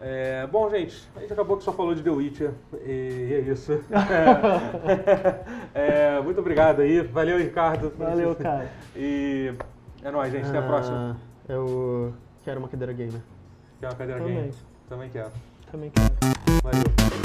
[0.00, 2.50] É, bom, gente, a gente acabou que só falou de The Witcher
[2.84, 3.80] e é isso.
[5.74, 7.00] É, muito obrigado aí.
[7.02, 7.92] Valeu, Ricardo.
[7.98, 8.68] Valeu, cara.
[8.96, 9.52] E
[10.02, 10.48] é nóis, gente.
[10.48, 11.16] Até a próxima.
[11.48, 12.12] Ah, Eu
[12.48, 13.20] quero uma cadeira gamer.
[13.78, 14.36] Quer uma cadeira Também.
[14.36, 14.54] game?
[14.88, 15.32] Também quero.
[15.70, 16.14] Também quero.
[16.62, 17.17] Valeu.